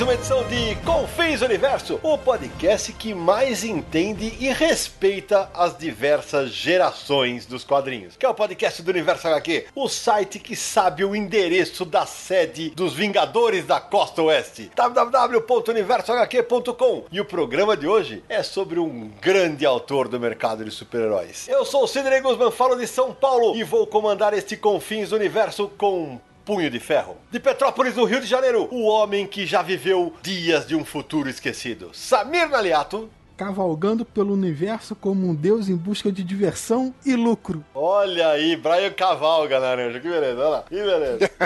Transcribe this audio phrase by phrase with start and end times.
[0.00, 7.44] uma edição de Confins Universo, o podcast que mais entende e respeita as diversas gerações
[7.44, 8.16] dos quadrinhos.
[8.16, 12.70] Que é o podcast do Universo HQ, o site que sabe o endereço da sede
[12.70, 14.70] dos Vingadores da Costa Oeste.
[14.74, 17.04] www.universohq.com.
[17.12, 21.46] E o programa de hoje é sobre um grande autor do mercado de super-heróis.
[21.46, 25.70] Eu sou o Sidney Guzman, falo de São Paulo e vou comandar este Confins Universo
[25.76, 26.18] com
[26.50, 27.16] Punho de Ferro.
[27.30, 31.30] De Petrópolis, no Rio de Janeiro, o homem que já viveu dias de um futuro
[31.30, 31.90] esquecido.
[31.92, 33.08] Samir Naliato
[33.40, 37.64] cavalgando pelo universo como um deus em busca de diversão e lucro.
[37.74, 39.98] Olha aí, Brian cavalga, Naranja.
[39.98, 40.62] Que beleza, olha lá.
[40.68, 41.30] Que beleza.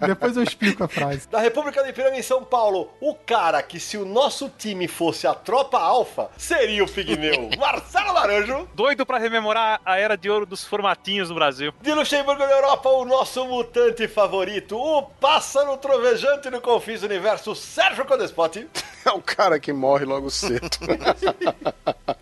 [0.00, 1.28] É, depois eu explico a frase.
[1.28, 5.26] Da República de Ipiranga, em São Paulo, o cara que se o nosso time fosse
[5.26, 7.50] a tropa alfa, seria o Pigmeu.
[7.58, 8.66] Marcelo Laranjo.
[8.74, 11.74] Doido para rememorar a era de ouro dos formatinhos no Brasil.
[11.82, 18.06] De Luxemburgo, na Europa, o nosso mutante favorito, o pássaro trovejante no Confins Universo, Sérgio
[18.06, 18.66] Codespot.
[19.04, 20.66] É o cara que morre logo cedo.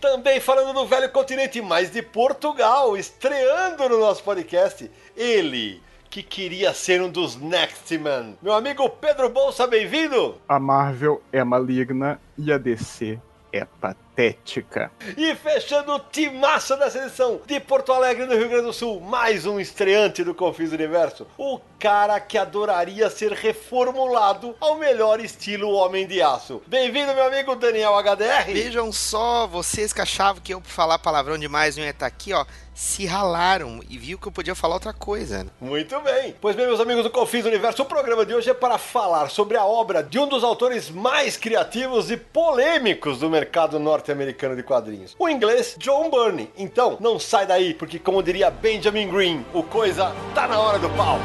[0.01, 6.75] Também falando do velho continente, mas de Portugal, estreando no nosso podcast, ele que queria
[6.75, 8.35] ser um dos Next Man.
[8.43, 10.37] Meu amigo Pedro Bolsa, bem-vindo!
[10.47, 13.19] A Marvel é maligna e a DC
[13.51, 13.65] é
[14.13, 14.91] patética.
[15.17, 19.47] E fechando o timaço da seleção de Porto Alegre, no Rio Grande do Sul, mais
[19.47, 21.27] um estreante do Confis Universo.
[21.37, 26.63] O cara que adoraria ser reformulado ao melhor estilo Homem de Aço.
[26.67, 28.53] Bem-vindo, meu amigo Daniel HDR.
[28.53, 32.33] Vejam só, vocês que achavam que eu por falar palavrão demais não ia estar aqui,
[32.33, 32.45] ó
[32.75, 35.47] se ralaram e viu que eu podia falar outra coisa.
[35.61, 36.35] Muito bem.
[36.41, 39.57] Pois bem, meus amigos do Confins Universo, o programa de hoje é para falar sobre
[39.57, 45.15] a obra de um dos autores mais criativos e polêmicos do mercado norte-americano de quadrinhos,
[45.19, 46.51] o inglês John Byrne.
[46.59, 50.91] Então, não sai daí, porque como diria Benjamin Green, o coisa tá na hora do
[50.91, 51.19] pau.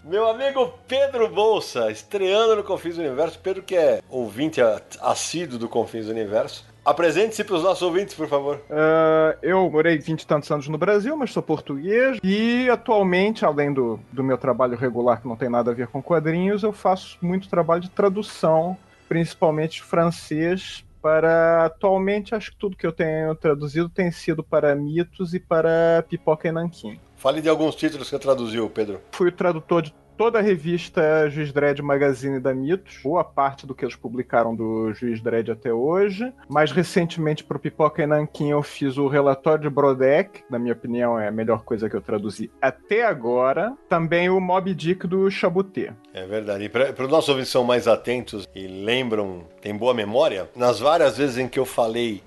[0.03, 3.39] Meu amigo Pedro Bolsa, estreando no Confins do Universo.
[3.39, 4.59] Pedro, que é ouvinte
[4.99, 6.65] assíduo do Confins do Universo.
[6.83, 8.59] Apresente-se pros nossos ouvintes, por favor.
[8.69, 12.17] Ah, eu morei 20 e tantos anos no Brasil, mas sou português.
[12.23, 16.01] E atualmente, além do, do meu trabalho regular, que não tem nada a ver com
[16.01, 18.75] quadrinhos, eu faço muito trabalho de tradução,
[19.07, 20.83] principalmente francês.
[21.01, 26.03] Para atualmente, acho que tudo que eu tenho traduzido tem sido para mitos e para
[26.07, 26.99] pipoca e nanquim.
[27.15, 28.99] Fale de alguns títulos que você traduziu, Pedro.
[29.11, 33.73] Fui o tradutor de toda a revista Juiz Dredd Magazine da Mitos, boa parte do
[33.73, 36.31] que eles publicaram do Juiz Dredd até hoje.
[36.47, 40.73] Mais recentemente, para o Pipoca e Nanquim, eu fiz o relatório de Brodeck, na minha
[40.73, 43.73] opinião é a melhor coisa que eu traduzi até agora.
[43.89, 45.91] Também o Mob Dick do Chabuté.
[46.13, 46.65] É verdade.
[46.65, 51.17] E para os nossos ouvintes são mais atentos e lembram, têm boa memória, nas várias
[51.17, 52.21] vezes em que eu falei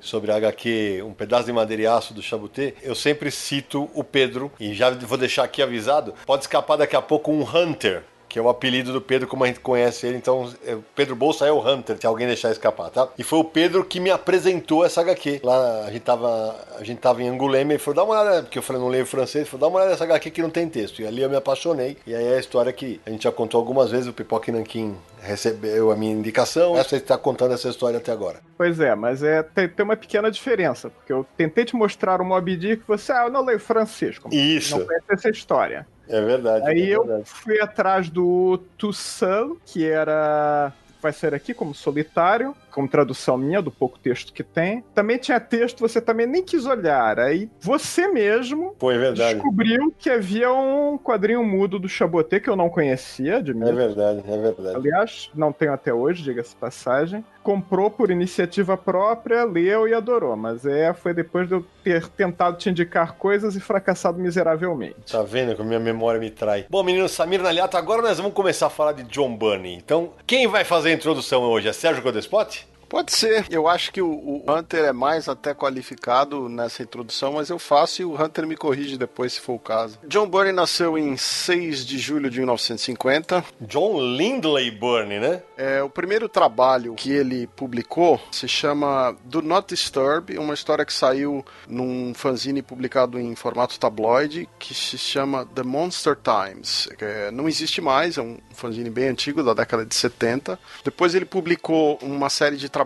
[0.00, 4.02] sobre a HQ Um Pedaço de Madeira e Aço do Chabuté, eu sempre cito o
[4.02, 8.38] Pedro, e já vou deixar aqui avisado, pode escapar daqui a pouco um Hunter, que
[8.38, 11.50] é o apelido do Pedro, como a gente conhece ele, então é, Pedro Bolsa é
[11.50, 13.08] o Hunter, se alguém deixar escapar, tá?
[13.18, 15.40] E foi o Pedro que me apresentou essa HQ.
[15.42, 18.56] Lá a gente tava, a gente tava em Angoulême, ele falou, dá uma olhada, porque
[18.56, 20.68] eu falei, não leio francês, ele falou, dá uma olhada nessa HQ que não tem
[20.68, 21.02] texto.
[21.02, 23.58] E ali eu me apaixonei, e aí é a história que a gente já contou
[23.58, 27.98] algumas vezes, o Pipoca e Nanquim recebeu a minha indicação, essa está contando essa história
[27.98, 28.38] até agora.
[28.56, 32.24] Pois é, mas é, tem, tem uma pequena diferença, porque eu tentei te mostrar o
[32.24, 34.78] Mob Dick e você, ah, eu não leio francês, como Isso.
[34.78, 35.86] não conhece essa história.
[36.10, 36.66] É verdade.
[36.66, 37.30] Aí é eu verdade.
[37.30, 40.72] fui atrás do Toussaint, que era.
[41.02, 44.84] Vai ser aqui como solitário, como tradução minha, do pouco texto que tem.
[44.94, 47.18] Também tinha texto, você também nem quis olhar.
[47.18, 49.34] Aí você mesmo Pô, é verdade.
[49.34, 53.74] descobriu que havia um quadrinho mudo do Chaboté que eu não conhecia, É admito.
[53.74, 54.76] verdade, é verdade.
[54.76, 57.24] Aliás, não tenho até hoje, diga-se de passagem.
[57.42, 60.36] Comprou por iniciativa própria, leu e adorou.
[60.36, 65.10] Mas é, foi depois de eu ter tentado te indicar coisas e fracassado miseravelmente.
[65.12, 66.66] Tá vendo como minha memória me trai?
[66.68, 69.74] Bom, menino Samir Naliato, agora nós vamos começar a falar de John Bunny.
[69.74, 71.68] Então, quem vai fazer fazer a introdução hoje?
[71.68, 72.66] É Sérgio Godespot?
[72.90, 73.46] Pode ser.
[73.48, 78.02] Eu acho que o, o, Hunter é mais até qualificado nessa introdução, mas eu faço
[78.02, 79.96] e o Hunter me corrige depois, se for o caso.
[80.08, 83.44] John Burney nasceu em 6 de julho de 1950.
[83.60, 85.40] John Lindley Burney, né?
[85.56, 90.92] É, o primeiro trabalho que ele publicou se chama Do Not Disturb, uma história que
[90.92, 96.88] saiu num fanzine publicado em formato tabloide, que se chama The Monster Times.
[97.00, 100.58] É, não existe mais, é um fanzine bem antigo, da década de 70.
[100.84, 102.79] Depois ele publicou uma série de trabalhos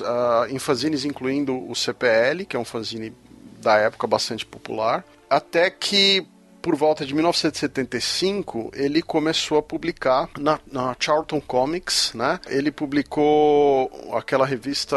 [0.00, 3.12] uh, em fanzines, incluindo o CPL, que é um fanzine
[3.60, 6.26] da época bastante popular, até que
[6.66, 12.40] por volta de 1975 ele começou a publicar na, na, Charlton Comics, né?
[12.48, 14.96] Ele publicou aquela revista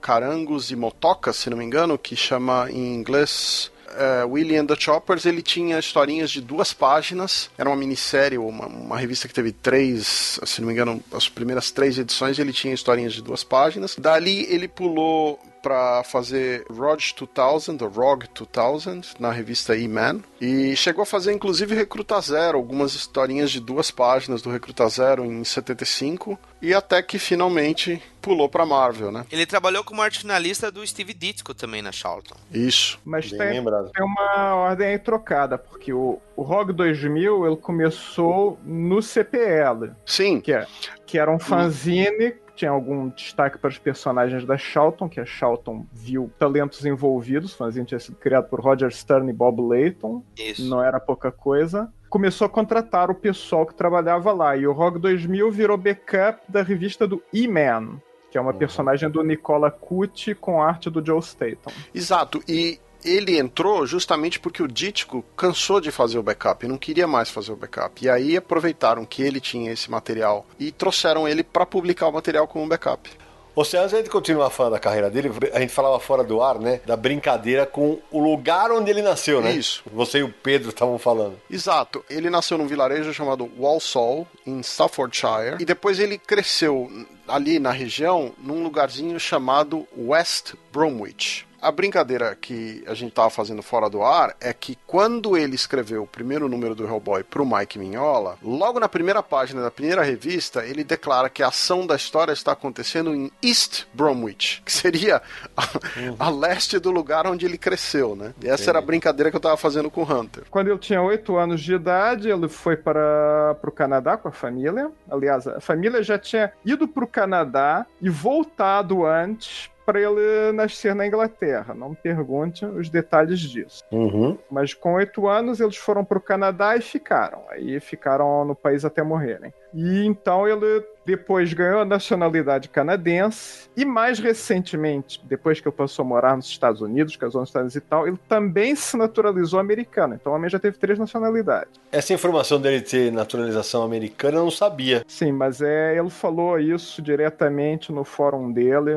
[0.00, 5.26] Carangos e Motocas, se não me engano, que chama em inglês uh, and the Choppers,
[5.26, 7.50] ele tinha historinhas de duas páginas.
[7.56, 11.70] Era uma minissérie, uma, uma revista que teve três, se não me engano, as primeiras
[11.70, 13.96] três edições, ele tinha historinhas de duas páginas.
[13.96, 20.20] Dali ele pulou para fazer Rog 2000, ou Rog 2000, na revista E-Man.
[20.40, 25.24] E chegou a fazer, inclusive, Recruta Zero, algumas historinhas de duas páginas do Recruta Zero
[25.24, 26.38] em 75.
[26.62, 29.24] E até que finalmente pulou para Marvel, né?
[29.30, 32.36] Ele trabalhou como arte finalista do Steve Ditko também na Charlton.
[32.52, 32.98] Isso.
[33.04, 39.00] Mas tem, tem, uma ordem aí trocada, porque o, o ROG 2000 ele começou no
[39.00, 39.92] CPL.
[40.04, 40.40] Sim.
[40.40, 40.66] Que, é,
[41.06, 45.86] que era um fanzine tinha algum destaque para os personagens da Charlton, que a Charlton
[45.90, 47.54] viu talentos envolvidos.
[47.54, 50.22] O fanzine tinha sido criado por Roger Stern e Bob Layton.
[50.38, 50.68] Isso.
[50.68, 51.90] Não era pouca coisa.
[52.10, 54.56] Começou a contratar o pessoal que trabalhava lá.
[54.56, 57.98] E o ROG 2000 virou backup da revista do E-Man,
[58.30, 58.58] que é uma uhum.
[58.58, 61.72] personagem do Nicola Cucci com arte do Joe Staton.
[61.94, 62.42] Exato.
[62.46, 67.30] E ele entrou justamente porque o Dítico cansou de fazer o backup, não queria mais
[67.30, 68.04] fazer o backup.
[68.04, 72.46] E aí aproveitaram que ele tinha esse material e trouxeram ele para publicar o material
[72.46, 73.10] como backup.
[73.54, 76.58] Ou seja, antes de continuar falando da carreira dele, a gente falava fora do ar,
[76.58, 76.80] né?
[76.86, 79.52] Da brincadeira com o lugar onde ele nasceu, né?
[79.52, 79.82] Isso.
[79.92, 81.38] Você e o Pedro estavam falando.
[81.50, 82.04] Exato.
[82.08, 85.56] Ele nasceu num vilarejo chamado Walsall, em Staffordshire.
[85.58, 86.88] E depois ele cresceu
[87.26, 91.46] ali na região, num lugarzinho chamado West Bromwich.
[91.60, 96.02] A brincadeira que a gente estava fazendo fora do ar é que quando ele escreveu
[96.02, 100.02] o primeiro número do Hellboy para o Mike Mignola, logo na primeira página da primeira
[100.02, 105.22] revista, ele declara que a ação da história está acontecendo em East Bromwich, que seria
[105.56, 105.62] a,
[105.98, 106.16] uhum.
[106.18, 108.32] a leste do lugar onde ele cresceu, né?
[108.42, 110.44] E essa era a brincadeira que eu estava fazendo com o Hunter.
[110.50, 114.90] Quando ele tinha 8 anos de idade, ele foi para o Canadá com a família.
[115.10, 120.94] Aliás, a família já tinha ido para o Canadá e voltado antes para ele nascer
[120.94, 121.74] na Inglaterra.
[121.74, 123.84] Não me pergunte os detalhes disso.
[123.90, 124.38] Uhum.
[124.50, 127.42] Mas com oito anos eles foram para o Canadá e ficaram.
[127.50, 129.52] Aí ficaram no país até morrerem.
[129.72, 136.04] E então ele depois ganhou a nacionalidade canadense e mais recentemente, depois que ele passou
[136.04, 139.58] a morar nos Estados Unidos, casou nos Estados Unidos e tal, ele também se naturalizou
[139.58, 140.14] americano.
[140.14, 141.72] Então o homem já teve três nacionalidades.
[141.90, 145.04] Essa informação dele ter naturalização americana eu não sabia.
[145.06, 148.92] Sim, mas é, ele falou isso diretamente no fórum dele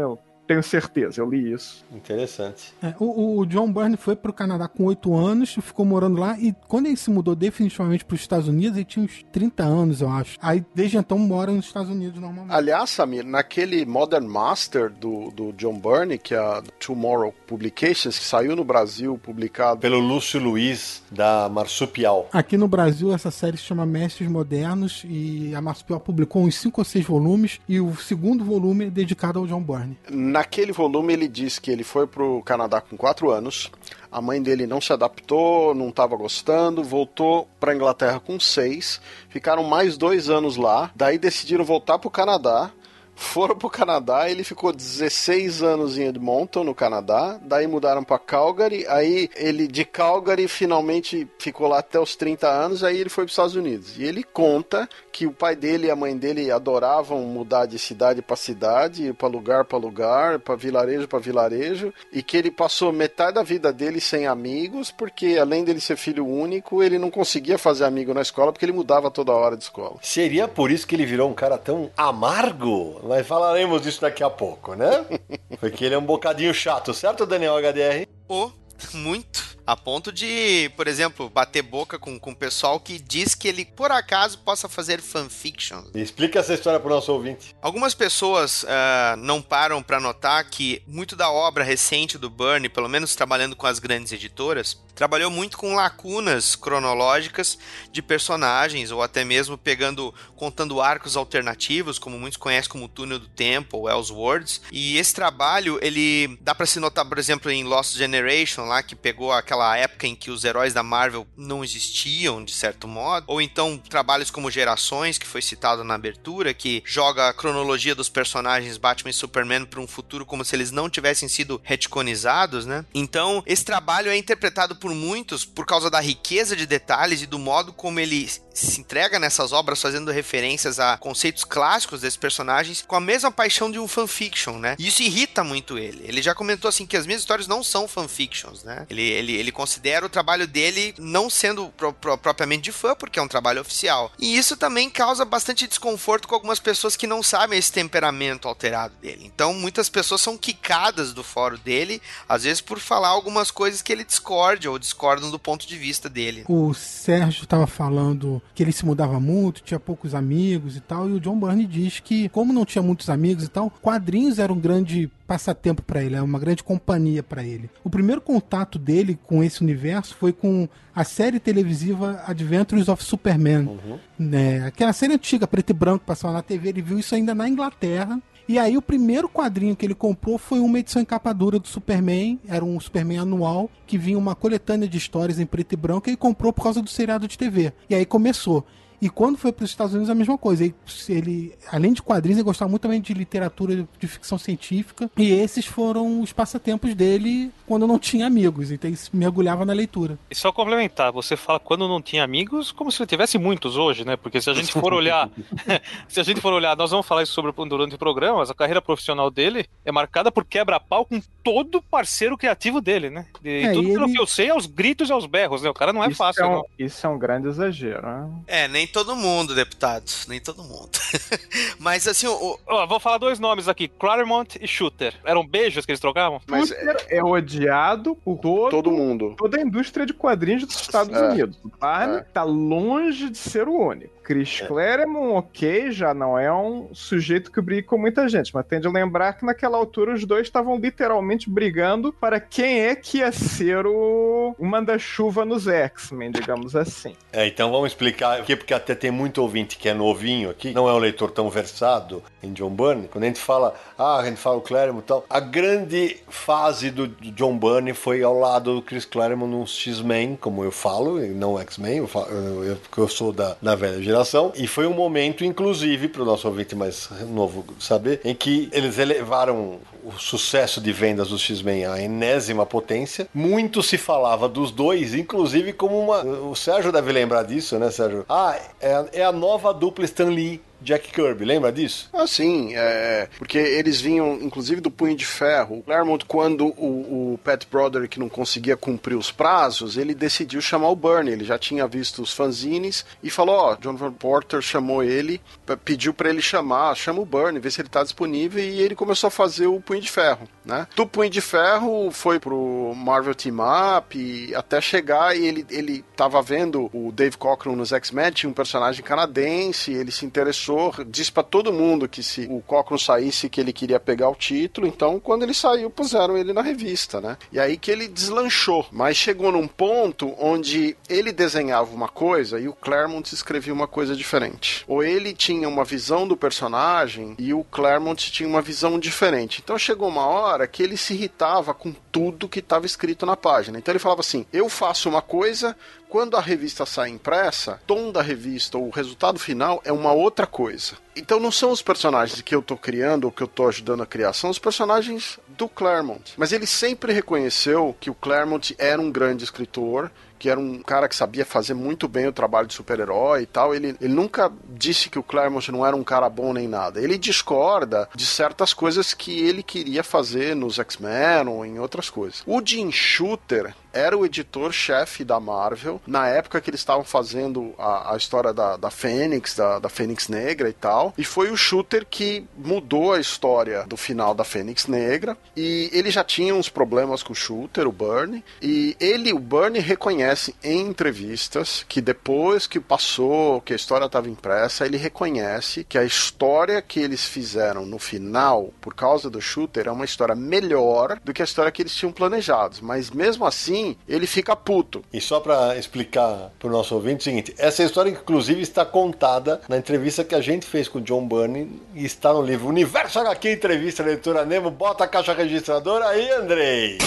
[0.54, 1.84] tenho certeza, eu li isso.
[1.92, 2.74] Interessante.
[2.82, 6.54] É, o, o, John Byrne foi pro Canadá com 8 anos, ficou morando lá, e
[6.68, 10.10] quando ele se mudou definitivamente para os Estados Unidos, ele tinha uns 30 anos, eu
[10.10, 10.38] acho.
[10.42, 12.54] Aí, desde então, mora nos Estados Unidos normalmente.
[12.54, 18.26] Aliás, Samir, naquele Modern Master do, do John Byrne, que é a Tomorrow Publications, que
[18.26, 22.30] saiu no Brasil, publicado pelo Lúcio Luiz, da Marsupial.
[22.32, 26.80] Aqui no Brasil, essa série se chama Mestres Modernos, e a Marsupial publicou uns 5
[26.80, 29.98] ou 6 volumes, e o segundo volume é dedicado ao John Byrne.
[30.44, 33.72] Naquele volume ele diz que ele foi pro Canadá com 4 anos,
[34.12, 39.64] a mãe dele não se adaptou, não estava gostando, voltou para Inglaterra com 6, ficaram
[39.64, 42.72] mais dois anos lá, daí decidiram voltar pro Canadá,
[43.16, 48.86] foram pro Canadá, ele ficou 16 anos em Edmonton, no Canadá, daí mudaram para Calgary,
[48.88, 53.30] aí ele de Calgary finalmente ficou lá até os 30 anos, aí ele foi para
[53.30, 53.98] os Estados Unidos.
[53.98, 58.22] E ele conta que o pai dele e a mãe dele adoravam mudar de cidade
[58.22, 63.36] para cidade, para lugar para lugar, para vilarejo para vilarejo, e que ele passou metade
[63.36, 67.86] da vida dele sem amigos, porque além dele ser filho único, ele não conseguia fazer
[67.86, 69.98] amigo na escola porque ele mudava toda hora de escola.
[70.02, 73.03] Seria por isso que ele virou um cara tão amargo?
[73.06, 75.06] Mas falaremos disso daqui a pouco, né?
[75.60, 78.08] Porque ele é um bocadinho chato, certo, Daniel HDR?
[78.30, 78.50] Oh,
[78.94, 79.58] muito.
[79.66, 83.64] A ponto de, por exemplo, bater boca com, com o pessoal que diz que ele,
[83.64, 85.84] por acaso, possa fazer fanfiction.
[85.96, 87.56] Explica essa história pro nosso ouvinte.
[87.62, 92.90] Algumas pessoas uh, não param para notar que muito da obra recente do Byrne, pelo
[92.90, 97.58] menos trabalhando com as grandes editoras, trabalhou muito com lacunas cronológicas
[97.92, 103.28] de personagens ou até mesmo pegando contando arcos alternativos, como muitos conhecem como Túnel do
[103.28, 104.62] Tempo ou Elseworlds.
[104.72, 108.96] E esse trabalho, ele dá para se notar, por exemplo, em Lost Generation, lá que
[108.96, 113.42] pegou aquela época em que os heróis da Marvel não existiam de certo modo, ou
[113.42, 118.78] então trabalhos como Gerações, que foi citado na abertura, que joga a cronologia dos personagens
[118.78, 122.86] Batman e Superman para um futuro como se eles não tivessem sido retconizados, né?
[122.94, 127.40] Então, esse trabalho é interpretado por muitos por causa da riqueza de detalhes e do
[127.40, 132.96] modo como ele se entrega nessas obras fazendo referências a conceitos clássicos desses personagens com
[132.96, 134.76] a mesma paixão de um fanfiction, né?
[134.78, 136.04] E isso irrita muito ele.
[136.06, 138.86] Ele já comentou assim que as minhas histórias não são fanfictions, né?
[138.90, 143.18] Ele, ele, ele considera o trabalho dele não sendo pro, pro, propriamente de fã, porque
[143.18, 144.12] é um trabalho oficial.
[144.20, 148.94] E isso também causa bastante desconforto com algumas pessoas que não sabem esse temperamento alterado
[149.02, 149.26] dele.
[149.26, 153.92] Então, muitas pessoas são quicadas do fórum dele, às vezes por falar algumas coisas que
[153.92, 156.46] ele discorde ou discordam do ponto de vista dele.
[156.48, 161.14] O Sérgio estava falando que ele se mudava muito, tinha poucos amigos e tal, e
[161.14, 164.60] o John Byrne diz que, como não tinha muitos amigos e tal, quadrinhos era um
[164.60, 167.70] grande passatempo para ele, é uma grande companhia para ele.
[167.84, 173.68] O primeiro contato dele com esse universo foi com a série televisiva Adventures of Superman.
[173.68, 174.00] Uhum.
[174.20, 174.66] Né?
[174.66, 178.22] Aquela série antiga, preto e branco, passava na TV, ele viu isso ainda na Inglaterra.
[178.48, 181.68] E aí o primeiro quadrinho que ele comprou foi uma edição em capa dura do
[181.68, 186.08] Superman, era um Superman anual, que vinha uma coletânea de histórias em preto e branco,
[186.08, 187.72] e ele comprou por causa do seriado de TV.
[187.90, 188.66] E aí começou.
[189.04, 190.64] E quando foi para os Estados Unidos, a mesma coisa.
[190.64, 190.74] Ele,
[191.10, 195.12] ele, além de quadrinhos, ele gostava muito também de literatura de ficção científica.
[195.18, 198.72] E esses foram os passatempos dele quando não tinha amigos.
[198.72, 200.18] Então ele mergulhava na leitura.
[200.32, 204.06] E só complementar, você fala quando não tinha amigos, como se ele tivesse muitos hoje,
[204.06, 204.16] né?
[204.16, 205.30] Porque se a gente for olhar,
[206.08, 208.54] se a gente for olhar, nós vamos falar isso sobre durante o programa, mas a
[208.54, 213.26] carreira profissional dele é marcada por quebra-pau com todo parceiro criativo dele, né?
[213.44, 214.14] E é, tudo pelo ele...
[214.14, 215.70] que eu sei, aos gritos e aos berros, né?
[215.70, 216.66] O cara não é isso fácil, é um, não.
[216.80, 218.30] Isso é um grande exagero, né?
[218.48, 220.28] É, nem todo mundo, deputados.
[220.28, 220.92] Nem todo mundo.
[221.80, 222.60] Mas assim, o.
[222.66, 225.16] Oh, vou falar dois nomes aqui: Claremont e Shooter.
[225.26, 226.40] Eram beijos que eles trocavam?
[226.48, 229.36] Mas Shooter é, é odiado por todo, todo mundo.
[229.38, 231.30] Toda a indústria de quadrinhos dos Estados é.
[231.30, 231.58] Unidos.
[231.64, 232.22] O Barney é.
[232.22, 234.14] tá longe de ser o único.
[234.24, 234.66] Chris é.
[234.66, 238.88] Claremont, ok, já não é um sujeito que briga com muita gente, mas tem de
[238.88, 243.86] lembrar que naquela altura os dois estavam literalmente brigando para quem é que ia ser
[243.86, 247.16] o, o manda-chuva nos X-Men, digamos assim.
[247.32, 250.88] É, então vamos explicar aqui, porque até tem muito ouvinte que é novinho aqui, não
[250.88, 253.10] é um leitor tão versado em John Byrne.
[253.10, 256.90] Quando a gente fala, ah, a gente fala o Claremont e tal, a grande fase
[256.90, 261.60] do, John Byrne foi ao lado do Chris Claremont no X-Men, como eu falo, não
[261.60, 264.52] X-Men, eu, eu, eu, porque eu sou da, da velha geração geração.
[264.56, 269.00] E foi um momento, inclusive, para o nosso ouvinte mais novo saber, em que eles
[269.00, 273.28] elevaram o sucesso de vendas do X-Men à enésima potência.
[273.34, 276.24] Muito se falava dos dois, inclusive como uma.
[276.24, 278.26] O Sérgio deve lembrar disso, né, Sérgio?
[278.30, 282.10] Ah, é, é a nova dupla Stan Lee Jack Kirby, lembra disso?
[282.14, 285.80] Ah, sim, é, porque eles vinham, inclusive, do Punho de Ferro.
[285.80, 290.90] O Claremont, quando o, o Pat Broderick não conseguia cumprir os prazos, ele decidiu chamar
[290.90, 291.34] o Bernie.
[291.34, 295.42] Ele já tinha visto os fanzines e falou: Ó, oh, John Van Porter chamou ele,
[295.84, 298.62] pediu para ele chamar, chama o Bernie, vê se ele tá disponível.
[298.62, 300.88] E ele começou a fazer o Punho de Ferro, né?
[300.96, 306.42] Do Punho de Ferro foi pro Marvel Team Up até chegar e ele, ele tava
[306.42, 310.73] vendo o Dave Cockrum nos X-Men, tinha um personagem canadense, ele se interessou
[311.08, 314.88] disse para todo mundo que se o Cochran saísse que ele queria pegar o título,
[314.88, 317.38] então quando ele saiu puseram ele na revista, né?
[317.52, 322.68] E aí que ele deslanchou, mas chegou num ponto onde ele desenhava uma coisa e
[322.68, 324.84] o Claremont escrevia uma coisa diferente.
[324.88, 329.62] Ou ele tinha uma visão do personagem e o Claremont tinha uma visão diferente.
[329.64, 333.78] Então chegou uma hora que ele se irritava com tudo que estava escrito na página.
[333.78, 335.76] Então ele falava assim: "Eu faço uma coisa,
[336.14, 340.46] quando a revista sai impressa, o tom da revista, o resultado final é uma outra
[340.46, 340.94] coisa.
[341.16, 344.06] Então não são os personagens que eu estou criando ou que eu estou ajudando a
[344.06, 346.36] criar, são os personagens do Claremont.
[346.38, 351.10] Mas ele sempre reconheceu que o Claremont era um grande escritor, que era um cara
[351.10, 353.74] que sabia fazer muito bem o trabalho de super-herói e tal.
[353.74, 357.02] Ele, ele nunca disse que o Claremont não era um cara bom nem nada.
[357.02, 362.44] Ele discorda de certas coisas que ele queria fazer nos X-Men ou em outras coisas.
[362.46, 368.14] O Jim Shooter era o editor-chefe da Marvel, na época que eles estavam fazendo a,
[368.14, 372.06] a história da, da Fênix, da, da Fênix Negra e tal, e foi o Shooter
[372.10, 377.22] que mudou a história do final da Fênix Negra, e ele já tinha uns problemas
[377.22, 382.80] com o Shooter, o Burnie, e ele, o Burnie, reconhece em entrevistas que depois que
[382.80, 388.00] passou, que a história estava impressa, ele reconhece que a história que eles fizeram no
[388.00, 391.96] final, por causa do Shooter, é uma história melhor do que a história que eles
[391.96, 395.04] tinham planejado, mas mesmo assim, ele fica puto.
[395.12, 399.62] E só para explicar para o nosso ouvinte o seguinte: essa história, inclusive, está contada
[399.68, 403.20] na entrevista que a gente fez com o John Burney e está no livro Universo
[403.20, 404.72] HQ Entrevista Leitura Nemo.
[404.72, 406.98] Bota a caixa registradora aí, Andrei!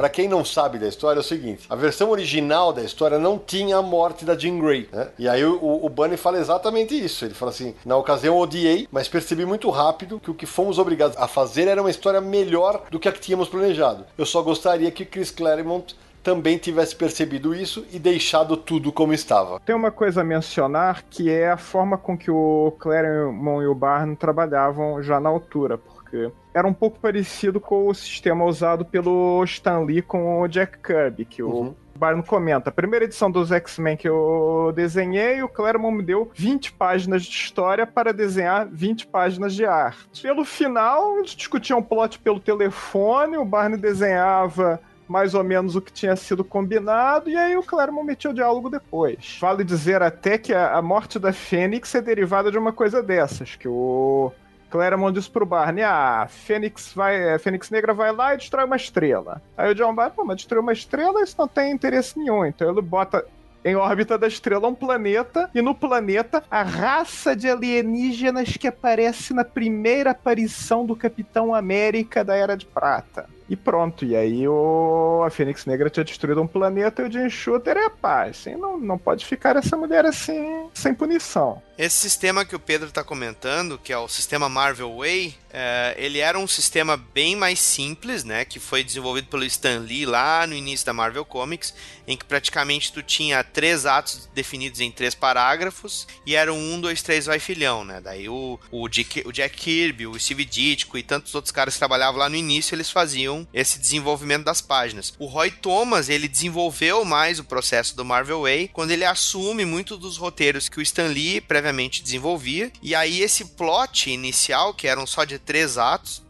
[0.00, 3.38] Para quem não sabe da história, é o seguinte: a versão original da história não
[3.38, 4.88] tinha a morte da Jean Grey.
[4.90, 5.08] Né?
[5.18, 7.26] E aí o, o Bunny fala exatamente isso.
[7.26, 11.18] Ele fala assim: na ocasião odiei, mas percebi muito rápido que o que fomos obrigados
[11.18, 14.06] a fazer era uma história melhor do que a que tínhamos planejado.
[14.16, 19.60] Eu só gostaria que Chris Claremont também tivesse percebido isso e deixado tudo como estava.
[19.60, 23.74] Tem uma coisa a mencionar que é a forma com que o Claremont e o
[23.74, 29.42] Barn trabalhavam já na altura, porque era um pouco parecido com o sistema usado pelo
[29.44, 31.68] Stan Lee com o Jack Kirby, que Uhum.
[31.94, 32.70] o Barno comenta.
[32.70, 37.30] A primeira edição dos X-Men que eu desenhei, o Claremont me deu 20 páginas de
[37.30, 40.22] história para desenhar 20 páginas de arte.
[40.22, 45.92] Pelo final, eles discutiam plot pelo telefone, o Barney desenhava mais ou menos o que
[45.92, 49.38] tinha sido combinado, e aí o Claremont metia o diálogo depois.
[49.40, 53.56] Vale dizer até que a, a morte da Fênix é derivada de uma coisa dessas,
[53.56, 54.30] que o
[54.70, 58.76] Claremont disse pro Barney, ah, Fênix, vai, a Fênix Negra vai lá e destrói uma
[58.76, 59.42] estrela.
[59.56, 62.46] Aí o John Barney, pô, mas destruir uma estrela, isso não tem interesse nenhum.
[62.46, 63.24] Então ele bota
[63.64, 69.34] em órbita da estrela um planeta, e no planeta a raça de alienígenas que aparece
[69.34, 73.28] na primeira aparição do Capitão América da Era de Prata.
[73.50, 75.24] E pronto, e aí o...
[75.26, 78.38] a Fênix Negra tinha destruído um planeta e o Jim Shooter é paz.
[78.38, 81.60] Assim, não, não pode ficar essa mulher assim, sem punição.
[81.76, 86.18] Esse sistema que o Pedro está comentando, que é o sistema Marvel Way, é, ele
[86.18, 88.44] era um sistema bem mais simples, né?
[88.44, 91.74] Que foi desenvolvido pelo Stan Lee lá no início da Marvel Comics,
[92.06, 97.02] em que praticamente tu tinha três atos definidos em três parágrafos e era um, dois,
[97.02, 98.00] três, vai filhão, né?
[98.00, 101.80] Daí o, o, Jack, o Jack Kirby, o Steve Ditko e tantos outros caras que
[101.80, 105.12] trabalhavam lá no início, eles faziam esse desenvolvimento das páginas.
[105.18, 109.96] O Roy Thomas, ele desenvolveu mais o processo do Marvel Way quando ele assume muito
[109.96, 115.06] dos roteiros que o Stan Lee previamente desenvolvia, e aí esse plot inicial, que eram
[115.06, 116.22] só de três atos,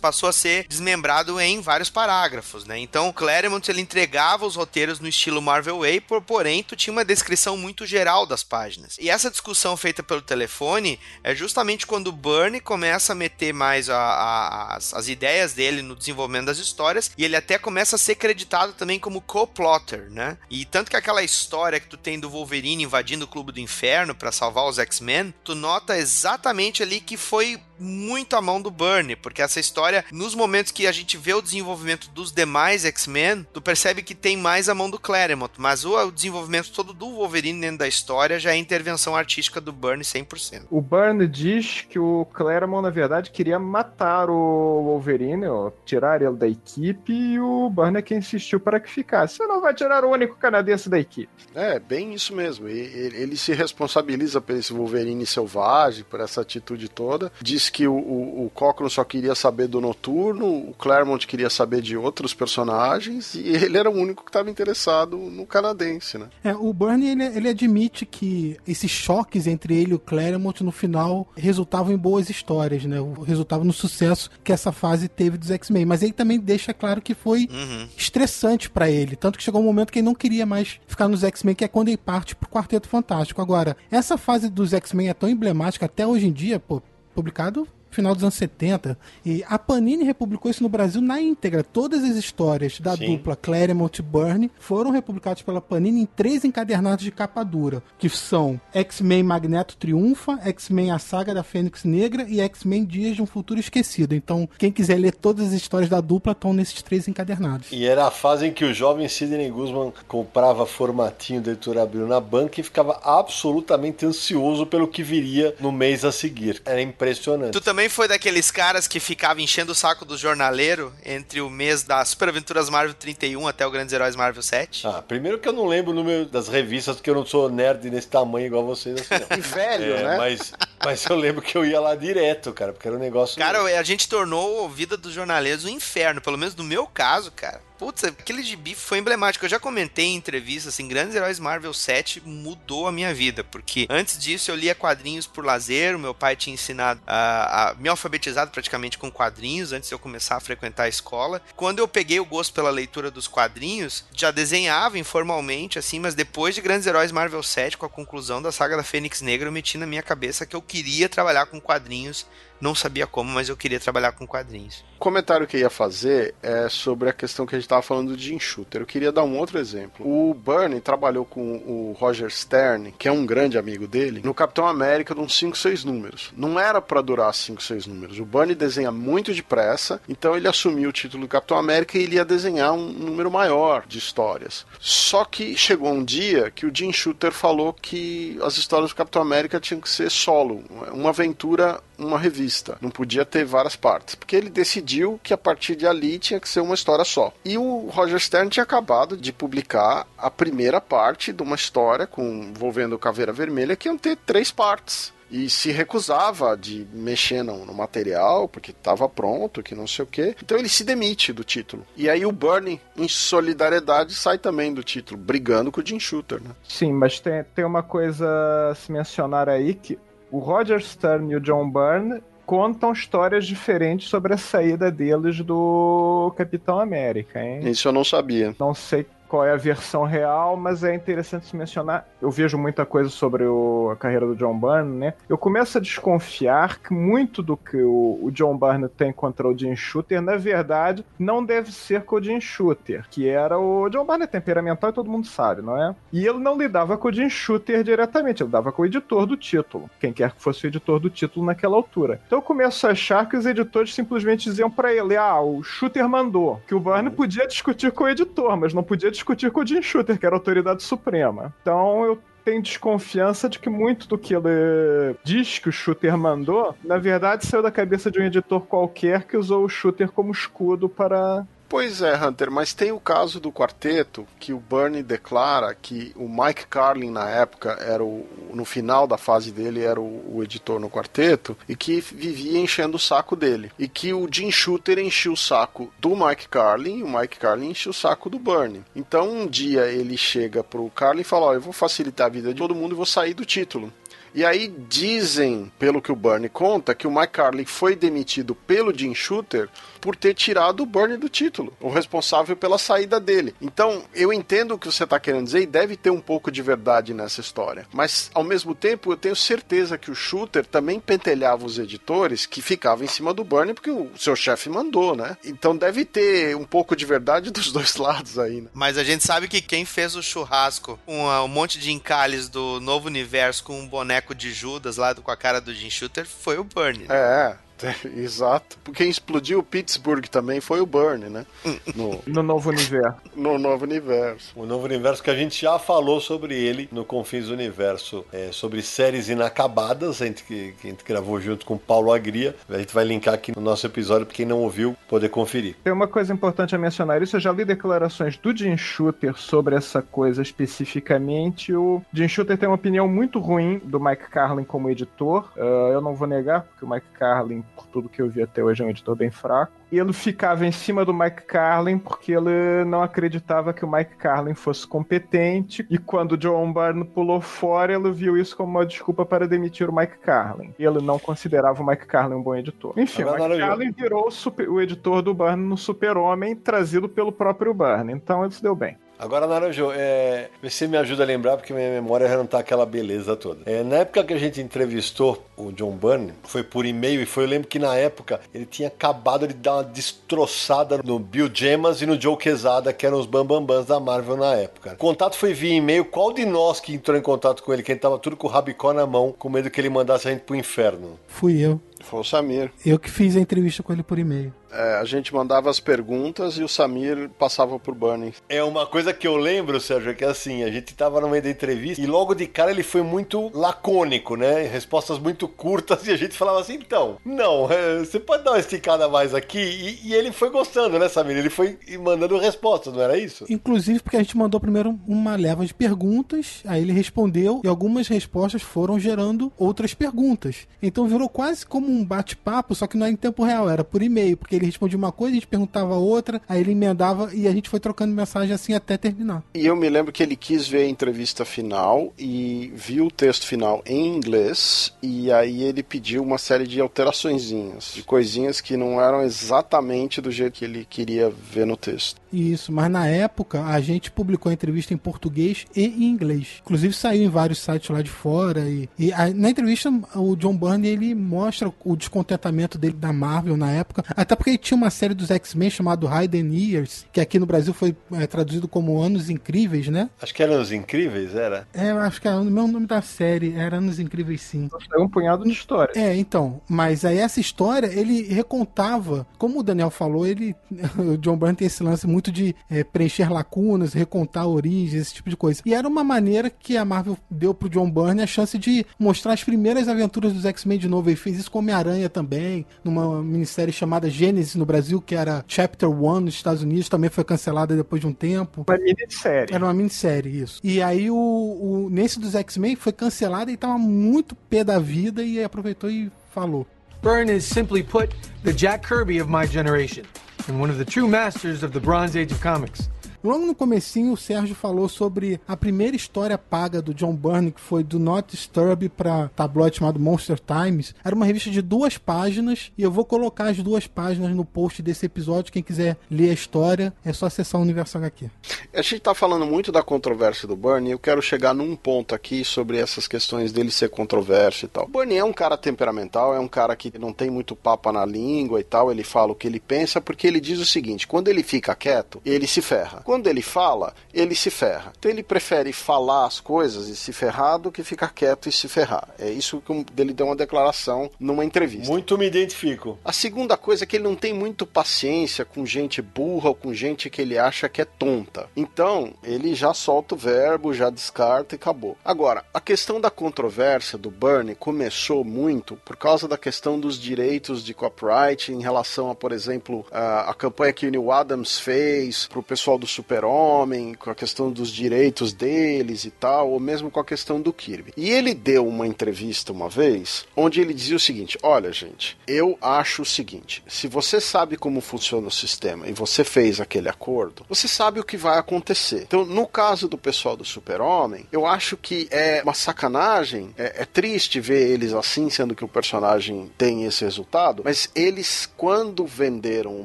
[0.00, 2.78] passou a ser desmembrado em vários parágrafos, né?
[2.78, 7.04] Então, Claremont ele entregava os roteiros no estilo Marvel Way, por, porém, tu tinha uma
[7.04, 8.96] descrição muito geral das páginas.
[8.98, 13.90] E essa discussão feita pelo telefone é justamente quando o Bernie começa a meter mais
[13.90, 17.98] a, a, as, as ideias dele no desenvolvimento das histórias e ele até começa a
[17.98, 20.38] ser creditado também como co-plotter, né?
[20.50, 24.14] E tanto que aquela história que tu tem do Wolverine invadindo o Clube do Inferno
[24.14, 29.16] para salvar os X-Men, tu nota exatamente ali que foi muito a mão do Bernie,
[29.16, 33.60] porque essa história, nos momentos que a gente vê o desenvolvimento dos demais X-Men, tu
[33.60, 37.60] percebe que tem mais a mão do Claremont, mas o, o desenvolvimento todo do Wolverine
[37.60, 40.66] dentro da história já é intervenção artística do Bernie 100%.
[40.70, 46.36] O Bernie diz que o Claremont, na verdade, queria matar o Wolverine, ó, tirar ele
[46.36, 49.36] da equipe, e o Bernie é quem insistiu para que ficasse.
[49.36, 51.28] Você não vai tirar o único canadense da equipe.
[51.54, 52.68] É, bem isso mesmo.
[52.68, 57.32] Ele, ele se responsabiliza por esse Wolverine selvagem, por essa atitude toda.
[57.70, 61.96] Que o, o, o Cochran só queria saber do Noturno, o Claremont queria saber de
[61.96, 66.28] outros personagens, e ele era o único que estava interessado no canadense, né?
[66.44, 70.72] É, o Bernie, ele, ele admite que esses choques entre ele e o Claremont, no
[70.72, 72.96] final, resultavam em boas histórias, né?
[73.26, 75.84] Resultavam no sucesso que essa fase teve dos X-Men.
[75.86, 77.88] Mas ele também deixa claro que foi Uhum.
[77.96, 79.16] estressante pra ele.
[79.16, 81.68] Tanto que chegou um momento que ele não queria mais ficar nos X-Men, que é
[81.68, 83.40] quando ele parte pro Quarteto Fantástico.
[83.42, 86.82] Agora, essa fase dos X-Men é tão emblemática até hoje em dia, pô,
[87.18, 88.98] publicado final dos anos 70.
[89.24, 91.62] E a Panini republicou isso no Brasil na íntegra.
[91.62, 93.16] Todas as histórias da Sim.
[93.16, 98.08] dupla Claremont e Byrne foram republicadas pela Panini em três encadernados de capa dura, que
[98.08, 103.26] são X-Men Magneto Triunfa, X-Men A Saga da Fênix Negra e X-Men Dias de um
[103.26, 104.14] Futuro Esquecido.
[104.14, 107.68] Então, quem quiser ler todas as histórias da dupla estão nesses três encadernados.
[107.72, 112.06] E era a fase em que o jovem Sidney Guzman comprava formatinho da editora Abril
[112.06, 116.60] na banca e ficava absolutamente ansioso pelo que viria no mês a seguir.
[116.64, 117.52] Era impressionante.
[117.52, 121.82] Tu também foi daqueles caras que ficava enchendo o saco do jornaleiro entre o mês
[121.82, 124.86] das Super Aventuras Marvel 31 até o Grandes Heróis Marvel 7?
[124.86, 127.90] Ah, primeiro que eu não lembro o número das revistas, porque eu não sou nerd
[127.90, 129.28] nesse tamanho igual vocês assim, não.
[129.36, 130.16] E velho, É, né?
[130.16, 133.36] mas, mas eu lembro que eu ia lá direto, cara, porque era um negócio.
[133.38, 137.30] Cara, a gente tornou a vida dos jornaleiros um inferno, pelo menos no meu caso,
[137.30, 137.67] cara.
[137.78, 139.44] Putz, aquele gibi foi emblemático.
[139.44, 143.86] Eu já comentei em entrevistas, assim, Grandes Heróis Marvel 7 mudou a minha vida, porque
[143.88, 147.88] antes disso eu lia quadrinhos por lazer, o meu pai tinha ensinado a, a me
[147.88, 151.40] alfabetizado praticamente com quadrinhos antes de eu começar a frequentar a escola.
[151.54, 156.54] Quando eu peguei o gosto pela leitura dos quadrinhos, já desenhava informalmente, assim, mas depois
[156.54, 159.78] de Grandes Heróis Marvel 7, com a conclusão da saga da Fênix Negra, eu meti
[159.78, 162.26] na minha cabeça que eu queria trabalhar com quadrinhos
[162.60, 164.84] não sabia como, mas eu queria trabalhar com quadrinhos.
[164.96, 168.16] O comentário que eu ia fazer é sobre a questão que a gente estava falando
[168.16, 168.80] de enxuter.
[168.80, 170.04] Eu queria dar um outro exemplo.
[170.04, 174.66] O Bernie trabalhou com o Roger Stern, que é um grande amigo dele, no Capitão
[174.66, 176.32] América de uns 5, 6 números.
[176.36, 178.18] Não era para durar 5, 6 números.
[178.18, 182.16] O Bernie desenha muito depressa, então ele assumiu o título do Capitão América e ele
[182.16, 184.66] ia desenhar um número maior de histórias.
[184.80, 189.22] Só que chegou um dia que o Jim Shooter falou que as histórias do Capitão
[189.22, 192.47] América tinham que ser solo, uma aventura, uma revista
[192.80, 194.14] Não podia ter várias partes.
[194.14, 197.32] Porque ele decidiu que a partir de ali tinha que ser uma história só.
[197.44, 202.22] E o Roger Stern tinha acabado de publicar a primeira parte de uma história com,
[202.44, 207.74] envolvendo Caveira Vermelha que iam ter três partes e se recusava de mexer no, no
[207.74, 210.34] material porque estava pronto, que não sei o que.
[210.42, 211.86] Então ele se demite do título.
[211.96, 216.42] E aí o Bernie, em solidariedade, sai também do título, brigando com o Jim Shooter,
[216.42, 216.50] né?
[216.66, 218.26] Sim, mas tem, tem uma coisa
[218.70, 219.98] a se mencionar aí que
[220.30, 226.32] o Roger Stern e o John Byrne contam histórias diferentes sobre a saída deles do
[226.34, 227.60] Capitão América, hein?
[227.68, 228.56] Isso eu não sabia.
[228.58, 232.08] Não sei qual é a versão real, mas é interessante se mencionar.
[232.20, 235.14] Eu vejo muita coisa sobre o, a carreira do John Byrne, né?
[235.28, 239.56] Eu começo a desconfiar que muito do que o, o John Byrne tem contra o
[239.56, 244.04] Jim Shooter, na verdade, não deve ser com o Jim Shooter, que era o John
[244.04, 245.94] Byrne é temperamental e todo mundo sabe, não é?
[246.12, 249.36] E ele não lidava com o Jim Shooter diretamente, ele lidava com o editor do
[249.36, 252.20] título, quem quer que fosse o editor do título naquela altura.
[252.26, 256.08] Então eu começo a achar que os editores simplesmente diziam para ele: ah, o Shooter
[256.08, 259.66] mandou, que o Byrne podia discutir com o editor, mas não podia discutir com o
[259.66, 261.52] Jim Shooter, que era a autoridade suprema.
[261.60, 266.74] Então eu tenho desconfiança de que muito do que ele diz que o shooter mandou,
[266.82, 270.88] na verdade saiu da cabeça de um editor qualquer que usou o shooter como escudo
[270.88, 276.14] para Pois é, Hunter, mas tem o caso do quarteto que o Bernie declara que
[276.16, 280.42] o Mike Carlin na época era o no final da fase dele era o, o,
[280.42, 284.98] editor no quarteto e que vivia enchendo o saco dele e que o Jim Shooter
[284.98, 288.82] enchia o saco do Mike Carlin e o Mike Carlin enchia o saco do Bernie.
[288.96, 292.48] Então um dia ele chega pro Carlin e fala: "Ó, eu vou facilitar a vida
[292.48, 293.92] de todo mundo e vou sair do título".
[294.34, 298.96] E aí dizem, pelo que o Bernie conta, que o Mike Carlin foi demitido pelo
[298.96, 299.68] Jim Shooter
[300.00, 303.54] por ter tirado o Bernie do título, o responsável pela saída dele.
[303.60, 306.62] Então, eu entendo o que você está querendo dizer e deve ter um pouco de
[306.62, 307.86] verdade nessa história.
[307.92, 312.62] Mas, ao mesmo tempo, eu tenho certeza que o Shooter também pentelhava os editores que
[312.62, 315.36] ficavam em cima do Bernie porque o seu chefe mandou, né?
[315.44, 318.68] Então deve ter um pouco de verdade dos dois lados aí, né?
[318.72, 322.80] Mas a gente sabe que quem fez o churrasco, um, um monte de encalhes do
[322.80, 326.58] novo universo com um boneco de Judas lá com a cara do Jim Shooter foi
[326.58, 327.08] o Bernie.
[327.08, 327.14] Né?
[327.14, 327.56] É,
[328.16, 328.78] Exato.
[328.94, 331.46] Quem explodiu Pittsburgh também foi o Burn, né?
[331.94, 333.16] No, no novo universo.
[333.36, 334.52] No novo universo.
[334.56, 338.50] O novo universo que a gente já falou sobre ele no Confins do Universo, é,
[338.52, 342.54] sobre séries inacabadas, a gente, que, que a gente gravou junto com o Paulo Agria.
[342.68, 345.76] A gente vai linkar aqui no nosso episódio para quem não ouviu poder conferir.
[345.84, 349.74] Tem uma coisa importante a mencionar isso, eu já li declarações do Jim Shooter sobre
[349.74, 351.74] essa coisa especificamente.
[351.74, 355.50] O Jim Shooter tem uma opinião muito ruim do Mike Carlin como editor.
[355.56, 358.62] Uh, eu não vou negar, porque o Mike Carlin por tudo que eu vi até
[358.62, 359.72] hoje, é um editor bem fraco.
[359.90, 364.16] E ele ficava em cima do Mike Carlin porque ele não acreditava que o Mike
[364.16, 365.86] Carlin fosse competente.
[365.88, 369.88] E quando o John Byrne pulou fora, ele viu isso como uma desculpa para demitir
[369.88, 370.74] o Mike Carlin.
[370.78, 372.92] E ele não considerava o Mike Carlin um bom editor.
[372.96, 377.32] Enfim, o Mike Carlin virou o, super, o editor do Byrne no Super-Homem, trazido pelo
[377.32, 378.12] próprio Byrne.
[378.12, 378.96] Então ele se deu bem.
[379.18, 382.86] Agora, Naranjo, é, você me ajuda a lembrar porque minha memória já não tá aquela
[382.86, 383.62] beleza toda.
[383.66, 387.42] É, na época que a gente entrevistou o John Byrne, foi por e-mail e foi,
[387.42, 392.00] eu lembro que na época ele tinha acabado de dar uma destroçada no Bill Gemas
[392.00, 394.92] e no Joe Quesada, que eram os bambambãs da Marvel na época.
[394.92, 396.04] O contato foi via e-mail.
[396.04, 398.50] Qual de nós que entrou em contato com ele, que gente tava tudo com o
[398.50, 401.18] rabicó na mão, com medo que ele mandasse a gente pro inferno?
[401.26, 401.80] Fui eu.
[402.08, 402.70] Foi o Samir.
[402.84, 404.52] Eu que fiz a entrevista com ele por e-mail.
[404.70, 408.34] É, a gente mandava as perguntas e o Samir passava por Burning.
[408.50, 411.42] É uma coisa que eu lembro, Sérgio, é que assim, a gente tava no meio
[411.42, 414.64] da entrevista e logo de cara ele foi muito lacônico, né?
[414.64, 418.58] Respostas muito curtas e a gente falava assim, então, não, é, você pode dar uma
[418.58, 419.58] esticada mais aqui?
[419.58, 421.38] E, e, ele foi gostando, né, Samir?
[421.38, 423.46] Ele foi mandando respostas, não era isso?
[423.48, 428.06] Inclusive porque a gente mandou primeiro uma leva de perguntas, aí ele respondeu e algumas
[428.06, 430.68] respostas foram gerando outras perguntas.
[430.82, 433.84] Então virou quase como como um bate-papo, só que não era em tempo real, era
[433.84, 437.46] por e-mail, porque ele respondia uma coisa, a gente perguntava outra, aí ele emendava e
[437.46, 439.42] a gente foi trocando mensagem assim até terminar.
[439.54, 443.46] E eu me lembro que ele quis ver a entrevista final e viu o texto
[443.46, 449.00] final em inglês, e aí ele pediu uma série de alteraçõezinhas, de coisinhas que não
[449.00, 452.20] eram exatamente do jeito que ele queria ver no texto.
[452.32, 456.60] Isso, mas na época a gente publicou a entrevista em português e em inglês.
[456.62, 458.60] Inclusive saiu em vários sites lá de fora.
[458.60, 463.56] E, e a, na entrevista o John Byrne ele mostra o descontentamento dele da Marvel
[463.56, 464.04] na época.
[464.16, 467.72] Até porque ele tinha uma série dos X-Men chamado Hidden Years, que aqui no Brasil
[467.72, 470.10] foi é, traduzido como Anos Incríveis, né?
[470.20, 471.66] Acho que era Anos Incríveis, era?
[471.72, 474.68] É, eu acho que era o mesmo nome da série, era Anos Incríveis sim.
[474.92, 475.92] É um punhado de história.
[475.96, 480.54] É, então, mas aí essa história ele recontava, como o Daniel falou, ele
[480.98, 485.30] o John Byrne tem esse lance muito de é, preencher lacunas, recontar origens, esse tipo
[485.30, 485.62] de coisa.
[485.64, 489.32] E era uma maneira que a Marvel deu pro John Byrne a chance de mostrar
[489.32, 491.08] as primeiras aventuras dos X-Men de novo.
[491.08, 495.88] Ele fez isso com Homem-Aranha também, numa minissérie chamada Gênesis no Brasil, que era Chapter
[495.88, 498.64] One nos Estados Unidos, também foi cancelada depois de um tempo.
[498.68, 499.54] Uma minissérie.
[499.54, 500.60] Era uma minissérie, isso.
[500.62, 505.22] E aí o, o nesse dos X-Men foi cancelada e tava muito pé da vida
[505.22, 506.66] e aproveitou e falou.
[507.02, 510.04] Byrne is simply put the Jack Kirby of my generation,
[510.48, 512.88] and one of the true masters of the Bronze Age of comics.
[513.22, 517.60] Logo no comecinho, o Sérgio falou sobre a primeira história paga do John Byrne, que
[517.60, 520.94] foi do Not Disturb para tabloide chamado Monster Times.
[521.04, 524.82] Era uma revista de duas páginas e eu vou colocar as duas páginas no post
[524.82, 525.52] desse episódio.
[525.52, 528.30] Quem quiser ler a história, é só acessar o Universo HQ.
[528.72, 532.14] A gente tá falando muito da controvérsia do Byrne e eu quero chegar num ponto
[532.14, 534.84] aqui sobre essas questões dele ser controverso e tal.
[534.84, 538.06] O Byrne é um cara temperamental, é um cara que não tem muito papa na
[538.06, 541.28] língua e tal, ele fala o que ele pensa, porque ele diz o seguinte: quando
[541.28, 543.02] ele fica quieto, ele se ferra.
[543.08, 544.92] Quando ele fala, ele se ferra.
[544.98, 548.68] Então ele prefere falar as coisas e se ferrar do que ficar quieto e se
[548.68, 549.08] ferrar.
[549.18, 551.90] É isso que ele deu uma declaração numa entrevista.
[551.90, 552.98] Muito me identifico.
[553.02, 556.74] A segunda coisa é que ele não tem muito paciência com gente burra ou com
[556.74, 558.46] gente que ele acha que é tonta.
[558.54, 561.96] Então, ele já solta o verbo, já descarta e acabou.
[562.04, 567.64] Agora, a questão da controvérsia do Bernie começou muito por causa da questão dos direitos
[567.64, 572.26] de copyright em relação a, por exemplo, a, a campanha que o Neil Adams fez
[572.26, 576.98] pro pessoal do Super-Homem, com a questão dos direitos deles e tal, ou mesmo com
[576.98, 577.92] a questão do Kirby.
[577.96, 582.58] E ele deu uma entrevista uma vez, onde ele dizia o seguinte: Olha, gente, eu
[582.60, 587.46] acho o seguinte: se você sabe como funciona o sistema e você fez aquele acordo,
[587.48, 589.02] você sabe o que vai acontecer.
[589.02, 593.84] Então, no caso do pessoal do Super-Homem, eu acho que é uma sacanagem, é, é
[593.84, 599.76] triste ver eles assim, sendo que o personagem tem esse resultado, mas eles, quando venderam
[599.76, 599.84] o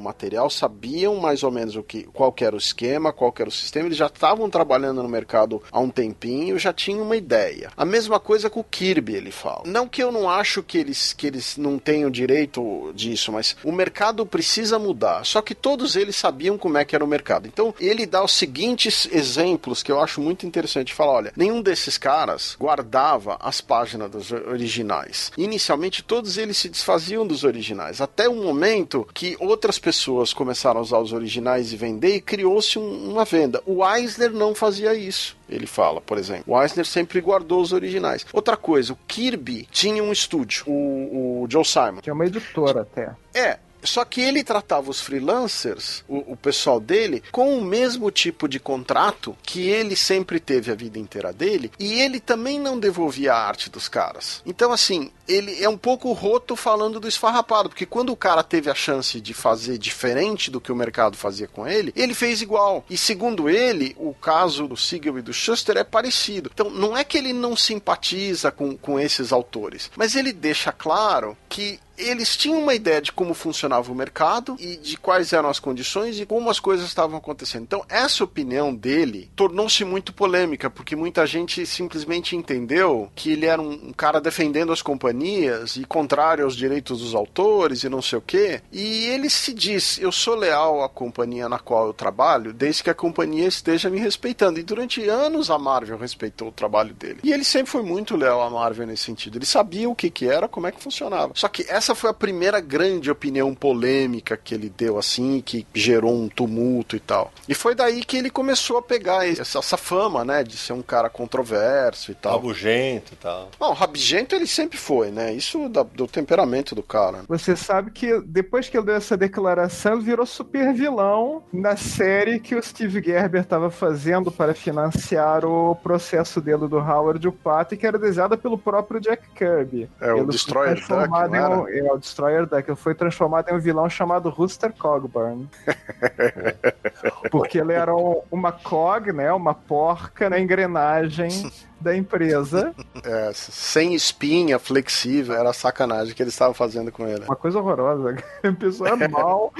[0.00, 3.52] material, sabiam mais ou menos o que, qual era o esquema, qual que era o
[3.52, 7.70] sistema, eles já estavam trabalhando no mercado há um tempinho, já tinham uma ideia.
[7.76, 9.62] A mesma coisa com o Kirby, ele fala.
[9.66, 13.72] Não que eu não acho que eles, que eles não tenham direito disso, mas o
[13.72, 15.24] mercado precisa mudar.
[15.24, 17.46] Só que todos eles sabiam como é que era o mercado.
[17.46, 20.94] Então, ele dá os seguintes exemplos que eu acho muito interessante.
[20.94, 25.30] Fala, olha, nenhum desses caras guardava as páginas dos originais.
[25.36, 30.82] Inicialmente, todos eles se desfaziam dos originais, até o momento que outras pessoas começaram a
[30.82, 33.62] usar os originais e vender, e criou-se um, uma venda.
[33.66, 35.36] O Eisner não fazia isso.
[35.48, 36.44] Ele fala, por exemplo.
[36.46, 38.24] O Eisner sempre guardou os originais.
[38.32, 42.00] Outra coisa, o Kirby tinha um estúdio, o, o Joe Simon.
[42.00, 43.10] Tinha uma editora até.
[43.34, 48.48] É, só que ele tratava os freelancers, o, o, pessoal dele, com o mesmo tipo
[48.48, 53.34] de contrato que ele sempre teve a vida inteira dele, e ele também não devolvia
[53.34, 54.42] a arte dos caras.
[54.46, 58.70] Então, assim, ele é um pouco roto falando do esfarrapado, porque quando o cara teve
[58.70, 62.84] a chance de fazer diferente do que o mercado fazia com ele, ele fez igual.
[62.88, 66.50] E segundo ele, o caso do Siegel e do Schuster é parecido.
[66.52, 71.36] Então, não é que ele não simpatiza com, com esses autores, mas ele deixa claro
[71.48, 75.58] que eles tinham uma ideia de como funcionava o mercado e de quais eram as
[75.58, 77.62] condições e como as coisas estavam acontecendo.
[77.62, 83.60] Então, essa opinião dele tornou-se muito polêmica, porque muita gente simplesmente entendeu que ele era
[83.60, 88.22] um, cara defendendo as companhias e contrário aos direitos dos autores e não sei o
[88.22, 88.62] quê.
[88.72, 92.90] E ele se diz: Eu sou leal à companhia na qual eu trabalho, desde que
[92.90, 94.58] a companhia esteja me respeitando.
[94.58, 97.20] E durante anos a Marvel respeitou o trabalho dele.
[97.22, 99.38] E ele sempre foi muito leal à Marvel nesse sentido.
[99.38, 101.32] Ele sabia o que, que era, como é que funcionava.
[101.34, 105.66] Só que essa essa foi a primeira grande opinião polêmica que ele deu, assim, que
[105.74, 107.30] gerou um tumulto e tal.
[107.46, 110.80] E foi daí que ele começou a pegar essa, essa fama, né, de ser um
[110.80, 112.32] cara controverso e tal.
[112.32, 113.50] Rabugento e tal.
[113.58, 115.34] Bom, rabugento ele sempre foi, né?
[115.34, 117.22] Isso da, do temperamento do cara.
[117.28, 122.40] Você sabe que depois que ele deu essa declaração, ele virou super vilão na série
[122.40, 127.76] que o Steve Gerber estava fazendo para financiar o processo dele do Howard o Pato,
[127.76, 129.90] que era desenhada pelo próprio Jack Kirby.
[130.00, 131.73] É, o Destroyer Duck, não era?
[131.80, 132.48] É o Destroyer.
[132.52, 135.48] Ele foi transformado em um vilão chamado Rooster Cogburn.
[137.30, 139.32] Porque ele era um- uma cog, né?
[139.32, 141.28] Uma porca na engrenagem
[141.80, 142.74] da empresa.
[143.04, 147.22] É, sem espinha, flexível, era sacanagem que eles estavam fazendo com ele.
[147.24, 148.16] Uma coisa horrorosa.
[148.42, 149.52] A pessoa é mal.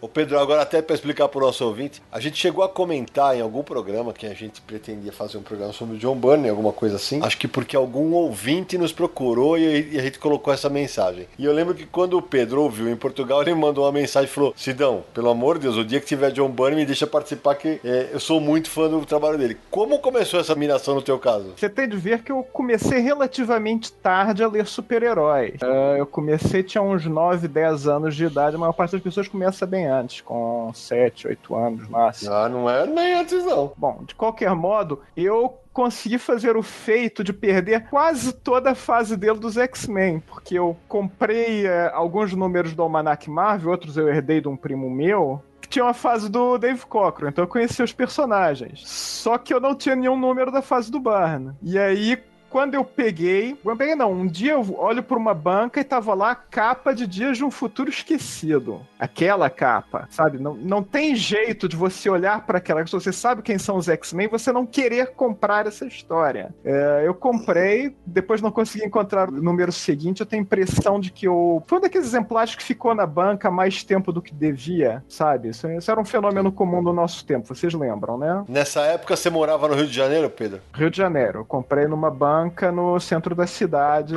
[0.00, 3.36] Ô Pedro, agora até para explicar para o nosso ouvinte, a gente chegou a comentar
[3.36, 6.72] em algum programa que a gente pretendia fazer um programa sobre o John Byrne, alguma
[6.72, 7.20] coisa assim.
[7.20, 11.26] Acho que porque algum ouvinte nos procurou e, a gente colocou essa mensagem.
[11.36, 14.32] E eu lembro que quando o Pedro ouviu em Portugal, ele mandou uma mensagem e
[14.32, 17.56] falou: Sidão, pelo amor de Deus, o dia que tiver John Byrne, me deixa participar,
[17.56, 19.58] que é, eu sou muito fã do trabalho dele.
[19.70, 20.54] Como começou essa
[20.90, 21.52] admiração no teu caso?
[21.56, 25.60] Você tem de ver que eu comecei relativamente tarde a ler super-heróis.
[25.62, 28.56] Ah, eu comecei, tinha uns 9, 10 anos de idade.
[28.56, 32.32] A maior parte das pessoas começa bem antes, com 7, 8 anos máximo.
[32.32, 33.72] Ah, não é nem antes não.
[33.76, 39.16] Bom, de qualquer modo, eu consegui fazer o feito de perder quase toda a fase
[39.16, 44.40] dele dos X-Men, porque eu comprei eh, alguns números do Almanac Marvel, outros eu herdei
[44.40, 45.40] de um primo meu,
[45.70, 48.82] tinha uma fase do Dave Cockrum, então eu conhecia os personagens.
[48.84, 51.56] Só que eu não tinha nenhum número da fase do Barna.
[51.62, 55.80] E aí, quando eu peguei, eu peguei não, um dia eu olho para uma banca
[55.80, 58.80] e tava lá a capa de Dias de um Futuro Esquecido.
[58.98, 60.38] Aquela capa, sabe?
[60.38, 63.88] Não, não tem jeito de você olhar para aquela, se você sabe quem são os
[63.88, 66.52] X-Men, você não querer comprar essa história.
[66.64, 71.10] É, eu comprei, depois não consegui encontrar o número seguinte, eu tenho a impressão de
[71.10, 71.62] que eu...
[71.66, 75.50] Foi um daqueles exemplares que ficou na banca mais tempo do que devia, sabe?
[75.50, 78.44] Isso, isso era um fenômeno comum do nosso tempo, vocês lembram, né?
[78.48, 80.60] Nessa época você morava no Rio de Janeiro, Pedro?
[80.74, 81.40] Rio de Janeiro.
[81.40, 82.39] Eu comprei numa banca
[82.72, 84.14] no centro da cidade.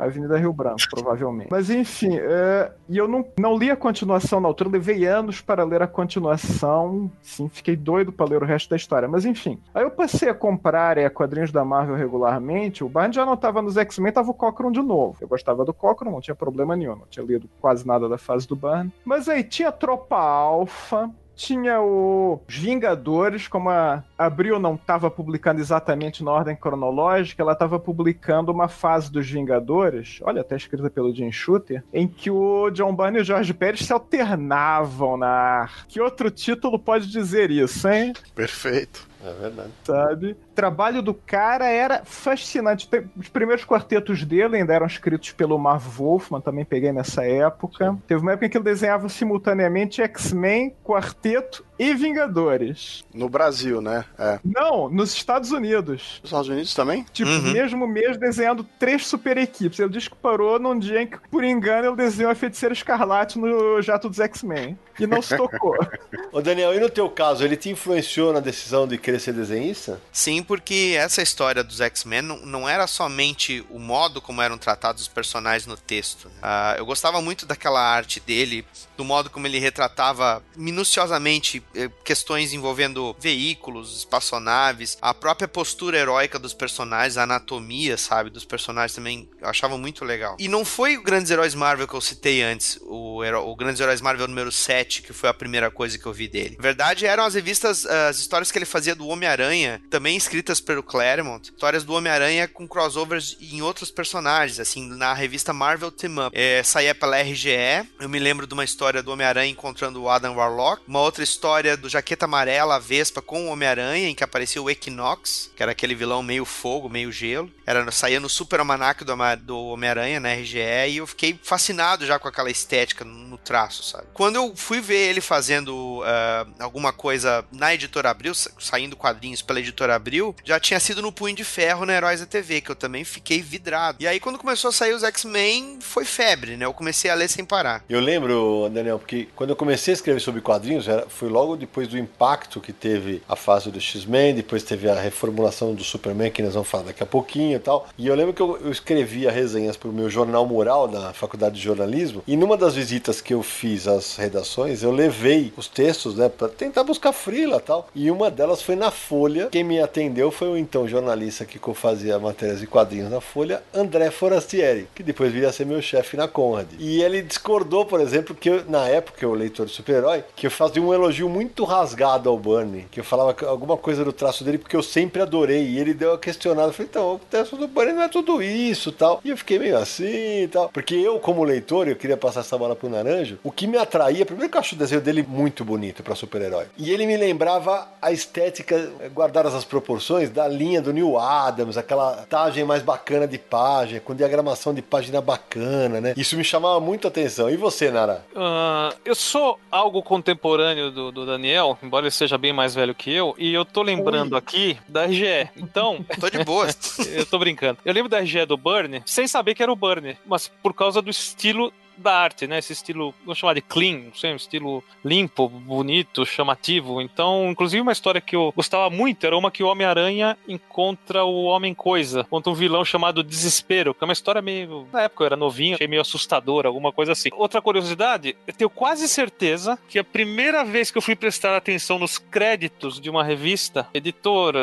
[0.00, 1.48] Avenida Rio Branco, provavelmente.
[1.50, 5.62] Mas enfim, é, e eu não, não li a continuação na altura, levei anos para
[5.62, 7.10] ler a continuação.
[7.20, 9.06] Sim, fiquei doido para ler o resto da história.
[9.06, 12.82] Mas enfim, aí eu passei a comprar é, quadrinhos da Marvel regularmente.
[12.82, 15.16] O Barney já não estava nos X-Men, tava o Cochran de novo.
[15.20, 16.96] Eu gostava do Cochran, não tinha problema nenhum.
[16.96, 18.92] Não tinha lido quase nada da fase do Barney.
[19.04, 21.10] Mas aí tinha Tropa Alpha,
[21.40, 27.78] tinha o Vingadores, como a Abril não estava publicando exatamente na ordem cronológica, ela estava
[27.78, 32.94] publicando uma fase dos Vingadores, olha, até escrita pelo Jim Shooter, em que o John
[32.94, 35.86] Byrne e o George Pérez se alternavam na arte.
[35.88, 38.12] Que outro título pode dizer isso, hein?
[38.34, 39.08] Perfeito.
[39.24, 39.70] É verdade.
[39.84, 40.36] sabe?
[40.50, 42.88] O trabalho do cara era fascinante.
[43.16, 47.96] Os primeiros quartetos dele ainda eram escritos pelo Marv Wolfman, também peguei nessa época.
[48.06, 53.04] Teve uma época em que ele desenhava simultaneamente X-Men, Quarteto e Vingadores.
[53.14, 54.04] No Brasil, né?
[54.18, 54.38] É.
[54.44, 56.18] Não, nos Estados Unidos.
[56.22, 57.06] Nos Estados Unidos também?
[57.12, 57.52] Tipo, Uhum.
[57.52, 59.78] mesmo mês desenhando três super equipes.
[59.78, 63.38] Ele diz que parou num dia em que, por engano, ele desenhou a Feiticeira Escarlate
[63.38, 64.78] no jato dos X-Men.
[64.98, 65.74] E não se tocou.
[66.32, 69.98] Ô Daniel, e no teu caso, ele te influenciou na decisão de querer ser desenhista?
[70.12, 75.02] Sim, porque essa história dos X-Men não, não era somente o modo como eram tratados
[75.02, 76.28] os personagens no texto.
[76.42, 82.52] Ah, eu gostava muito daquela arte dele, do modo como ele retratava minuciosamente eh, questões
[82.52, 89.30] envolvendo veículos, espaçonaves, a própria postura heróica dos personagens, a anatomia, sabe, dos personagens também
[89.40, 90.36] eu achava muito legal.
[90.36, 94.00] E não foi o Grandes Heróis Marvel que eu citei antes, o, o Grandes Heróis
[94.00, 96.56] Marvel número 7, que foi a primeira coisa que eu vi dele.
[96.58, 100.80] Na verdade, eram as revistas, as histórias que ele fazia do Homem-Aranha, também escritas pelo
[100.80, 106.30] Claremont, histórias do Homem-Aranha com crossovers em outros personagens, assim, na revista Marvel Team Up.
[106.38, 107.50] É, saía pela RGE,
[107.98, 111.76] eu me lembro de uma história do Homem-Aranha encontrando o Adam Warlock, uma outra história
[111.76, 115.72] do Jaqueta Amarela, a Vespa com o Homem-Aranha, em que aparecia o Equinox, que era
[115.72, 117.50] aquele vilão meio fogo, meio gelo.
[117.66, 120.58] Era, saía no Super Almanac do, do Homem-Aranha, na RGE,
[120.90, 124.04] e eu fiquei fascinado já com aquela estética no, traço, sabe?
[124.12, 129.42] Quando eu fui ver ele fazendo ah, alguma coisa na Editora Abril, sa- saindo quadrinhos
[129.42, 132.70] pela Editora Abril, já tinha sido no Punho de Ferro na Heróis da TV, que
[132.70, 133.98] eu também fiquei vidrado.
[134.00, 136.64] E aí quando começou a sair os X-Men, foi febre, né?
[136.64, 137.84] Eu comecei a ler sem parar.
[137.88, 141.88] Eu lembro, Daniel, porque quando eu comecei a escrever sobre quadrinhos, era- foi logo depois
[141.88, 146.42] do impacto que teve a fase do X-Men, depois teve a reformulação do Superman, que
[146.42, 147.88] nós vamos falar daqui a pouquinho e tal.
[147.98, 151.62] E eu lembro que eu, eu escrevia resenhas pro meu jornal mural da Faculdade de
[151.62, 156.28] Jornalismo, e numa das visitas que eu fiz às redações, eu levei os textos, né,
[156.28, 157.88] pra tentar buscar frila e tal.
[157.94, 159.48] E uma delas foi na Folha.
[159.50, 164.10] Quem me atendeu foi o então jornalista que fazia matérias de quadrinhos na Folha, André
[164.10, 166.66] Forastieri, que depois viria a ser meu chefe na Conrad.
[166.78, 170.50] E ele discordou, por exemplo, que eu, na época, o leitor de super-herói, que eu
[170.50, 174.58] fazia um elogio muito rasgado ao Burnie, que eu falava alguma coisa do traço dele,
[174.58, 175.62] porque eu sempre adorei.
[175.62, 176.68] E ele deu a questionada.
[176.68, 179.20] Eu falei, então, o traço do Burnie não é tudo isso tal.
[179.24, 180.68] E eu fiquei meio assim e tal.
[180.68, 183.38] Porque eu, como leitor, eu queria passar essa bola pro Naranjo.
[183.42, 186.66] O que me atraía, primeiro que eu acho o desenho dele muito bonito pra super-herói.
[186.76, 189.99] E ele me lembrava a estética, guardadas as proporções,
[190.32, 195.20] da linha do Neil Adams, aquela tagem mais bacana de página, com diagramação de página
[195.20, 196.14] bacana, né?
[196.16, 197.50] Isso me chamava muito a atenção.
[197.50, 198.24] E você, Nara?
[198.34, 203.12] Uh, eu sou algo contemporâneo do, do, Daniel, embora ele seja bem mais velho que
[203.12, 204.38] eu, e eu tô lembrando Oi.
[204.38, 205.48] aqui da RGE.
[205.56, 206.04] Então.
[206.18, 206.66] tô de boa.
[207.14, 207.78] eu tô brincando.
[207.84, 211.00] Eu lembro da RGE do Burn, sem saber que era o Burn, mas por causa
[211.00, 212.58] do estilo da arte, né?
[212.58, 217.00] Esse estilo, vamos chamar de clean, não sei, um estilo limpo, bonito, chamativo.
[217.00, 221.44] Então, inclusive uma história que eu gostava muito era uma que o Homem-Aranha encontra o
[221.44, 224.86] Homem-Coisa, contra um vilão chamado Desespero, que é uma história meio...
[224.92, 227.28] Na época eu era novinho, achei meio assustadora, alguma coisa assim.
[227.32, 231.98] Outra curiosidade, eu tenho quase certeza que a primeira vez que eu fui prestar atenção
[231.98, 234.54] nos créditos de uma revista, editor,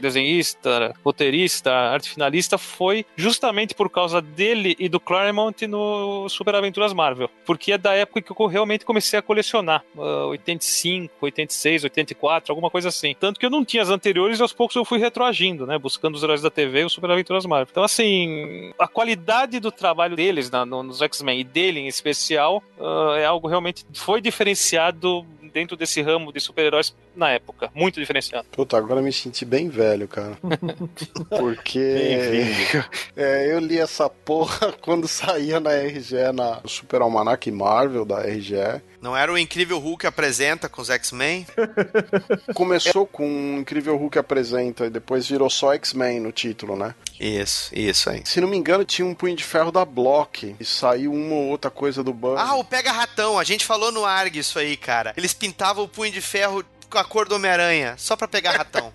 [0.00, 6.92] desenhista, roteirista, arte finalista, foi justamente por causa dele e do Claremont no Super Aventuras
[6.92, 12.52] Marvel, porque é da época que eu realmente comecei a colecionar, uh, 85, 86, 84,
[12.52, 13.14] alguma coisa assim.
[13.18, 16.14] Tanto que eu não tinha as anteriores e aos poucos eu fui retroagindo, né, buscando
[16.14, 17.68] os heróis da TV e o Super Aventuras Marvel.
[17.70, 22.62] Então, assim, a qualidade do trabalho deles na, no, nos X-Men e dele em especial
[22.78, 27.70] uh, é algo realmente foi diferenciado dentro desse ramo de super-heróis na época.
[27.74, 28.46] Muito diferenciado.
[28.50, 30.38] Puta, agora eu me senti bem velho, cara.
[31.28, 31.78] Porque
[33.16, 38.82] é, eu li essa porra quando saía na RGE, na Super Almanac Marvel da RGE.
[39.00, 41.46] Não era o Incrível Hulk apresenta com os X-Men?
[42.54, 46.94] Começou com o Incrível Hulk apresenta e depois virou só X-Men no título, né?
[47.20, 48.22] Isso, isso aí.
[48.24, 51.48] Se não me engano, tinha um punho de ferro da Block e saiu uma ou
[51.48, 52.40] outra coisa do Buzz.
[52.40, 53.38] Ah, o Pega Ratão.
[53.38, 55.12] A gente falou no ARG isso aí, cara.
[55.16, 56.64] Eles pintavam o punho de ferro
[56.94, 58.92] com a cor do Homem-Aranha, só pra pegar ratão.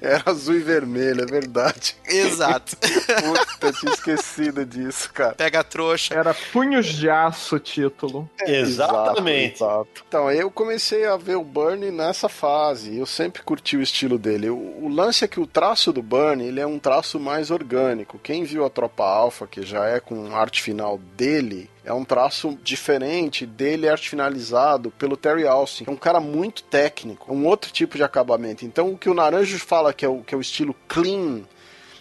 [0.00, 1.96] Era azul e vermelho, é verdade.
[2.06, 2.76] Exato.
[2.80, 5.34] Puta, tinha esquecido disso, cara.
[5.34, 6.14] Pega a trouxa.
[6.14, 8.28] Era Punhos de Aço o título.
[8.40, 9.56] É, exatamente.
[9.56, 10.04] Exato, exato.
[10.08, 12.96] Então, eu comecei a ver o Burnie nessa fase.
[12.96, 14.48] Eu sempre curti o estilo dele.
[14.48, 18.18] O, o, lance é que o traço do Burnie, ele é um traço mais orgânico.
[18.18, 22.58] Quem viu a Tropa Alpha, que já é com arte final dele, é um traço
[22.62, 25.84] diferente dele arte finalizado pelo Terry Austin.
[25.86, 28.64] É um cara muito técnico, um outro tipo de acabamento.
[28.64, 31.42] Então o que o Naranjo fala que é o, que é o estilo clean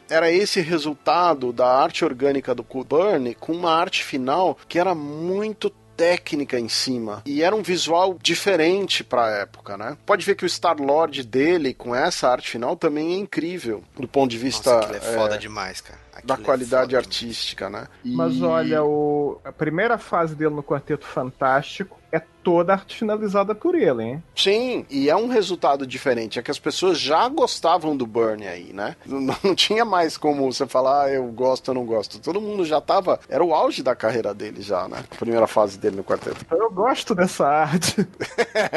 [0.09, 5.69] era esse resultado da arte orgânica do Burn com uma arte final que era muito
[5.95, 7.21] técnica em cima.
[7.25, 9.97] E era um visual diferente para a época, né?
[10.05, 14.07] Pode ver que o Star Lord dele com essa arte final também é incrível do
[14.07, 16.02] ponto de vista Nossa, é foda é, demais, cara.
[16.23, 17.87] Da é qualidade é artística, né?
[18.03, 18.15] E...
[18.15, 19.39] Mas olha, o...
[19.43, 24.23] a primeira fase dele no Quarteto Fantástico é toda arte finalizada por ele, hein?
[24.35, 26.37] Sim, e é um resultado diferente.
[26.37, 28.95] É que as pessoas já gostavam do Burn aí, né?
[29.05, 32.19] Não, não tinha mais como você falar, ah, eu gosto ou não gosto.
[32.19, 33.19] Todo mundo já tava.
[33.29, 35.03] Era o auge da carreira dele já, né?
[35.17, 36.45] Primeira fase dele no quarteto.
[36.51, 38.07] Eu gosto dessa arte.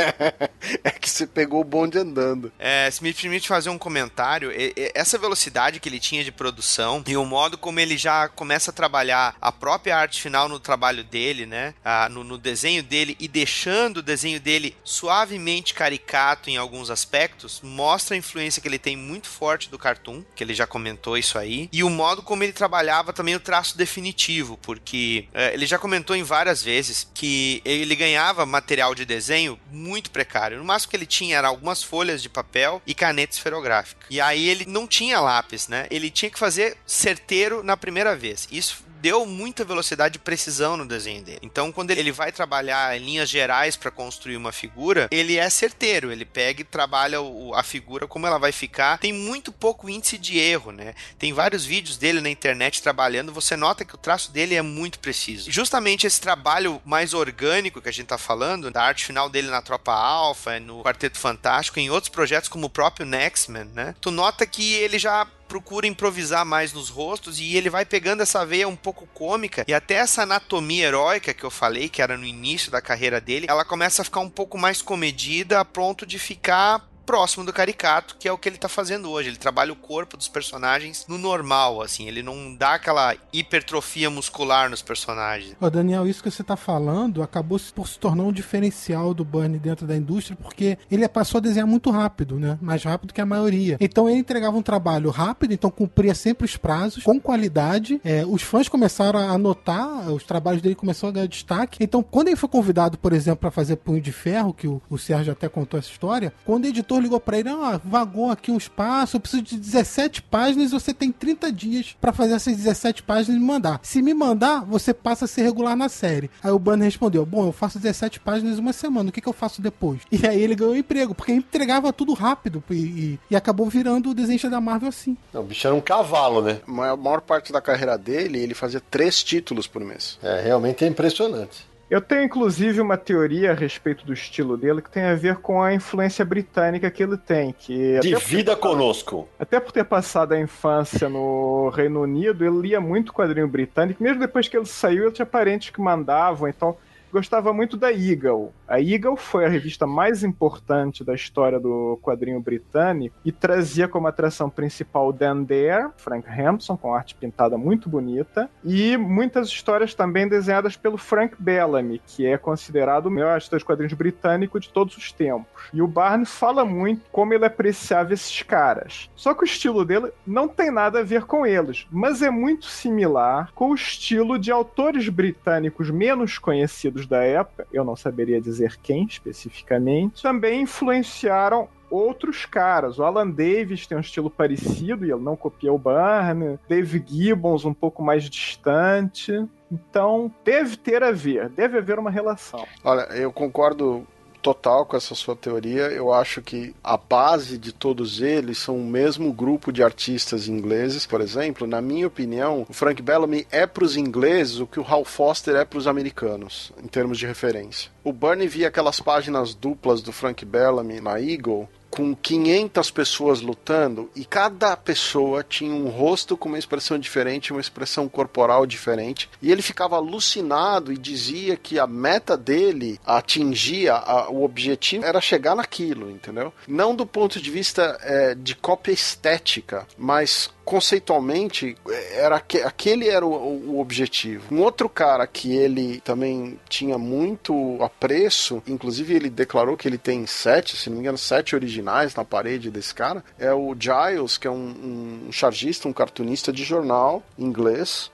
[0.84, 2.52] é que você pegou o bonde andando.
[2.58, 4.50] É, se me permite fazer um comentário,
[4.94, 8.74] essa velocidade que ele tinha de produção e o modo como ele já começa a
[8.74, 11.74] trabalhar a própria arte final no trabalho dele, né?
[11.84, 16.90] Ah, no, no desenho dele e deixar deixando o desenho dele suavemente caricato em alguns
[16.90, 21.16] aspectos, mostra a influência que ele tem muito forte do cartoon, que ele já comentou
[21.16, 25.64] isso aí, e o modo como ele trabalhava também o traço definitivo, porque é, ele
[25.64, 30.58] já comentou em várias vezes que ele ganhava material de desenho muito precário.
[30.58, 34.06] No máximo que ele tinha era algumas folhas de papel e caneta esferográfica.
[34.10, 35.86] E aí ele não tinha lápis, né?
[35.90, 38.46] Ele tinha que fazer certeiro na primeira vez.
[38.50, 41.38] Isso deu muita velocidade e precisão no desenho dele.
[41.40, 46.10] Então, quando ele vai trabalhar em linhas gerais para construir uma figura, ele é certeiro,
[46.10, 48.98] ele pega e trabalha o, a figura como ela vai ficar.
[48.98, 50.92] Tem muito pouco índice de erro, né?
[51.20, 54.98] Tem vários vídeos dele na internet trabalhando, você nota que o traço dele é muito
[54.98, 55.52] preciso.
[55.52, 59.62] Justamente esse trabalho mais orgânico que a gente tá falando, da arte final dele na
[59.62, 63.94] Tropa Alpha, no Quarteto Fantástico, em outros projetos como o próprio Nextman, né?
[64.00, 68.44] Tu nota que ele já procura improvisar mais nos rostos e ele vai pegando essa
[68.44, 72.24] veia um pouco cômica e até essa anatomia heróica que eu falei, que era no
[72.24, 76.18] início da carreira dele, ela começa a ficar um pouco mais comedida a ponto de
[76.18, 79.28] ficar próximo do caricato, que é o que ele tá fazendo hoje.
[79.28, 82.08] Ele trabalha o corpo dos personagens no normal, assim.
[82.08, 85.56] Ele não dá aquela hipertrofia muscular nos personagens.
[85.60, 89.58] Ô, Daniel, isso que você tá falando acabou por se tornar um diferencial do Burnie
[89.58, 92.58] dentro da indústria, porque ele passou a desenhar muito rápido, né?
[92.60, 93.76] Mais rápido que a maioria.
[93.80, 98.00] Então ele entregava um trabalho rápido, então cumpria sempre os prazos, com qualidade.
[98.04, 101.78] É, os fãs começaram a notar, os trabalhos dele começaram a ganhar destaque.
[101.80, 104.98] Então, quando ele foi convidado, por exemplo, para fazer Punho de Ferro, que o, o
[104.98, 108.56] Sérgio até contou essa história, quando o editor ligou para ele, ah, vagou aqui um
[108.56, 113.36] espaço, eu preciso de 17 páginas, você tem 30 dias para fazer essas 17 páginas
[113.36, 113.80] e me mandar.
[113.82, 116.30] Se me mandar, você passa a ser regular na série.
[116.42, 119.32] Aí o Banner respondeu: Bom, eu faço 17 páginas uma semana, o que, que eu
[119.32, 120.00] faço depois?
[120.10, 124.10] E aí ele ganhou um emprego, porque entregava tudo rápido e, e, e acabou virando
[124.10, 125.16] o desenho da Marvel assim.
[125.32, 126.60] O bicho era um cavalo, né?
[126.66, 130.18] A maior parte da carreira dele, ele fazia três títulos por mês.
[130.22, 131.66] É, realmente é impressionante.
[131.88, 135.62] Eu tenho inclusive uma teoria a respeito do estilo dele que tem a ver com
[135.62, 137.54] a influência britânica que ele tem.
[137.56, 139.28] Que Divida conosco.
[139.38, 144.02] Até por ter passado a infância no Reino Unido, ele lia muito quadrinho britânico.
[144.02, 146.76] Mesmo depois que ele saiu, ele tinha parentes que mandavam, então
[147.16, 148.52] gostava muito da Eagle.
[148.68, 154.06] A Eagle foi a revista mais importante da história do quadrinho britânico e trazia como
[154.06, 160.28] atração principal Dan Dare, Frank Hampson, com arte pintada muito bonita, e muitas histórias também
[160.28, 164.94] desenhadas pelo Frank Bellamy, que é considerado o melhor artista de quadrinhos britânico de todos
[164.98, 165.70] os tempos.
[165.72, 169.08] E o Barnes fala muito como ele apreciava esses caras.
[169.16, 172.66] Só que o estilo dele não tem nada a ver com eles, mas é muito
[172.66, 178.76] similar com o estilo de autores britânicos menos conhecidos da época, eu não saberia dizer
[178.82, 182.98] quem especificamente, também influenciaram outros caras.
[182.98, 186.58] O Alan Davis tem um estilo parecido e ele não copia o Barney.
[186.68, 189.32] Dave Gibbons um pouco mais distante.
[189.70, 192.66] Então, deve ter a ver, deve haver uma relação.
[192.84, 194.06] Olha, eu concordo
[194.46, 195.86] total com essa sua teoria.
[195.86, 201.04] Eu acho que a base de todos eles são o mesmo grupo de artistas ingleses.
[201.04, 204.86] Por exemplo, na minha opinião, o Frank Bellamy é para os ingleses o que o
[204.88, 207.90] Hal Foster é para os americanos, em termos de referência.
[208.04, 214.10] O Bernie via aquelas páginas duplas do Frank Bellamy na Eagle com 500 pessoas lutando
[214.14, 219.30] e cada pessoa tinha um rosto com uma expressão diferente, uma expressão corporal diferente.
[219.40, 225.22] E ele ficava alucinado e dizia que a meta dele atingia a, o objetivo era
[225.22, 226.52] chegar naquilo, entendeu?
[226.68, 231.76] Não do ponto de vista é, de cópia estética, mas conceitualmente
[232.10, 234.52] era aquele era o, o, objetivo.
[234.52, 240.26] Um outro cara que ele também tinha muito apreço, inclusive ele declarou que ele tem
[240.26, 244.48] sete, se não me engano, sete originais na parede desse cara, é o Giles, que
[244.48, 248.10] é um, um chargista, um cartunista de jornal inglês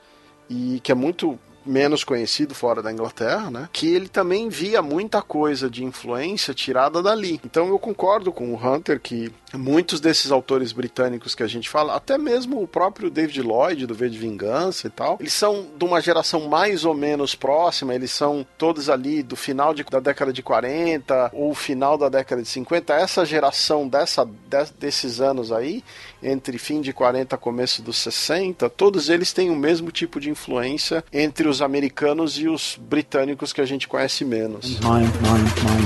[0.50, 3.68] e que é muito menos conhecido fora da Inglaterra, né?
[3.72, 7.40] Que ele também via muita coisa de influência tirada dali.
[7.44, 11.94] Então eu concordo com o Hunter que muitos desses autores britânicos que a gente fala,
[11.94, 15.84] até mesmo o próprio David Lloyd do V de Vingança e tal, eles são de
[15.84, 20.32] uma geração mais ou menos próxima, eles são todos ali do final de, da década
[20.32, 22.94] de 40 ou final da década de 50.
[22.94, 25.84] Essa geração dessa, de, desses anos aí,
[26.22, 31.04] entre fim de 40 começo dos 60, todos eles têm o mesmo tipo de influência
[31.12, 34.80] entre os americanos e os britânicos que a gente conhece menos.
[34.80, 35.82] Mine, mine, mine,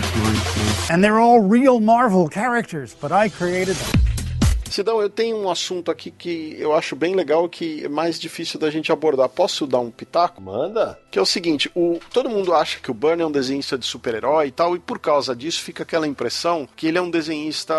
[0.88, 4.06] And they're all real Marvel characters, but I created them.
[4.70, 8.58] Sidão, eu tenho um assunto aqui que eu acho bem legal que é mais difícil
[8.58, 9.28] da gente abordar.
[9.28, 10.42] Posso dar um pitaco?
[10.42, 10.98] Manda.
[11.16, 13.86] Que é o seguinte, o, todo mundo acha que o Burn é um desenhista de
[13.86, 17.74] super-herói e tal, e por causa disso fica aquela impressão que ele é um desenhista,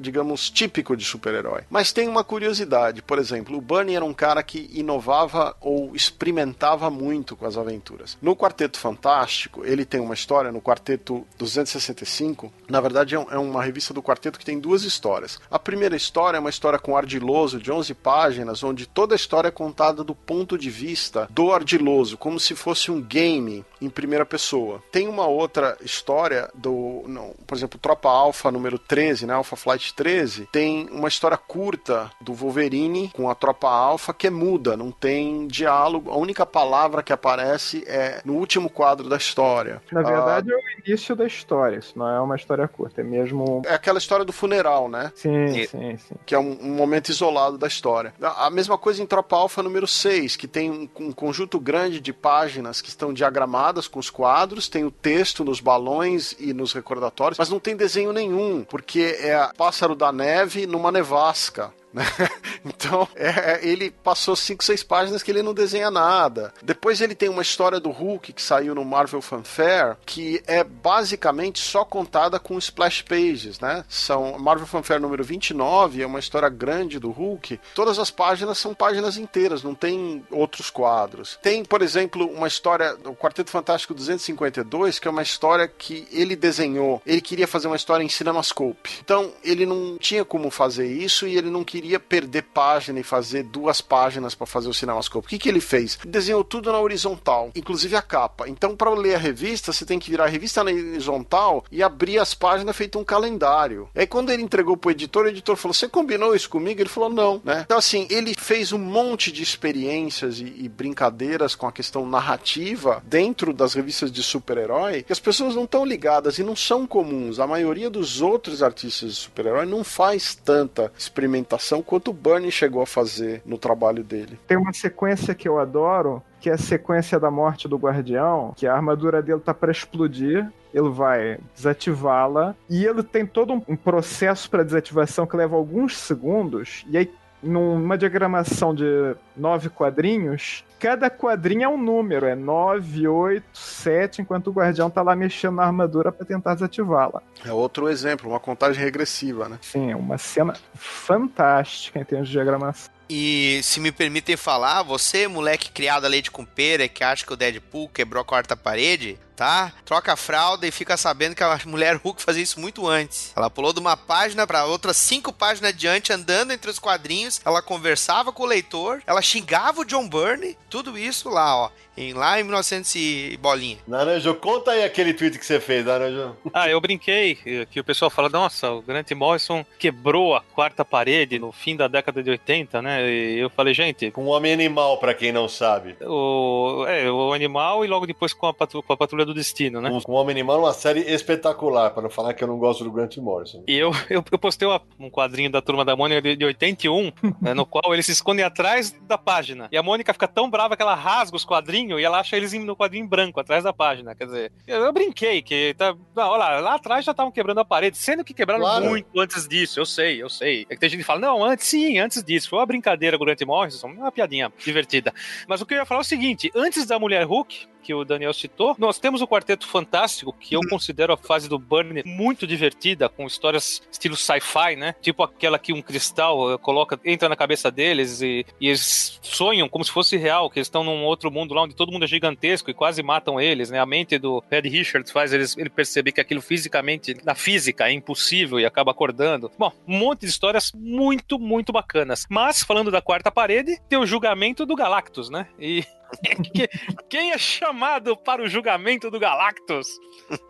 [0.00, 1.62] digamos, típico de super-herói.
[1.70, 6.90] Mas tem uma curiosidade, por exemplo, o Burn era um cara que inovava ou experimentava
[6.90, 8.18] muito com as aventuras.
[8.20, 13.62] No Quarteto Fantástico, ele tem uma história, no Quarteto 265, na verdade é, é uma
[13.62, 15.38] revista do Quarteto que tem duas histórias.
[15.48, 19.16] A primeira história história é uma história com ardiloso de 11 páginas, onde toda a
[19.16, 23.88] história é contada do ponto de vista do ardiloso, como se fosse um game em
[23.88, 24.82] primeira pessoa.
[24.90, 29.94] Tem uma outra história do, não, por exemplo, Tropa Alpha número 13, né, Alpha Flight
[29.94, 34.90] 13, tem uma história curta do Wolverine com a Tropa Alpha que é muda, não
[34.90, 39.82] tem diálogo, a única palavra que aparece é no último quadro da história.
[39.90, 43.04] Na verdade ah, é o início da história, isso não é uma história curta, é
[43.04, 43.62] mesmo...
[43.66, 45.12] É aquela história do funeral, né?
[45.14, 45.66] Sim, e...
[45.66, 48.14] sim, sim que é um, um, momento isolado da história.
[48.20, 52.12] A mesma coisa em Tropa Alpha número 6, que tem um, um, conjunto grande de
[52.12, 57.38] páginas que estão diagramadas com os quadros, tem o texto nos balões e nos recordatórios,
[57.38, 62.04] mas não tem desenho nenhum, porque é Pássaro da Neve numa nevasca né?
[62.62, 66.52] Então, é, ele passou cinco, seis páginas que ele não desenha nada.
[66.62, 71.58] Depois ele tem uma história do Hulk que saiu no Marvel Fanfare, que é basicamente
[71.58, 73.84] só contada com splash pages, né?
[73.88, 77.58] São Marvel Fanfare número 29, é uma história grande do Hulk.
[77.74, 81.38] Todas as páginas são páginas inteiras, não tem outros quadros.
[81.42, 86.36] Tem, por exemplo, uma história, o Quarteto Fantástico 252, que é uma história que ele
[86.36, 87.00] desenhou.
[87.06, 88.98] Ele queria fazer uma história em Cinemascope.
[89.02, 93.44] Então, ele não tinha como fazer isso e ele não queria perder página e fazer
[93.44, 95.26] duas páginas para fazer o Cinemascope.
[95.26, 95.98] O que, que ele fez?
[96.04, 98.48] Desenhou tudo na horizontal, inclusive a capa.
[98.48, 102.18] Então, para ler a revista, você tem que virar a revista na horizontal e abrir
[102.18, 103.88] as páginas feito um calendário.
[103.94, 106.80] Aí, quando ele entregou pro editor, o editor falou: Você combinou isso comigo?
[106.80, 107.62] Ele falou: Não, né?
[107.64, 113.02] Então, assim, ele fez um monte de experiências e, e brincadeiras com a questão narrativa
[113.06, 117.38] dentro das revistas de super-herói que as pessoas não estão ligadas e não são comuns.
[117.38, 122.82] A maioria dos outros artistas de super-herói não faz tanta experimentação quanto o Bernie chegou
[122.82, 124.38] a fazer no trabalho dele.
[124.46, 128.66] Tem uma sequência que eu adoro, que é a sequência da morte do Guardião, que
[128.66, 130.50] a armadura dele tá para explodir.
[130.72, 136.84] Ele vai desativá-la e ele tem todo um processo para desativação que leva alguns segundos.
[136.88, 137.12] E aí,
[137.42, 144.48] numa diagramação de nove quadrinhos, cada quadrinho é um número, é 9, 8, 7, enquanto
[144.48, 147.22] o guardião tá lá mexendo na armadura para tentar desativá-la.
[147.44, 149.58] É outro exemplo, uma contagem regressiva, né?
[149.62, 152.90] Sim, é uma cena fantástica em termos de diagramação.
[153.12, 157.32] E se me permitem falar, você, moleque criado a leite com pera, que acha que
[157.32, 159.72] o Deadpool quebrou a quarta parede, tá?
[159.86, 163.32] Troca a fralda e fica sabendo que a mulher Hulk fazia isso muito antes.
[163.34, 167.40] Ela pulou de uma página para outra, cinco páginas adiante, andando entre os quadrinhos.
[167.42, 171.70] Ela conversava com o leitor, ela xingava o John Byrne, tudo isso lá, ó.
[171.96, 173.78] Em, lá em 1900 e bolinha.
[173.86, 176.36] Naranjo, conta aí aquele tweet que você fez, Naranjo.
[176.52, 181.38] Ah, eu brinquei que o pessoal fala, nossa, o Grant Morrison quebrou a quarta parede
[181.38, 183.10] no fim da década de 80, né?
[183.10, 184.10] E eu falei, gente...
[184.12, 185.96] Com o Homem Animal, pra quem não sabe.
[186.00, 189.80] O, é, o Animal e logo depois com a, patrulha, com a Patrulha do Destino,
[189.80, 189.90] né?
[190.04, 192.90] Com o Homem Animal, uma série espetacular, para não falar que eu não gosto do
[192.90, 193.62] Grant Morrison.
[193.66, 197.12] E eu, eu, eu postei uma, um quadrinho da Turma da Mônica de, de 81,
[197.40, 199.68] né, no qual eles se escondem atrás da página.
[199.70, 202.52] E a Mônica fica tão brava que ela rasga os quadrinhos e ela acha eles
[202.52, 204.14] no quadrinho branco, atrás da página.
[204.14, 205.74] Quer dizer, eu, eu brinquei que.
[205.78, 208.86] Tá, não, olha lá, lá atrás já estavam quebrando a parede, sendo que quebraram Claro.
[208.86, 209.78] muito antes disso.
[209.80, 210.66] Eu sei, eu sei.
[210.68, 212.48] É que tem gente que fala, não, antes sim, antes disso.
[212.48, 215.12] Foi uma brincadeira com o Grant Morrison, uma piadinha divertida.
[215.46, 218.04] Mas o que eu ia falar é o seguinte: antes da Mulher Hulk, que o
[218.04, 222.46] Daniel citou, nós temos o Quarteto Fantástico, que eu considero a fase do Burnie muito
[222.46, 224.94] divertida, com histórias estilo sci-fi, né?
[225.00, 229.68] Tipo aquela que um cristal eh, coloca, entra na cabeça deles e, e eles sonham
[229.68, 232.08] como se fosse real, que eles estão num outro mundo lá onde todo mundo é
[232.08, 233.80] gigantesco e quase matam eles, né?
[233.80, 237.92] A mente do Red Richards faz eles, ele perceber que aquilo fisicamente, na física, é
[237.92, 239.50] impossível e acaba acordando.
[239.58, 242.26] Bom, um monte de histórias muito, muito bacanas.
[242.28, 245.46] Mas, falando da quarta parede, tem o julgamento do Galactus, né?
[245.58, 245.84] E
[247.08, 249.86] quem é chamado para o julgamento do Galactus,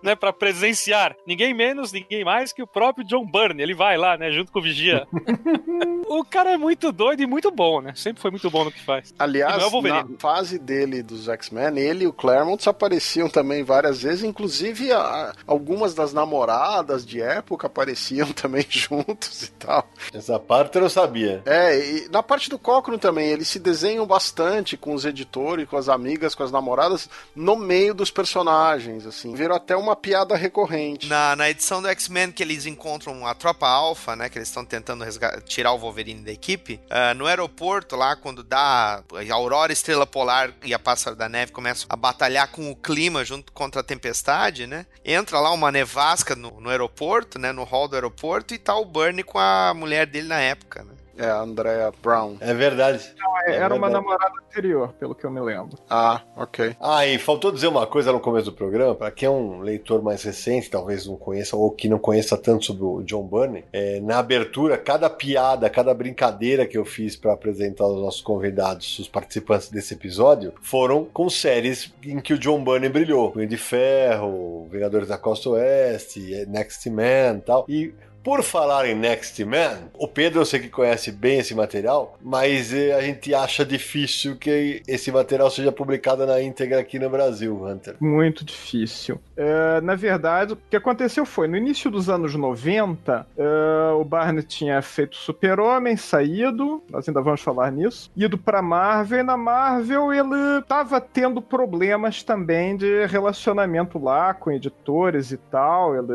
[0.02, 1.16] né, para presenciar?
[1.26, 3.62] Ninguém menos, ninguém mais que o próprio John Byrne.
[3.62, 5.06] Ele vai lá, né, junto com o Vigia.
[6.08, 7.92] o cara é muito doido e muito bom, né?
[7.94, 9.14] Sempre foi muito bom no que faz.
[9.18, 14.24] Aliás, é na fase dele dos X-Men, ele e o Claremont apareciam também várias vezes,
[14.24, 19.88] inclusive a- algumas das namoradas de época apareciam também juntos e tal.
[20.12, 21.42] Essa parte eu não sabia.
[21.46, 25.76] É, e na parte do Cochrane também, eles se desenham bastante com os editores, com
[25.76, 29.34] as amigas, com as namoradas, no meio dos personagens, assim.
[29.34, 31.06] Viram até uma piada recorrente.
[31.06, 34.28] Na, na edição do X-Men que eles encontram a tropa alfa, né?
[34.28, 35.04] Que eles estão tentando
[35.44, 36.80] tirar o Wolverine da equipe.
[36.90, 41.52] ah, no aeroporto, lá, quando dá a Aurora Estrela Polar e a Pássaro da Neve
[41.52, 44.86] começam a batalhar com o clima junto contra a tempestade, né?
[45.04, 47.52] Entra lá uma nevasca no, no aeroporto, né?
[47.52, 50.99] No hall do aeroporto e tá o Bernie com a mulher dele na época, né?
[51.20, 52.36] É, a Andrea Brown.
[52.40, 53.12] É verdade.
[53.46, 53.92] É, É Era uma verdade.
[53.92, 55.78] namorada anterior, pelo que eu me lembro.
[55.88, 56.74] Ah, ok.
[56.80, 60.02] Ah, e faltou dizer uma coisa no começo do programa, para quem é um leitor
[60.02, 64.00] mais recente, talvez não conheça, ou que não conheça tanto sobre o John Byrne, é,
[64.00, 69.08] na abertura, cada piada, cada brincadeira que eu fiz para apresentar os nossos convidados, os
[69.08, 73.30] participantes desse episódio, foram com séries em que o John Byrne brilhou.
[73.32, 77.64] Punho de Ferro, Vingadores da Costa Oeste, Next Man e tal.
[77.68, 82.18] E por falar em Next Man, o Pedro eu sei que conhece bem esse material,
[82.20, 87.08] mas eh, a gente acha difícil que esse material seja publicado na íntegra aqui no
[87.08, 87.96] Brasil, Hunter.
[88.00, 89.20] Muito difícil.
[89.40, 94.42] É, na verdade, o que aconteceu foi, no início dos anos 90, é, o Barney
[94.42, 100.12] tinha feito Super-Homem, saído, nós ainda vamos falar nisso, ido pra Marvel, e na Marvel
[100.12, 106.12] ele tava tendo problemas também de relacionamento lá com editores e tal, ele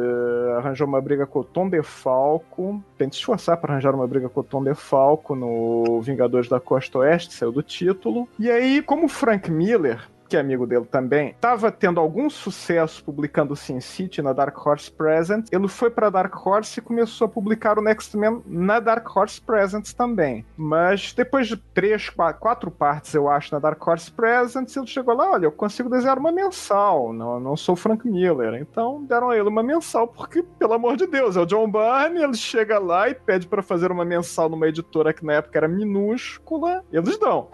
[0.60, 4.30] arranjou uma briga com o Tom DeFalco, tem que se esforçar para arranjar uma briga
[4.30, 9.06] com o Tom DeFalco no Vingadores da Costa Oeste, saiu do título, e aí, como
[9.06, 14.22] o Frank Miller que é amigo dele também, estava tendo algum sucesso publicando Sin City
[14.22, 18.16] na Dark Horse Presents, ele foi para Dark Horse e começou a publicar o Next
[18.18, 20.46] Man na Dark Horse Presents também.
[20.56, 22.10] Mas depois de três,
[22.40, 26.18] quatro partes, eu acho, na Dark Horse Presents, ele chegou lá, olha, eu consigo desenhar
[26.18, 28.56] uma mensal, não, não sou Frank Miller.
[28.56, 32.24] Então deram a ele uma mensal, porque, pelo amor de Deus, é o John Byrne,
[32.24, 35.68] ele chega lá e pede para fazer uma mensal numa editora que na época era
[35.68, 37.50] minúscula, eles dão.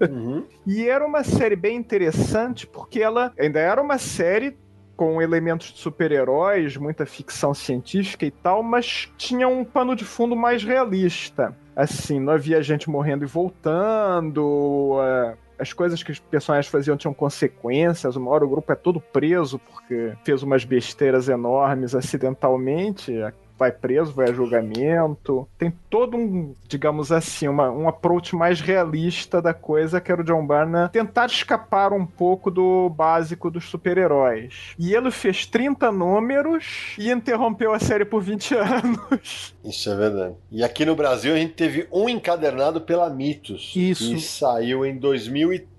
[0.00, 0.44] Uhum.
[0.66, 4.56] e era uma série bem interessante porque ela ainda era uma série
[4.96, 10.36] com elementos de super-heróis, muita ficção científica e tal, mas tinha um pano de fundo
[10.36, 11.56] mais realista.
[11.74, 17.14] Assim, não havia gente morrendo e voltando, uh, as coisas que os personagens faziam tinham
[17.14, 18.14] consequências.
[18.14, 23.12] Uma hora o grupo é todo preso porque fez umas besteiras enormes acidentalmente
[23.60, 25.46] vai preso, vai a julgamento.
[25.58, 30.24] Tem todo um, digamos assim, uma, um approach mais realista da coisa que era o
[30.24, 34.74] John Byrne tentar escapar um pouco do básico dos super-heróis.
[34.78, 39.54] E ele fez 30 números e interrompeu a série por 20 anos.
[39.62, 40.34] Isso é verdade.
[40.50, 43.72] E aqui no Brasil a gente teve um encadernado pela Mitos.
[43.76, 44.14] Isso.
[44.14, 44.96] Que saiu em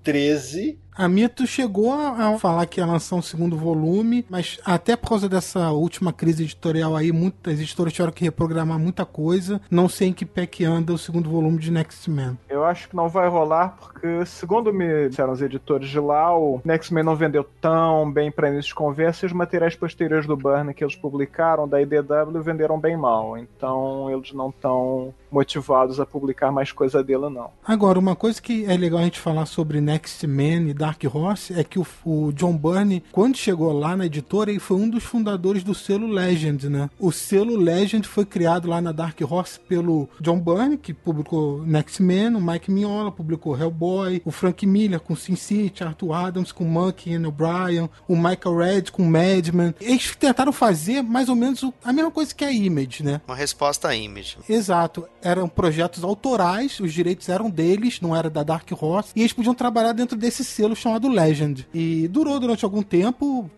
[0.04, 5.10] 2013 a Mito chegou a, falar que ia lançar um segundo volume, mas até por
[5.10, 9.62] causa dessa última crise editorial aí, muitas editoras tiveram que reprogramar muita coisa.
[9.70, 12.38] Não sei em que pé que anda o segundo volume de Next Man.
[12.50, 16.62] Eu acho que não vai rolar, porque, segundo me disseram os editores de lá, o
[16.66, 20.36] Next Man não vendeu tão bem para início de conversa e os materiais posteriores do
[20.36, 23.38] Burn que eles publicaram da IDW venderam bem mal.
[23.38, 27.50] Então eles não estão motivados a publicar mais coisa dele, não.
[27.66, 29.91] Agora, uma coisa que é legal a gente falar sobre Next
[30.28, 34.50] Man e Dark Horse é que o, o, John Byrne, quando chegou lá na editora,
[34.50, 36.90] ele foi um dos fundadores do selo Legend, né?
[37.00, 42.02] O selo Legend foi criado lá na Dark Horse pelo John Byrne, que publicou Next
[42.02, 46.64] Man, o Mike Mignola publicou Hellboy, o Frank Miller com Sin City, Arthur Adams com
[46.64, 49.74] Monkey and O'Brien, o Michael Red com Madman.
[49.80, 53.22] Eles tentaram fazer mais ou menos a mesma coisa que a Image, né?
[53.28, 54.38] Uma resposta à Image.
[54.48, 55.08] Exato.
[55.22, 59.54] Eram projetos autorais, os direitos eram deles, não era da Dark Horse, e eles podiam
[59.54, 61.68] trabalhar dentro desse selo chamado Legend.
[61.74, 63.50] E durou durante algum tempo,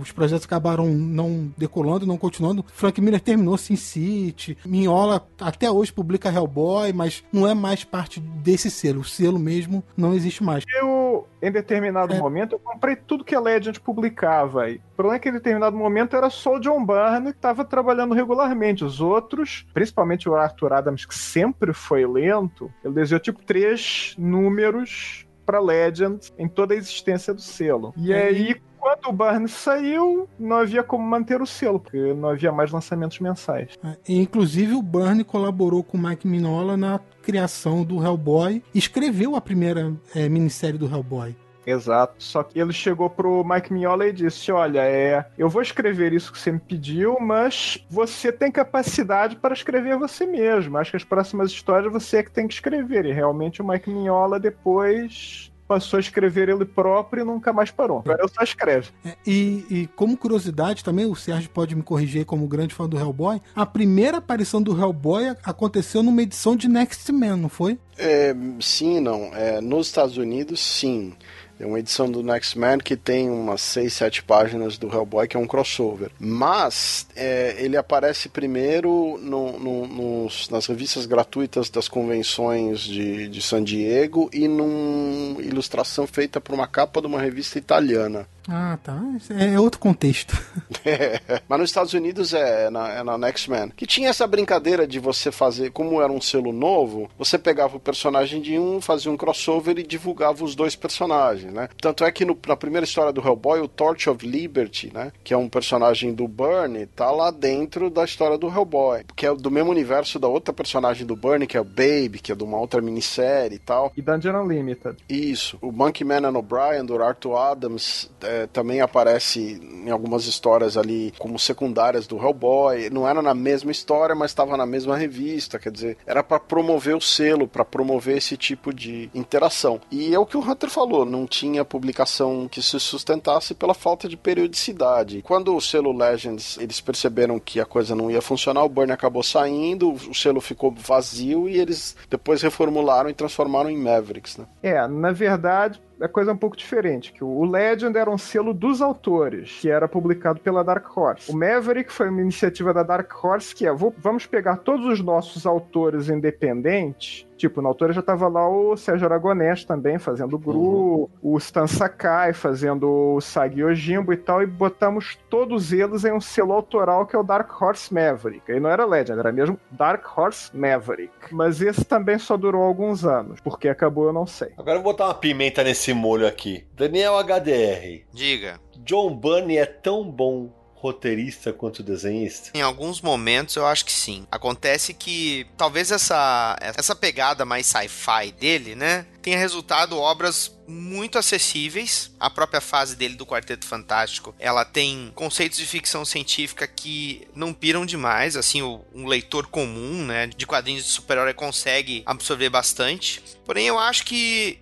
[0.00, 2.64] os projetos acabaram não decolando, não continuando.
[2.72, 8.18] Frank Miller terminou Sin City, Minhola até hoje publica Hellboy, mas não é mais parte
[8.20, 9.00] desse selo.
[9.00, 10.64] O selo mesmo não existe mais.
[10.80, 12.18] Eu, em determinado é.
[12.18, 14.68] momento, eu comprei tudo que a Legend publicava.
[14.70, 17.64] E o problema é que em determinado momento era só o John Byrne que estava
[17.64, 18.84] trabalhando regularmente.
[18.84, 25.26] Os outros, principalmente o Arthur Adams, que sempre foi lento, ele desenhou tipo três números
[25.50, 27.92] para Legend em toda a existência do selo.
[27.96, 32.52] E aí, quando o Barnes saiu, não havia como manter o selo, porque não havia
[32.52, 33.76] mais lançamentos mensais.
[33.82, 39.40] É, inclusive, o Burn colaborou com o Mike Minola na criação do Hellboy, escreveu a
[39.40, 41.34] primeira é, minissérie do Hellboy.
[41.66, 42.14] Exato.
[42.18, 46.32] Só que ele chegou pro Mike Mignola e disse: Olha, é, eu vou escrever isso
[46.32, 50.78] que você me pediu, mas você tem capacidade para escrever você mesmo.
[50.78, 53.04] Acho que as próximas histórias você é que tem que escrever.
[53.04, 58.00] E realmente o Mike Mignola depois passou a escrever ele próprio e nunca mais parou.
[58.00, 58.88] Agora ele só escreve.
[59.04, 62.98] É, e, e, como curiosidade também, o Sérgio pode me corrigir como grande fã do
[62.98, 67.78] Hellboy, a primeira aparição do Hellboy aconteceu numa edição de Next Man, não foi?
[67.96, 69.30] É, sim, não.
[69.32, 71.14] É, nos Estados Unidos, sim.
[71.60, 75.36] É uma edição do Next Man que tem umas 6, 7 páginas do Hellboy, que
[75.36, 76.10] é um crossover.
[76.18, 83.42] Mas é, ele aparece primeiro no, no, nos, nas revistas gratuitas das convenções de, de
[83.42, 88.26] San Diego e numa ilustração feita por uma capa de uma revista italiana.
[88.48, 89.00] Ah, tá.
[89.38, 90.36] É outro contexto.
[90.82, 93.68] É, mas nos Estados Unidos é na, é na Next Man.
[93.68, 97.80] Que tinha essa brincadeira de você fazer, como era um selo novo, você pegava o
[97.80, 101.68] personagem de um, fazia um crossover e divulgava os dois personagens, né?
[101.80, 105.12] Tanto é que no, na primeira história do Hellboy, o Torch of Liberty, né?
[105.22, 109.04] Que é um personagem do Burnie, tá lá dentro da história do Hellboy.
[109.14, 112.32] Que é do mesmo universo da outra personagem do Burnie, que é o Baby, que
[112.32, 113.92] é de uma outra minissérie e tal.
[113.96, 114.96] E Dungeon Unlimited.
[115.08, 115.58] Isso.
[115.60, 121.12] O Monkey Man and O'Brien, do Arthur Adams é, também aparece em algumas histórias ali
[121.18, 122.90] como secundárias do Hellboy.
[122.90, 125.58] Não era na mesma história, mas estava na mesma revista.
[125.58, 129.80] Quer dizer, era para promover o selo, para promover esse tipo de interação.
[129.90, 134.08] E é o que o Hunter falou, não tinha publicação que se sustentasse pela falta
[134.08, 135.22] de periodicidade.
[135.22, 139.22] Quando o selo Legends eles perceberam que a coisa não ia funcionar, o Burn acabou
[139.22, 144.46] saindo, o selo ficou vazio e eles depois reformularam e transformaram em Mavericks, né?
[144.62, 148.54] É, na verdade, a coisa é um pouco diferente, que o Legend era um selo
[148.54, 151.30] dos autores, que era publicado pela Dark Horse.
[151.30, 155.00] O Maverick foi uma iniciativa da Dark Horse que é, vou, vamos pegar todos os
[155.00, 160.38] nossos autores independentes Tipo, na altura já tava lá o Sérgio Aragonés também, fazendo o
[160.38, 161.08] Gru, uhum.
[161.22, 166.20] o Stan Sakai, fazendo o Sagi Ojimbo e tal, e botamos todos eles em um
[166.20, 168.52] selo autoral que é o Dark Horse Maverick.
[168.52, 171.32] E não era Legend, era mesmo Dark Horse Maverick.
[171.32, 174.50] Mas esse também só durou alguns anos, porque acabou eu não sei.
[174.58, 176.64] Agora eu vou botar uma pimenta nesse molho aqui.
[176.74, 178.04] Daniel HDR.
[178.12, 178.60] Diga.
[178.78, 182.50] John Bunny é tão bom roteirista quanto desenhista?
[182.54, 184.26] Em alguns momentos eu acho que sim.
[184.30, 189.04] Acontece que talvez essa, essa pegada mais sci-fi dele, né?
[189.20, 192.10] Tenha resultado obras muito acessíveis.
[192.18, 197.52] A própria fase dele do Quarteto Fantástico, ela tem conceitos de ficção científica que não
[197.52, 203.22] piram demais, assim, um leitor comum, né, de quadrinhos de super-herói consegue absorver bastante.
[203.44, 204.58] Porém, eu acho que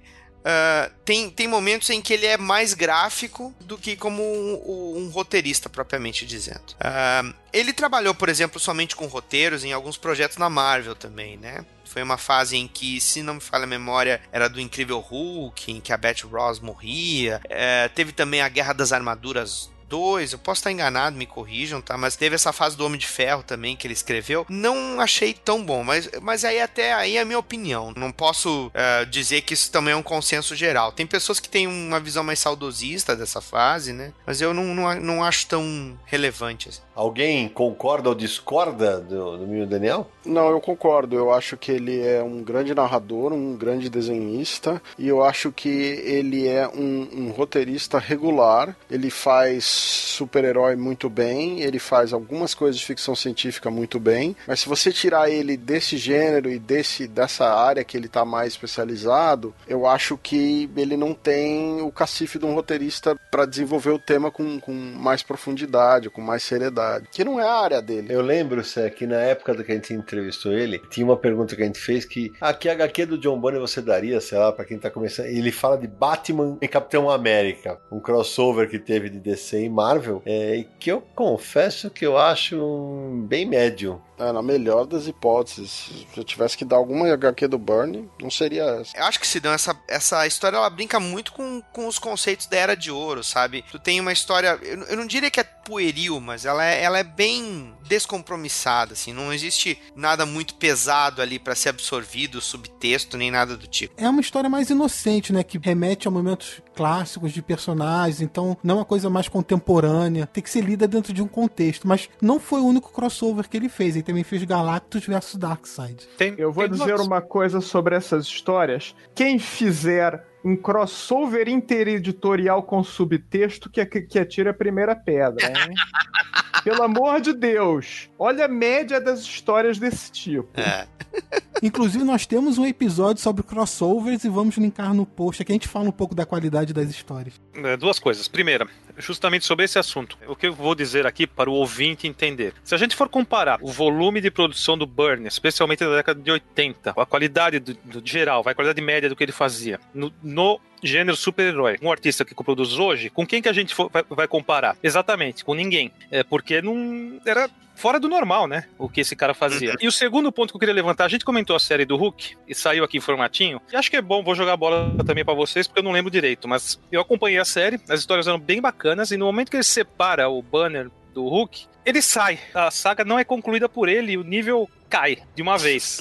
[0.48, 5.10] Uh, tem, tem momentos em que ele é mais gráfico do que como um, um
[5.10, 6.72] roteirista, propriamente dizendo.
[6.80, 11.66] Uh, ele trabalhou, por exemplo, somente com roteiros em alguns projetos na Marvel também, né?
[11.84, 15.70] Foi uma fase em que, se não me falha a memória, era do Incrível Hulk,
[15.70, 17.42] em que a Beth Ross morria.
[17.44, 21.96] Uh, teve também a Guerra das Armaduras 2, eu posso estar enganado, me corrijam, tá?
[21.96, 24.46] Mas teve essa fase do Homem de Ferro também que ele escreveu.
[24.48, 27.92] Não achei tão bom, mas, mas aí até aí é a minha opinião.
[27.96, 30.92] Não posso uh, dizer que isso também é um consenso geral.
[30.92, 34.12] Tem pessoas que têm uma visão mais saudosista dessa fase, né?
[34.26, 36.68] Mas eu não, não, não acho tão relevante.
[36.68, 36.80] Assim.
[36.98, 40.10] Alguém concorda ou discorda do, do Daniel?
[40.26, 41.14] Não, eu concordo.
[41.14, 45.68] Eu acho que ele é um grande narrador, um grande desenhista, e eu acho que
[45.68, 48.76] ele é um, um roteirista regular.
[48.90, 54.58] Ele faz super-herói muito bem, ele faz algumas coisas de ficção científica muito bem, mas
[54.58, 59.54] se você tirar ele desse gênero e desse dessa área que ele está mais especializado,
[59.68, 64.32] eu acho que ele não tem o cacife de um roteirista para desenvolver o tema
[64.32, 68.12] com, com mais profundidade, com mais seriedade que não é a área dele.
[68.12, 71.62] Eu lembro, Sé, que na época que a gente entrevistou ele, tinha uma pergunta que
[71.62, 74.64] a gente fez que ah, que HQ do John Bunny você daria, sei lá, pra
[74.64, 75.26] quem tá começando.
[75.26, 80.22] Ele fala de Batman e Capitão América, um crossover que teve de DC e Marvel,
[80.24, 84.00] é, que eu confesso que eu acho bem médio.
[84.18, 85.70] É, na melhor das hipóteses.
[86.12, 88.96] Se eu tivesse que dar alguma HQ do Burn, não seria essa.
[88.96, 92.46] Eu acho que se dão essa, essa história, ela brinca muito com, com os conceitos
[92.46, 93.64] da Era de Ouro, sabe?
[93.70, 96.98] Tu tem uma história, eu, eu não diria que é pueril, mas ela é, ela
[96.98, 99.12] é bem descompromissada, assim.
[99.12, 103.94] Não existe nada muito pesado ali para ser absorvido, subtexto, nem nada do tipo.
[103.96, 105.42] É uma história mais inocente, né?
[105.42, 110.26] Que remete a momentos clássicos de personagens, então não é uma coisa mais contemporânea.
[110.26, 111.88] Tem que ser lida dentro de um contexto.
[111.88, 113.96] Mas não foi o único crossover que ele fez.
[113.96, 116.06] Ele também fez Galactus versus Darkseid.
[116.16, 118.94] Tem, Eu vou dizer uma coisa sobre essas histórias.
[119.14, 125.74] Quem fizer um crossover intereditorial com subtexto que, que atira a primeira pedra, hein?
[126.64, 128.08] Pelo amor de Deus.
[128.18, 130.48] Olha a média das histórias desse tipo.
[130.58, 130.86] É.
[131.62, 135.52] Inclusive, nós temos um episódio sobre crossovers e vamos linkar no post aqui.
[135.52, 137.40] A gente fala um pouco da qualidade das histórias.
[137.54, 138.26] É, duas coisas.
[138.26, 138.66] Primeira,
[138.98, 140.18] justamente sobre esse assunto.
[140.26, 142.54] O que eu vou dizer aqui para o ouvinte entender.
[142.62, 146.30] Se a gente for comparar o volume de produção do Burn, especialmente da década de
[146.30, 150.60] 80, a qualidade do, do geral, a qualidade média do que ele fazia, no, no
[150.82, 154.28] gênero super-herói, um artista que produz hoje, com quem que a gente for, vai, vai,
[154.28, 154.76] comparar?
[154.82, 155.92] Exatamente, com ninguém.
[156.10, 158.64] É porque não era fora do normal, né?
[158.76, 159.70] O que esse cara fazia.
[159.70, 159.76] Uhum.
[159.80, 162.36] E o segundo ponto que eu queria levantar, a gente comentou a série do Hulk
[162.46, 163.60] e saiu aqui em formatinho.
[163.72, 165.92] E acho que é bom, vou jogar a bola também para vocês, porque eu não
[165.92, 169.50] lembro direito, mas eu acompanhei a série, as histórias eram bem bacanas, e no momento
[169.50, 172.38] que ele separa o banner do Hulk, ele sai.
[172.52, 176.00] A saga não é concluída por ele, o nível cai de uma vez.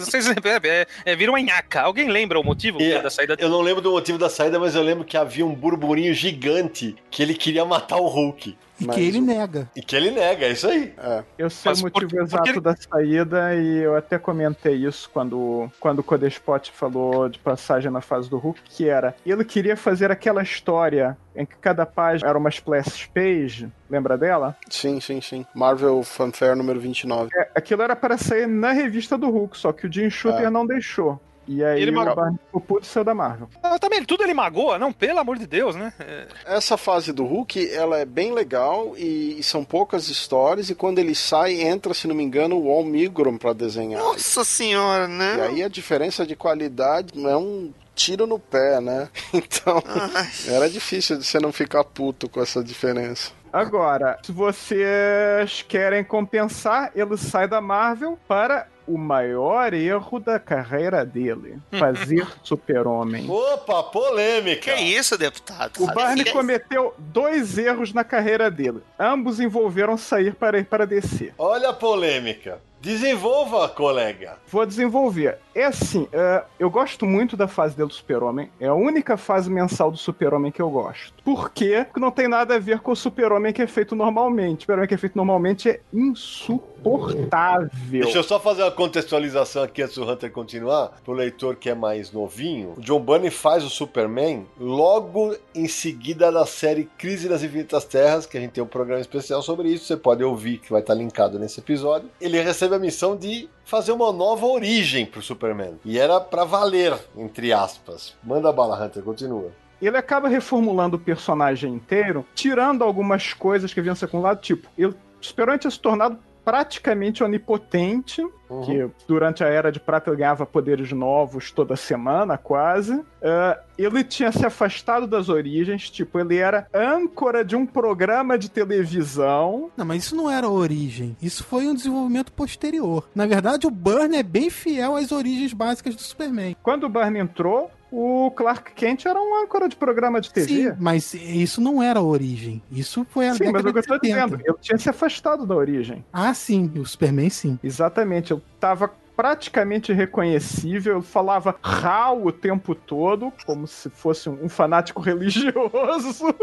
[0.00, 0.32] Vocês é,
[0.68, 1.82] é, é, vira uma nhaca.
[1.82, 3.36] Alguém lembra o motivo e, da saída?
[3.38, 6.96] Eu não lembro do motivo da saída, mas eu lembro que havia um burburinho gigante
[7.10, 8.56] que ele queria matar o Hulk.
[8.80, 9.68] E Mas que ele nega.
[9.76, 10.92] E que ele nega, é isso aí.
[10.98, 11.22] É.
[11.38, 12.60] Eu sei Mas o motivo por, exato porque...
[12.60, 18.00] da saída e eu até comentei isso quando, quando o Codespot falou de passagem na
[18.00, 22.38] fase do Hulk, que era, ele queria fazer aquela história em que cada página era
[22.38, 24.56] uma splash page, lembra dela?
[24.68, 25.46] Sim, sim, sim.
[25.54, 27.30] Marvel Fanfare número 29.
[27.34, 30.50] É, aquilo era para sair na revista do Hulk, só que o Jim Shooter é.
[30.50, 31.20] não deixou.
[31.46, 32.16] E aí Ele o magoou.
[32.16, 33.48] Barney ficou puto e saiu da Marvel.
[33.62, 35.92] Ah, também, tudo ele magoa, não, pelo amor de Deus, né?
[36.00, 40.70] É, Essa fase do Hulk, ela é bem legal e, e são poucas histórias.
[40.70, 44.00] E quando ele sai, entra, se não me engano, o Al Milgrom pra desenhar.
[44.02, 45.46] Nossa senhora, E né?
[45.48, 49.08] aí a diferença de qualidade é um tiro no pé, né?
[49.34, 50.28] Então, Ai.
[50.48, 53.30] era difícil de você não ficar puto com essa diferença.
[53.52, 61.04] Agora, se vocês querem compensar, ele sai da Marvel para o maior erro da carreira
[61.04, 63.28] dele: fazer Super-Homem.
[63.30, 64.74] Opa, polêmica.
[64.74, 65.82] Que isso, deputado?
[65.82, 68.80] O Barney que- cometeu dois erros na carreira dele.
[68.98, 71.32] Ambos envolveram sair para ir para DC.
[71.38, 72.58] Olha a polêmica.
[72.84, 74.36] Desenvolva, colega.
[74.46, 75.38] Vou desenvolver.
[75.54, 78.50] É assim, é, eu gosto muito da fase dele do Super-Homem.
[78.60, 81.14] É a única fase mensal do Super-Homem que eu gosto.
[81.24, 81.84] Por quê?
[81.86, 84.58] Porque não tem nada a ver com o Super-Homem que é feito normalmente.
[84.58, 87.70] O Super-Homem que é feito normalmente é insuportável.
[88.02, 91.74] Deixa eu só fazer uma contextualização aqui antes do Hunter continuar, pro leitor que é
[91.74, 92.74] mais novinho.
[92.76, 98.26] O John Burney faz o Superman logo em seguida da série Crise das Infinitas Terras,
[98.26, 100.92] que a gente tem um programa especial sobre isso, você pode ouvir, que vai estar
[100.92, 102.10] linkado nesse episódio.
[102.20, 105.78] Ele recebe a missão de fazer uma nova origem pro Superman.
[105.84, 108.14] E era pra valer, entre aspas.
[108.22, 109.50] Manda bala, Hunter, continua.
[109.80, 114.88] ele acaba reformulando o personagem inteiro, tirando algumas coisas que haviam se acumulado, tipo, ele,
[114.92, 118.62] o Super-Homem tinha se tornado praticamente onipotente, Uhum.
[118.62, 123.02] que durante a Era de Prata ele ganhava poderes novos toda semana, quase.
[123.22, 128.50] Ah, ele tinha se afastado das origens, tipo, ele era âncora de um programa de
[128.50, 129.70] televisão.
[129.76, 131.16] Não, mas isso não era a origem.
[131.22, 133.08] Isso foi um desenvolvimento posterior.
[133.14, 136.54] Na verdade, o Burn é bem fiel às origens básicas do Superman.
[136.62, 140.46] Quando o Barney entrou, o Clark Kent era um âncora de programa de TV.
[140.70, 142.60] Sim, mas isso não era a origem.
[142.70, 144.26] Isso foi a Sim, mas década é o que eu tô de 70.
[144.26, 146.04] dizendo, ele tinha se afastado da origem.
[146.12, 147.58] Ah, sim, o Superman sim.
[147.62, 154.48] Exatamente, eu tava praticamente reconhecível, eu falava Hal o tempo todo, como se fosse um,
[154.48, 156.34] fanático religioso.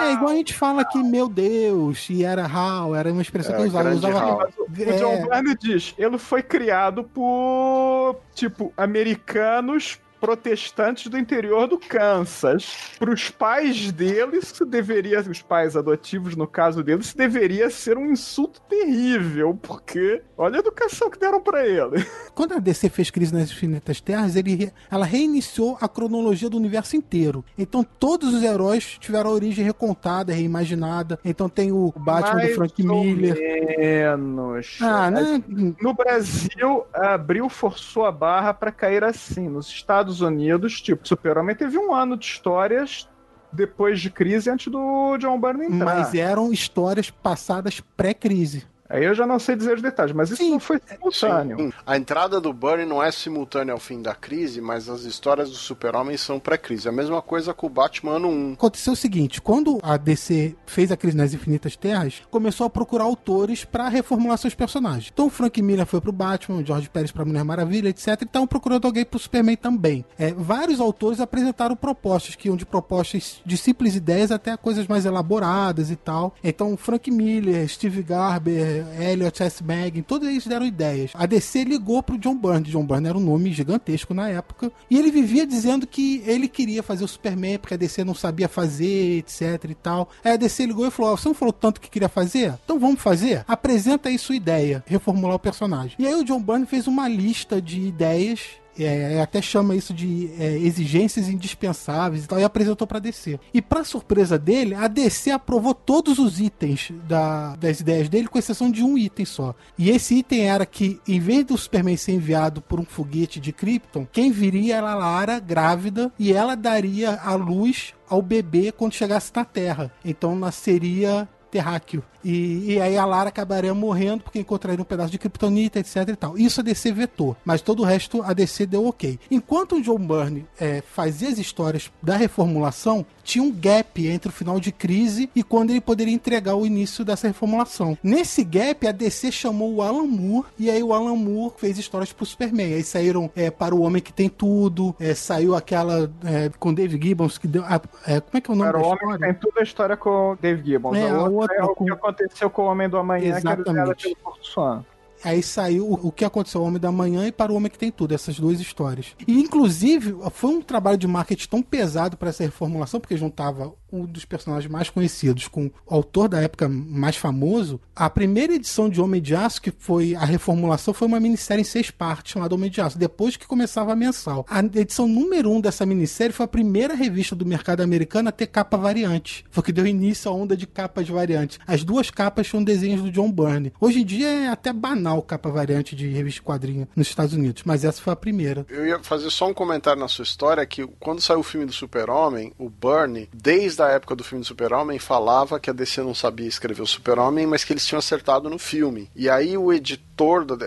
[0.00, 3.56] É igual a gente fala que, meu Deus, e era Hal, era uma expressão É,
[3.56, 3.88] que eu usava.
[3.90, 4.38] eu usava Hal.
[4.38, 4.96] Mas o, o É.
[4.98, 12.92] John Byrne diz, ele foi criado por, tipo, americanos protestantes do interior do Kansas.
[12.98, 17.96] Para os pais dele, isso deveria, os pais adotivos no caso dele, isso deveria ser
[17.96, 22.04] um insulto terrível, porque olha a educação que deram para ele.
[22.34, 26.96] Quando a DC fez Crise nas Infinitas Terras, ele, ela reiniciou a cronologia do universo
[26.96, 27.44] inteiro.
[27.56, 31.18] Então todos os heróis tiveram a origem recontada, reimaginada.
[31.24, 33.36] Então tem o Batman Mais do Frank Miller.
[33.78, 34.78] Menos.
[34.80, 35.42] Ah, né?
[35.80, 39.48] No Brasil, a Abril forçou a barra pra cair assim.
[39.48, 43.08] Nos Estados Unidos, tipo, Super-Homem teve um ano de histórias
[43.52, 45.84] depois de crise antes do John Byrne entrar.
[45.84, 48.66] Mas eram histórias passadas pré-crise.
[48.90, 50.50] Aí eu já não sei dizer os detalhes, mas isso Sim.
[50.50, 51.56] não foi simultâneo.
[51.58, 51.72] Sim.
[51.86, 55.54] A entrada do Burnie não é simultânea ao fim da crise, mas as histórias do
[55.54, 56.88] Super-Homem são pré-crise.
[56.88, 58.52] A mesma coisa com o Batman ano 1.
[58.54, 63.04] Aconteceu o seguinte, quando a DC fez a Crise nas Infinitas Terras, começou a procurar
[63.04, 65.10] autores para reformular seus personagens.
[65.12, 68.08] Então o Frank Miller foi pro Batman, o George Pérez pra Mulher Maravilha, etc.
[68.20, 70.04] E estavam procurando alguém pro Superman também.
[70.18, 75.06] É, vários autores apresentaram propostas, que iam de propostas de simples ideias até coisas mais
[75.06, 76.34] elaboradas e tal.
[76.42, 79.62] Então Frank Miller, Steve Garber, Elliot S.
[79.62, 81.12] Megan, todos eles deram ideias.
[81.14, 82.70] A DC ligou pro John Byrne.
[82.70, 84.72] John Byrne era um nome gigantesco na época.
[84.90, 88.48] E ele vivia dizendo que ele queria fazer o Superman porque a DC não sabia
[88.48, 90.08] fazer, etc e tal.
[90.24, 92.54] Aí a DC ligou e falou: "Ó, Você não falou tanto que queria fazer?
[92.64, 93.44] Então vamos fazer?
[93.46, 95.96] Apresenta aí sua ideia, reformular o personagem.
[95.98, 100.30] E aí o John Byrne fez uma lista de ideias é, até chama isso de
[100.38, 103.38] é, exigências indispensáveis e tal, e apresentou pra DC.
[103.52, 108.38] E pra surpresa dele, a DC aprovou todos os itens da- das ideias dele, com
[108.38, 109.54] exceção de um item só.
[109.76, 113.52] E esse item era que, em vez do Superman ser enviado por um foguete de
[113.52, 118.92] Krypton, quem viria era a Lara grávida e ela daria a luz ao bebê quando
[118.94, 119.92] chegasse na Terra.
[120.04, 122.02] Então nasceria terráqueo.
[122.24, 126.16] E, e aí a Lara acabaria morrendo porque encontraria um pedaço de kryptonita, etc e
[126.16, 126.38] tal.
[126.38, 129.18] Isso a DC vetou, mas todo o resto a DC deu ok.
[129.30, 134.32] Enquanto o John Byrne é, fazia as histórias da reformulação, tinha um gap entre o
[134.32, 137.96] final de crise e quando ele poderia entregar o início dessa reformulação.
[138.02, 142.12] Nesse gap, a DC chamou o Alan Moore e aí o Alan Moore fez histórias
[142.12, 142.74] pro Superman.
[142.74, 146.98] Aí saíram é, para o Homem que Tem Tudo, é, saiu aquela é, com Dave
[147.00, 147.62] Gibbons que deu.
[147.64, 149.26] a- é, como é que é o nome Era da o homem que história?
[149.26, 150.96] tem toda a história com o Dave Gibbons.
[150.96, 153.46] É, a a outra outra é com- que aconteceu com o Homem do Amanhã, que
[153.46, 154.02] era Exatamente.
[154.02, 154.86] pelo Porto Suano.
[155.22, 157.78] Aí saiu o o que aconteceu ao Homem da Manhã e para o Homem que
[157.78, 159.14] Tem Tudo, essas duas histórias.
[159.26, 164.04] E inclusive foi um trabalho de marketing tão pesado para essa reformulação, porque juntava um
[164.04, 169.00] dos personagens mais conhecidos, com o autor da época mais famoso, a primeira edição de
[169.00, 172.70] Homem de Aço, que foi a reformulação, foi uma minissérie em seis partes, chamada Homem
[172.70, 174.46] de Aço, depois que começava a mensal.
[174.48, 178.46] A edição número um dessa minissérie foi a primeira revista do mercado americano a ter
[178.46, 179.44] capa variante.
[179.50, 181.58] Foi que deu início à onda de capas variantes.
[181.66, 183.72] As duas capas são desenhos do John Byrne.
[183.80, 187.84] Hoje em dia é até banal capa variante de revista quadrinho nos Estados Unidos, mas
[187.84, 188.66] essa foi a primeira.
[188.68, 191.72] Eu ia fazer só um comentário na sua história que quando saiu o filme do
[191.72, 196.14] Super-Homem, o Byrne, desde a época do filme do Super-Homem, falava que a DC não
[196.14, 199.10] sabia escrever o Super-Homem, mas que eles tinham acertado no filme.
[199.14, 200.58] E aí o editor, do,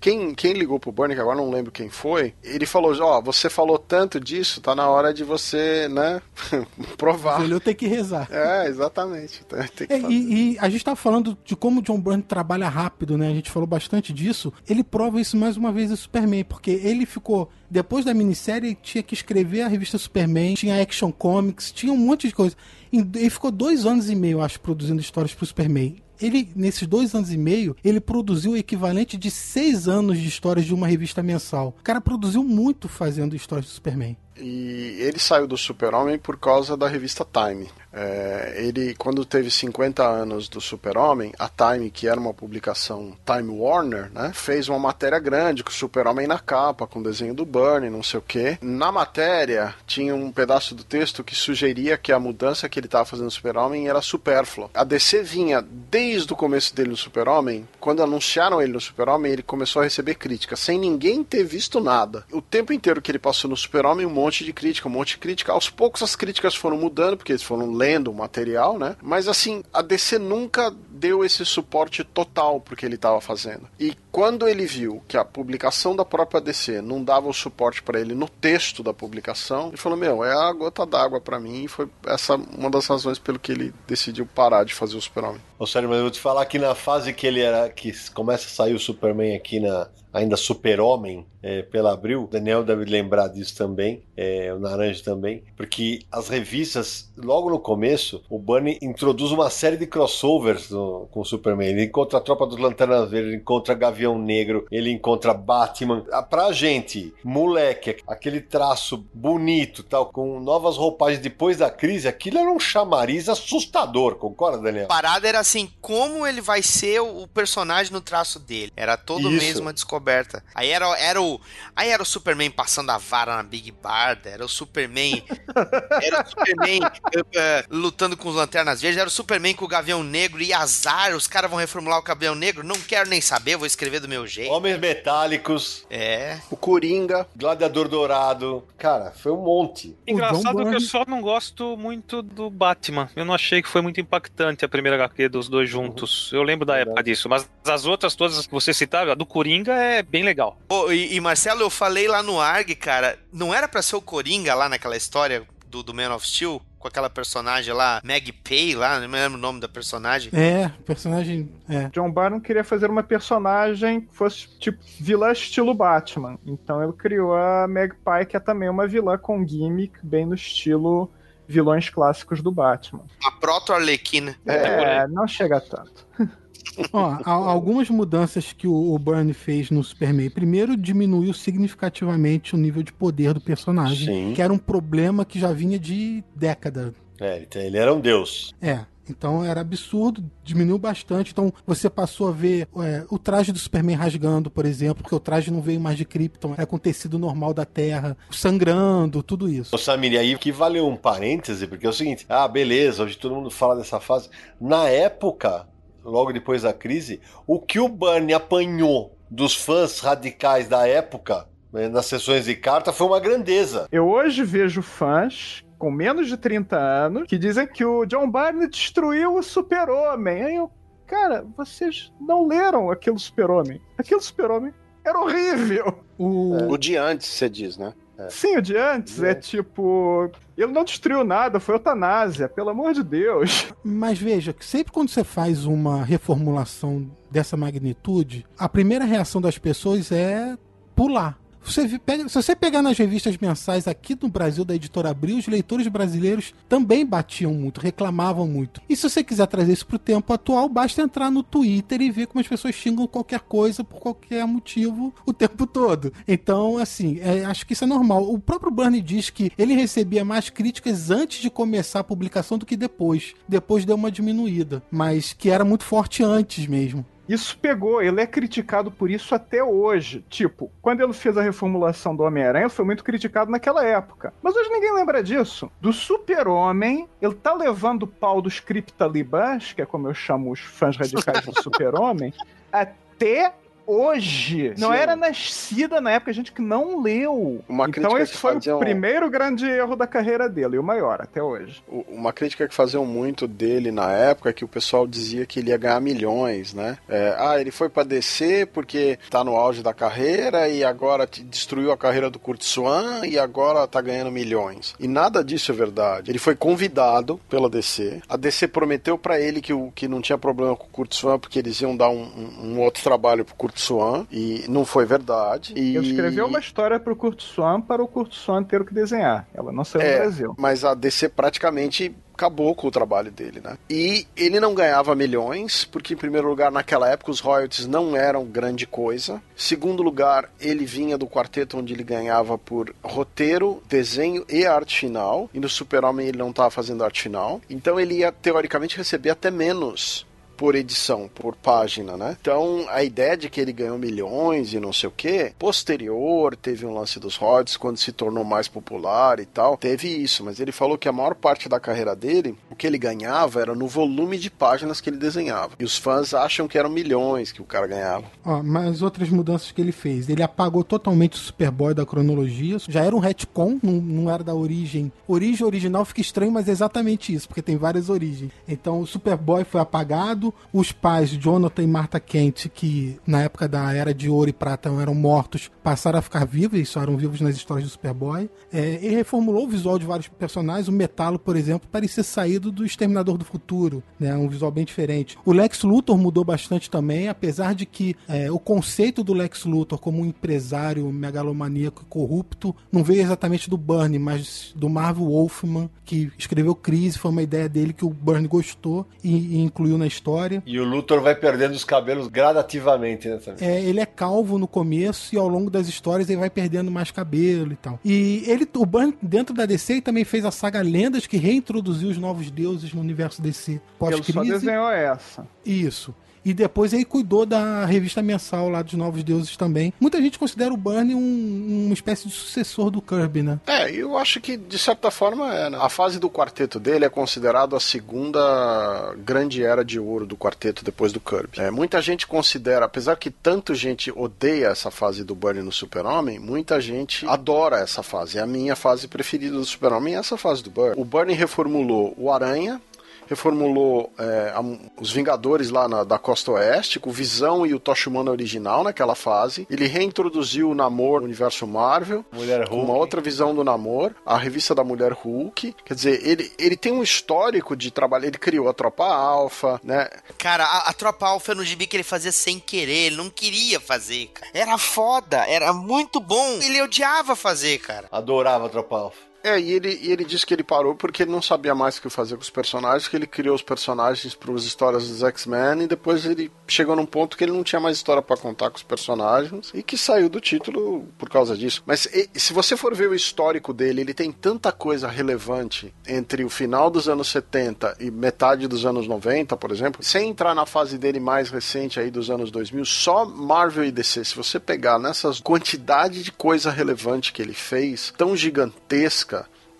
[0.00, 3.50] quem, quem ligou pro que agora não lembro quem foi, ele falou, ó, oh, você
[3.50, 6.22] falou tanto disso, tá na hora de você, né,
[6.96, 7.42] provar.
[7.42, 8.28] Ele tem que rezar.
[8.30, 9.44] É, exatamente.
[9.88, 13.28] É, e, e, a gente tá falando de como o John Byrne trabalha rápido, né,
[13.28, 14.52] a gente falou bastante disso.
[14.68, 19.02] Ele prova isso mais uma vez no Superman, porque ele ficou depois da minissérie, tinha
[19.02, 22.53] que escrever a revista Superman, tinha Action Comics, tinha um monte de coisa.
[22.92, 25.96] Ele ficou dois anos e meio, acho, produzindo histórias pro Superman.
[26.20, 30.64] Ele, nesses dois anos e meio, ele produziu o equivalente de seis anos de histórias
[30.64, 31.74] de uma revista mensal.
[31.80, 34.16] O cara produziu muito fazendo histórias do Superman.
[34.36, 37.70] E ele saiu do Super-Homem por causa da revista Time.
[37.94, 43.56] É, ele, quando teve 50 anos do Super-Homem, a Time, que era uma publicação Time
[43.56, 47.46] Warner, né, fez uma matéria grande com o Super-Homem na capa, com o desenho do
[47.46, 48.58] Burnie, não sei o que.
[48.60, 53.04] Na matéria, tinha um pedaço do texto que sugeria que a mudança que ele estava
[53.04, 54.70] fazendo no Super-Homem era supérflua.
[54.74, 59.42] A DC vinha desde o começo dele no Super-Homem, quando anunciaram ele no Super-Homem, ele
[59.42, 62.24] começou a receber críticas, sem ninguém ter visto nada.
[62.32, 65.18] O tempo inteiro que ele passou no Super-Homem, um monte de crítica, um monte de
[65.18, 65.52] crítica.
[65.52, 68.96] Aos poucos as críticas foram mudando, porque eles foram lendo o material, né?
[69.02, 73.68] Mas assim, a DC nunca deu esse suporte total pro que ele estava fazendo.
[73.78, 78.00] E quando ele viu que a publicação da própria DC não dava o suporte para
[78.00, 81.64] ele no texto da publicação, ele falou: Meu, é a gota d'água para mim.
[81.64, 85.40] E foi essa uma das razões pelo que ele decidiu parar de fazer o Super-Homem.
[85.58, 87.68] Ô, Sérgio, mas eu vou te falar que na fase que ele era.
[87.68, 92.28] que começa a sair o Superman aqui na, ainda super-homem é, pela Abril.
[92.30, 98.22] Daniel deve lembrar disso também, é, o Naranja também, porque as revistas, logo no começo,
[98.30, 101.68] o Bunny introduz uma série de crossovers no, com o Superman.
[101.68, 106.04] Ele encontra a Tropa dos Lanternas Verdes, ele encontra Gavião Negro, ele encontra Batman.
[106.12, 112.38] Ah, pra gente, moleque, aquele traço bonito, tal, com novas roupagens depois da crise, aquilo
[112.38, 114.84] era um chamariz assustador, concorda, Daniel?
[114.84, 118.72] A parada era assim, como ele vai ser o personagem no traço dele.
[118.76, 119.44] Era todo Isso.
[119.44, 120.44] mesmo a descoberta descoberta.
[120.54, 121.40] Aí era, era o.
[121.74, 125.24] Aí era o Superman passando a vara na Big Barda, era o Superman.
[126.02, 129.68] era o Superman uh, uh, lutando com os lanternas verdes, era o Superman com o
[129.68, 133.56] Gavião Negro e azar, os caras vão reformular o Gavião Negro, não quero nem saber,
[133.56, 134.52] vou escrever do meu jeito.
[134.52, 135.86] Homens Metálicos.
[135.88, 136.38] É.
[136.50, 137.26] O Coringa.
[137.34, 138.64] Gladiador Dourado.
[138.76, 139.96] Cara, foi um monte.
[140.06, 143.08] Engraçado que eu só não gosto muito do Batman.
[143.16, 146.30] Eu não achei que foi muito impactante a primeira HQ dos dois juntos.
[146.32, 146.38] Uhum.
[146.38, 149.72] Eu lembro da época disso, mas as outras todas que você citava, a do Coringa
[149.72, 150.58] é é bem legal.
[150.68, 154.02] Oh, e, e, Marcelo, eu falei lá no ARG, cara, não era para ser o
[154.02, 156.60] Coringa lá naquela história do, do Man of Steel?
[156.78, 160.30] Com aquela personagem lá, Meg Pay lá, não me lembro o nome da personagem.
[160.34, 161.50] É, personagem.
[161.66, 161.88] É.
[161.88, 166.38] John Byrne queria fazer uma personagem que fosse tipo vilã estilo Batman.
[166.44, 170.34] Então ele criou a Meg Pie, que é também uma vilã com gimmick, bem no
[170.34, 171.10] estilo
[171.46, 173.04] vilões clássicos do Batman.
[173.24, 174.36] A proto-Arlequina.
[174.46, 176.06] É, é, não chega tanto.
[176.92, 180.30] Ó, algumas mudanças que o, Burn fez no Superman.
[180.30, 184.32] Primeiro, diminuiu significativamente o nível de poder do personagem, Sim.
[184.34, 186.94] que era um problema que já vinha de década.
[187.20, 188.54] É, ele era um deus.
[188.60, 188.80] É.
[189.08, 191.32] Então era absurdo, diminuiu bastante.
[191.32, 195.20] Então você passou a ver é, o traje do Superman rasgando, por exemplo, porque o
[195.20, 199.74] traje não veio mais de Krypton, é com tecido normal da Terra, sangrando, tudo isso.
[199.74, 203.34] Ô Samir, aí que valeu um parêntese, porque é o seguinte: ah, beleza, hoje todo
[203.34, 204.30] mundo fala dessa fase.
[204.60, 205.66] Na época,
[206.04, 211.88] logo depois da crise, o que o Bernie apanhou dos fãs radicais da época, né,
[211.88, 213.88] nas sessões de carta, foi uma grandeza.
[213.90, 218.68] Eu hoje vejo fãs com menos de 30 anos que dizem que o John Barney
[218.68, 220.44] destruiu o super-homem.
[220.44, 220.70] Aí eu,
[221.06, 223.80] cara, vocês não leram aquele super-homem.
[223.98, 224.72] Aquele super-homem
[225.04, 225.98] era horrível.
[226.16, 226.72] O...
[226.72, 227.92] o de antes, você diz, né?
[228.18, 228.30] É.
[228.30, 229.30] Sim, o de antes é.
[229.30, 230.30] é tipo.
[230.56, 233.72] Ele não destruiu nada, foi eutanásia, pelo amor de Deus.
[233.82, 240.12] Mas veja, sempre quando você faz uma reformulação dessa magnitude, a primeira reação das pessoas
[240.12, 240.56] é
[240.94, 245.38] pular Você pega- se você pegar nas revistas mensais aqui no Brasil da editora Abril,
[245.38, 248.82] os leitores brasileiros também batiam muito, reclamavam muito.
[248.88, 252.26] E se você quiser trazer isso pro tempo atual, basta entrar no Twitter e ver
[252.26, 256.12] como as pessoas xingam qualquer coisa por qualquer motivo o tempo todo.
[256.28, 258.30] Então, assim, é, acho que isso é normal.
[258.30, 262.66] O próprio Bernie diz que ele recebia mais críticas antes de começar a publicação do
[262.66, 263.34] que depois.
[263.48, 267.04] Depois deu uma diminuída, mas que era muito forte antes mesmo.
[267.28, 270.24] Isso pegou, ele é criticado por isso até hoje.
[270.28, 274.32] Tipo, quando ele fez a reformulação do Homem-Aranha, foi muito criticado naquela época.
[274.42, 275.70] Mas hoje ninguém lembra disso.
[275.80, 280.60] Do Super-Homem, ele tá levando o pau dos criptalibãs, que é como eu chamo os
[280.60, 282.32] fãs radicais do Super-Homem,
[282.70, 283.54] até
[283.86, 284.74] hoje.
[284.78, 284.96] Não Sim.
[284.98, 287.62] era nascida na época, gente que não leu.
[287.68, 291.20] Uma então esse foi faziam- o primeiro grande erro da carreira dele, e o maior
[291.20, 291.82] até hoje.
[292.08, 295.70] Uma crítica que faziam muito dele na época é que o pessoal dizia que ele
[295.70, 296.98] ia ganhar milhões, né?
[297.08, 301.92] É, ah, ele foi pra DC porque tá no auge da carreira e agora destruiu
[301.92, 304.94] a carreira do Kurt Swan e agora tá ganhando milhões.
[304.98, 306.30] E nada disso é verdade.
[306.30, 308.20] Ele foi convidado pela DC.
[308.28, 311.38] A DC prometeu pra ele que, o, que não tinha problema com o Kurt Swan
[311.38, 315.04] porque eles iam dar um, um- um outro trabalho pro Kurt Swan e não foi
[315.04, 315.74] verdade.
[315.76, 315.96] E...
[315.96, 319.46] Ele escreveu uma história pro Kurt Swan para o Kurt Swan ter o que desenhar.
[319.54, 320.54] Ela não saiu É, no Brasil.
[320.58, 323.78] Mas a DC praticamente acabou com o trabalho dele, né?
[323.88, 328.44] E ele não ganhava milhões, porque em primeiro lugar, naquela época os royalties não eram
[328.44, 329.40] grande coisa.
[329.56, 335.48] Segundo lugar, ele vinha do quarteto onde ele ganhava por roteiro, desenho e arte final.
[335.54, 337.60] E no Super-Homem ele não estava fazendo arte final.
[337.70, 340.26] Então ele ia teoricamente receber até menos
[340.56, 342.36] por edição, por página, né?
[342.40, 346.86] Então, a ideia de que ele ganhou milhões e não sei o que, posterior, teve
[346.86, 350.72] um lance dos royalties, quando se tornou mais popular e tal, teve isso, mas ele
[350.72, 354.38] falou que a maior parte da carreira dele, o que ele ganhava era no volume
[354.38, 355.74] de páginas que ele desenhava.
[355.78, 358.24] E os fãs acham que eram milhões que o cara ganhava.
[358.44, 360.28] Ó, mas outras mudanças que ele fez.
[360.28, 362.76] Ele apagou totalmente o Superboy da cronologia.
[362.88, 365.12] Já era um retcon, não, não era da origem.
[365.26, 368.50] Origem original fica estranho, mas é exatamente isso, porque tem várias origens.
[368.66, 370.43] Então o Superboy foi apagado.
[370.72, 374.90] Os pais, Jonathan e Martha Kent, que na época da Era de Ouro e Prata
[374.90, 378.48] eram mortos, passaram a ficar vivos, eles só eram vivos nas histórias do Superboy.
[378.72, 380.88] É, ele reformulou o visual de vários personagens.
[380.88, 384.36] O Metalo, por exemplo, parecia saído do Exterminador do Futuro, né?
[384.36, 385.38] Um visual bem diferente.
[385.44, 389.98] O Lex Luthor mudou bastante também, apesar de que é, o conceito do Lex Luthor
[389.98, 395.90] como um empresário megalomaníaco e corrupto não veio exatamente do Burnie, mas do Marvel Wolfman,
[396.04, 400.06] que escreveu Crise, foi uma ideia dele que o Burnie gostou e, e incluiu na
[400.06, 400.33] história.
[400.66, 403.36] E o Luthor vai perdendo os cabelos gradativamente, né?
[403.36, 403.68] também.
[403.68, 407.10] É, ele é calvo no começo e ao longo das histórias ele vai perdendo mais
[407.10, 407.98] cabelo e tal.
[408.04, 412.08] E ele, o Burn, dentro da DC, ele também fez a saga Lendas, que reintroduziu
[412.08, 414.52] os novos deuses no universo DC Ele só pós-crise.
[414.52, 415.46] desenhou essa.
[415.64, 416.14] Isso.
[416.44, 419.92] E depois ele cuidou da revista mensal lá dos Novos Deuses também.
[419.98, 423.58] Muita gente considera o Burnie um, uma espécie de sucessor do Kirby, né?
[423.66, 425.70] É, eu acho que de certa forma é.
[425.70, 425.78] Né?
[425.80, 430.84] A fase do quarteto dele é considerado a segunda grande era de ouro do quarteto
[430.84, 431.60] depois do Kirby.
[431.60, 436.38] É, muita gente considera, apesar que tanto gente odeia essa fase do Burnie no Super-Homem,
[436.38, 438.38] muita gente adora essa fase.
[438.38, 441.00] É a minha fase preferida do Super-Homem, essa fase do Burnie.
[441.00, 442.80] O Burnie reformulou o Aranha,
[443.28, 444.62] reformulou é, a-
[445.00, 448.82] os Vingadores lá na- da Costa Oeste, com o Visão e o Tocha Humana original
[448.84, 449.66] naquela fase.
[449.70, 452.90] Ele reintroduziu o Namor no universo Marvel, Mulher com Hulk.
[452.90, 455.74] uma outra visão do Namor, a revista da Mulher Hulk.
[455.84, 458.26] Quer dizer, ele, ele tem um histórico de trabalho.
[458.26, 460.08] Ele criou a Tropa Alpha, né?
[460.38, 463.80] Cara, a, a Tropa Alpha no gibi que ele fazia sem querer, ele não queria
[463.80, 464.50] fazer, cara.
[464.54, 466.58] Era foda, era muito bom.
[466.62, 468.08] Ele odiava fazer, cara.
[468.10, 469.33] Adorava a Tropa Alpha.
[469.44, 472.02] É, e ele, e ele disse que ele parou porque ele não sabia mais o
[472.02, 475.82] que fazer com os personagens, que ele criou os personagens para as histórias dos X-Men
[475.82, 478.76] e depois ele chegou num ponto que ele não tinha mais história para contar com
[478.76, 481.82] os personagens e que saiu do título por causa disso.
[481.84, 486.42] Mas e- se você for ver o histórico dele, ele tem tanta coisa relevante entre
[486.42, 490.64] o final dos anos 70 e metade dos anos 90, por exemplo, sem entrar na
[490.64, 494.98] fase dele mais recente aí dos anos 2000, só Marvel e DC, se você pegar
[494.98, 499.33] nessas quantidade de coisa relevante que ele fez, tão gigantesca,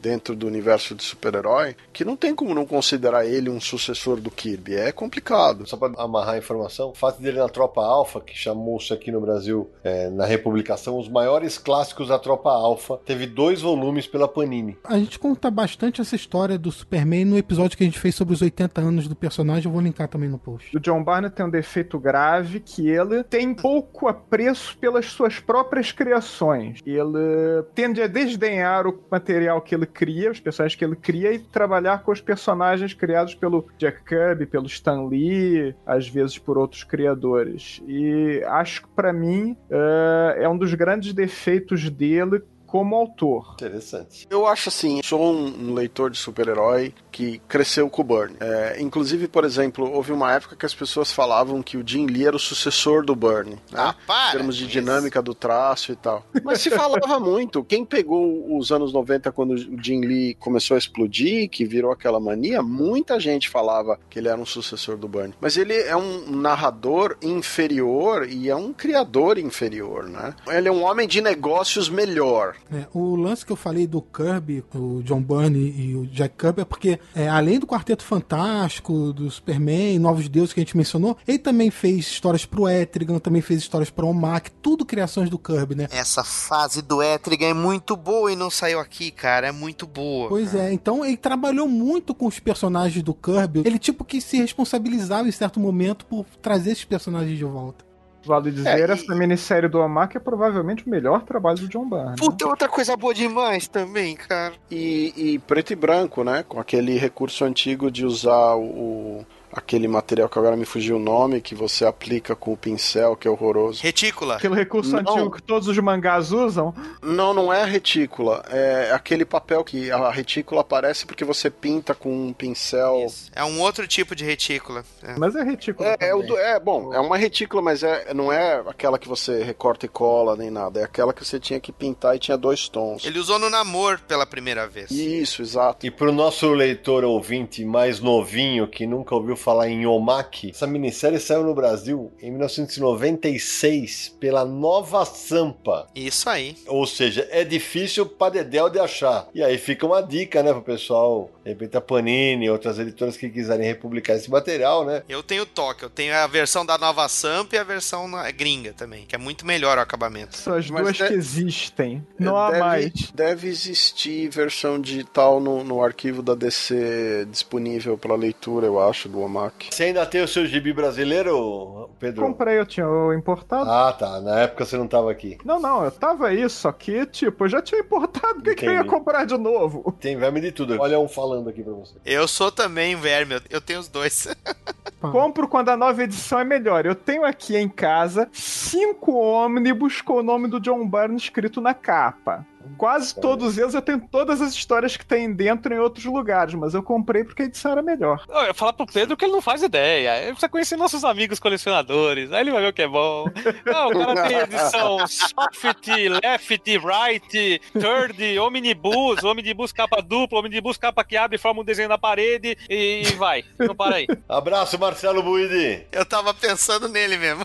[0.04, 4.30] dentro do universo de super-herói, que não tem como não considerar ele um sucessor do
[4.30, 4.74] Kirby.
[4.74, 5.66] É complicado.
[5.66, 9.18] Só pra amarrar a informação, o fato dele na Tropa Alpha, que chamou-se aqui no
[9.18, 14.76] Brasil, é, na republicação, os maiores clássicos da Tropa Alpha, teve dois volumes pela Panini.
[14.84, 18.34] A gente conta bastante essa história do Superman no episódio que a gente fez sobre
[18.34, 19.64] os 80 anos do personagem.
[19.64, 20.76] Eu vou linkar também no post.
[20.76, 25.92] O John Barnett tem um defeito grave que ele tem pouco apreço pelas suas próprias
[25.92, 26.80] criações.
[26.84, 31.38] Ele tende a desdenhar o material que ele cria, os personagens que ele cria, e
[31.38, 36.82] trabalhar com os personagens criados pelo Jack Kirby, pelo Stan Lee, às vezes por outros
[36.82, 37.80] criadores.
[37.86, 42.42] E acho que para mim é, é um dos grandes defeitos dele
[42.74, 43.52] como autor.
[43.52, 44.26] Interessante.
[44.28, 48.34] Eu acho assim, sou um, leitor de super-herói que cresceu com o Byrne.
[48.40, 52.26] É, inclusive, por exemplo, houve uma época que as pessoas falavam que o Jim Lee
[52.26, 53.58] era o sucessor do Byrne, né?
[53.74, 54.30] Ah, para!
[54.30, 56.26] Em termos de dinâmica do traço e tal.
[56.42, 57.62] Mas se falava muito.
[57.62, 62.18] Quem pegou os anos 90 quando o Jim Lee começou a explodir, que virou aquela
[62.18, 65.34] mania, muita gente falava que ele era um sucessor do Byrne.
[65.40, 70.34] Mas ele é um narrador inferior e é um criador inferior, né?
[70.48, 72.56] Ele é um homem de negócios melhor.
[72.72, 76.62] É, o lance que eu falei do Kirby, o John Byrne e o Jack Kirby
[76.62, 81.16] é porque, é, além do Quarteto Fantástico, do Superman, Novos Deuses que a gente mencionou,
[81.26, 85.74] ele também fez histórias pro Etrigan, também fez histórias pro Omak, tudo criações do Kirby,
[85.74, 85.88] né?
[85.90, 89.48] Essa fase do Etrigan é muito boa e não saiu aqui, cara.
[89.48, 90.28] É muito boa.
[90.28, 90.64] Pois cara.
[90.64, 93.62] é, então ele trabalhou muito com os personagens do Kirby.
[93.64, 97.84] Ele tipo que se responsabilizava em certo momento por trazer esses personagens de volta.
[98.24, 102.10] Vale dizer, essa minissérie do Amak é provavelmente o melhor trabalho do John Byrne.
[102.10, 102.16] né?
[102.18, 104.54] Puta, outra coisa boa demais também, cara.
[104.70, 106.44] E, e preto e branco, né?
[106.48, 111.40] Com aquele recurso antigo de usar o, aquele material que agora me fugiu o nome,
[111.40, 113.82] que você aplica com o pincel, que é horroroso.
[113.82, 114.36] Retícula.
[114.36, 115.00] Aquele recurso Não.
[115.00, 116.74] antigo que todos os mangás usam.
[117.02, 118.44] Não, não é a retícula.
[118.50, 123.04] É aquele papel que a retícula aparece porque você pinta com um pincel.
[123.06, 123.30] Isso.
[123.34, 124.84] É um outro tipo de retícula.
[125.02, 125.14] É.
[125.16, 125.88] Mas é ridículo.
[125.88, 129.42] É, é, o é, bom, é uma retícula, mas é, não é aquela que você
[129.42, 130.80] recorta e cola nem nada.
[130.80, 133.04] É aquela que você tinha que pintar e tinha dois tons.
[133.04, 134.90] Ele usou no namor pela primeira vez.
[134.90, 135.86] Isso, exato.
[135.86, 141.20] E pro nosso leitor ouvinte mais novinho que nunca ouviu falar em Omaki, essa minissérie
[141.20, 145.86] saiu no Brasil em 1996 pela Nova Sampa.
[145.94, 146.56] Isso aí.
[146.66, 149.28] Ou seja, é difícil pra Dedéu de achar.
[149.34, 153.28] E aí fica uma dica, né, pro pessoal, de repente a Panini, outras editoras que
[153.28, 155.02] quiserem republicar esse material, né?
[155.08, 158.72] Eu tenho toque, eu tenho a versão da Nova Samp e a versão na- gringa
[158.72, 160.36] também, que é muito melhor o acabamento.
[160.36, 162.06] São as Mas duas de- que existem.
[162.18, 162.92] Não há deve, mais.
[163.14, 169.20] Deve existir versão digital no, no arquivo da DC disponível para leitura, eu acho, do
[169.20, 169.68] Omak.
[169.70, 172.24] Você ainda tem o seu gibi brasileiro, Pedro?
[172.24, 173.68] Comprei, eu tinha o importado.
[173.70, 174.20] Ah, tá.
[174.20, 175.36] Na época você não tava aqui.
[175.44, 178.66] Não, não, eu tava aí, só que, tipo, eu já tinha importado, por que, que
[178.66, 179.94] eu ia comprar de novo?
[180.00, 180.76] Tem verme de tudo.
[180.80, 181.94] Olha um falando aqui pra você.
[182.04, 184.26] Eu sou também verme, eu- eu tenho os dois.
[185.00, 186.86] Compro quando a nova edição é melhor.
[186.86, 191.74] Eu tenho aqui em casa cinco ônibus com o nome do John Byrne escrito na
[191.74, 192.46] capa.
[192.76, 196.74] Quase todos eles eu tenho todas as histórias que tem dentro em outros lugares, mas
[196.74, 198.24] eu comprei porque a edição era melhor.
[198.28, 200.18] Eu ia falar pro Pedro que ele não faz ideia.
[200.18, 202.32] Ele precisa conhecer nossos amigos colecionadores.
[202.32, 203.26] Aí ele vai ver o que é bom.
[203.64, 205.86] Não, o cara tem edição soft,
[206.22, 211.88] left, right, third, omnibus, omnibus capa dupla, omnibus capa que abre e forma um desenho
[211.88, 213.44] na parede e vai.
[213.58, 214.06] Não para aí.
[214.28, 215.86] Abraço, Marcelo Buidi.
[215.92, 217.44] Eu tava pensando nele mesmo.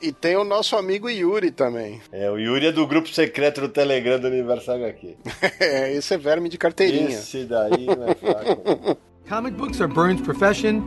[0.00, 2.00] E tem o nosso amigo Yuri também.
[2.12, 5.16] É, o Yuri é do grupo secreto do Telegram do Universo HQ.
[5.60, 7.10] É, esse é verme de carteirinha.
[7.10, 8.98] Esse daí não é fraco.
[9.28, 10.82] Comic books are Burns' profession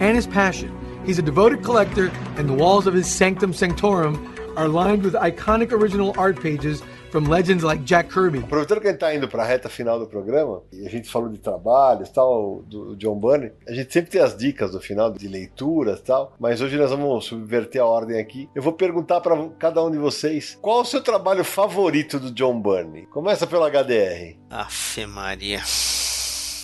[0.00, 0.70] and his passion.
[1.06, 5.72] He's a devoted collector, and the walls of his sanctum sanctorum are lined with iconic
[5.72, 6.82] original art pages
[7.16, 8.40] from legends like Jack Kirby.
[8.40, 11.30] Aproveitando que a gente tá indo pra reta final do programa, e a gente falou
[11.30, 15.26] de trabalhos tal, do John Byrne, a gente sempre tem as dicas no final de
[15.26, 18.50] leituras tal, mas hoje nós vamos subverter a ordem aqui.
[18.54, 22.60] Eu vou perguntar pra cada um de vocês qual o seu trabalho favorito do John
[22.60, 23.06] Byrne.
[23.06, 24.36] Começa pelo HDR.
[24.50, 25.62] Afe Maria.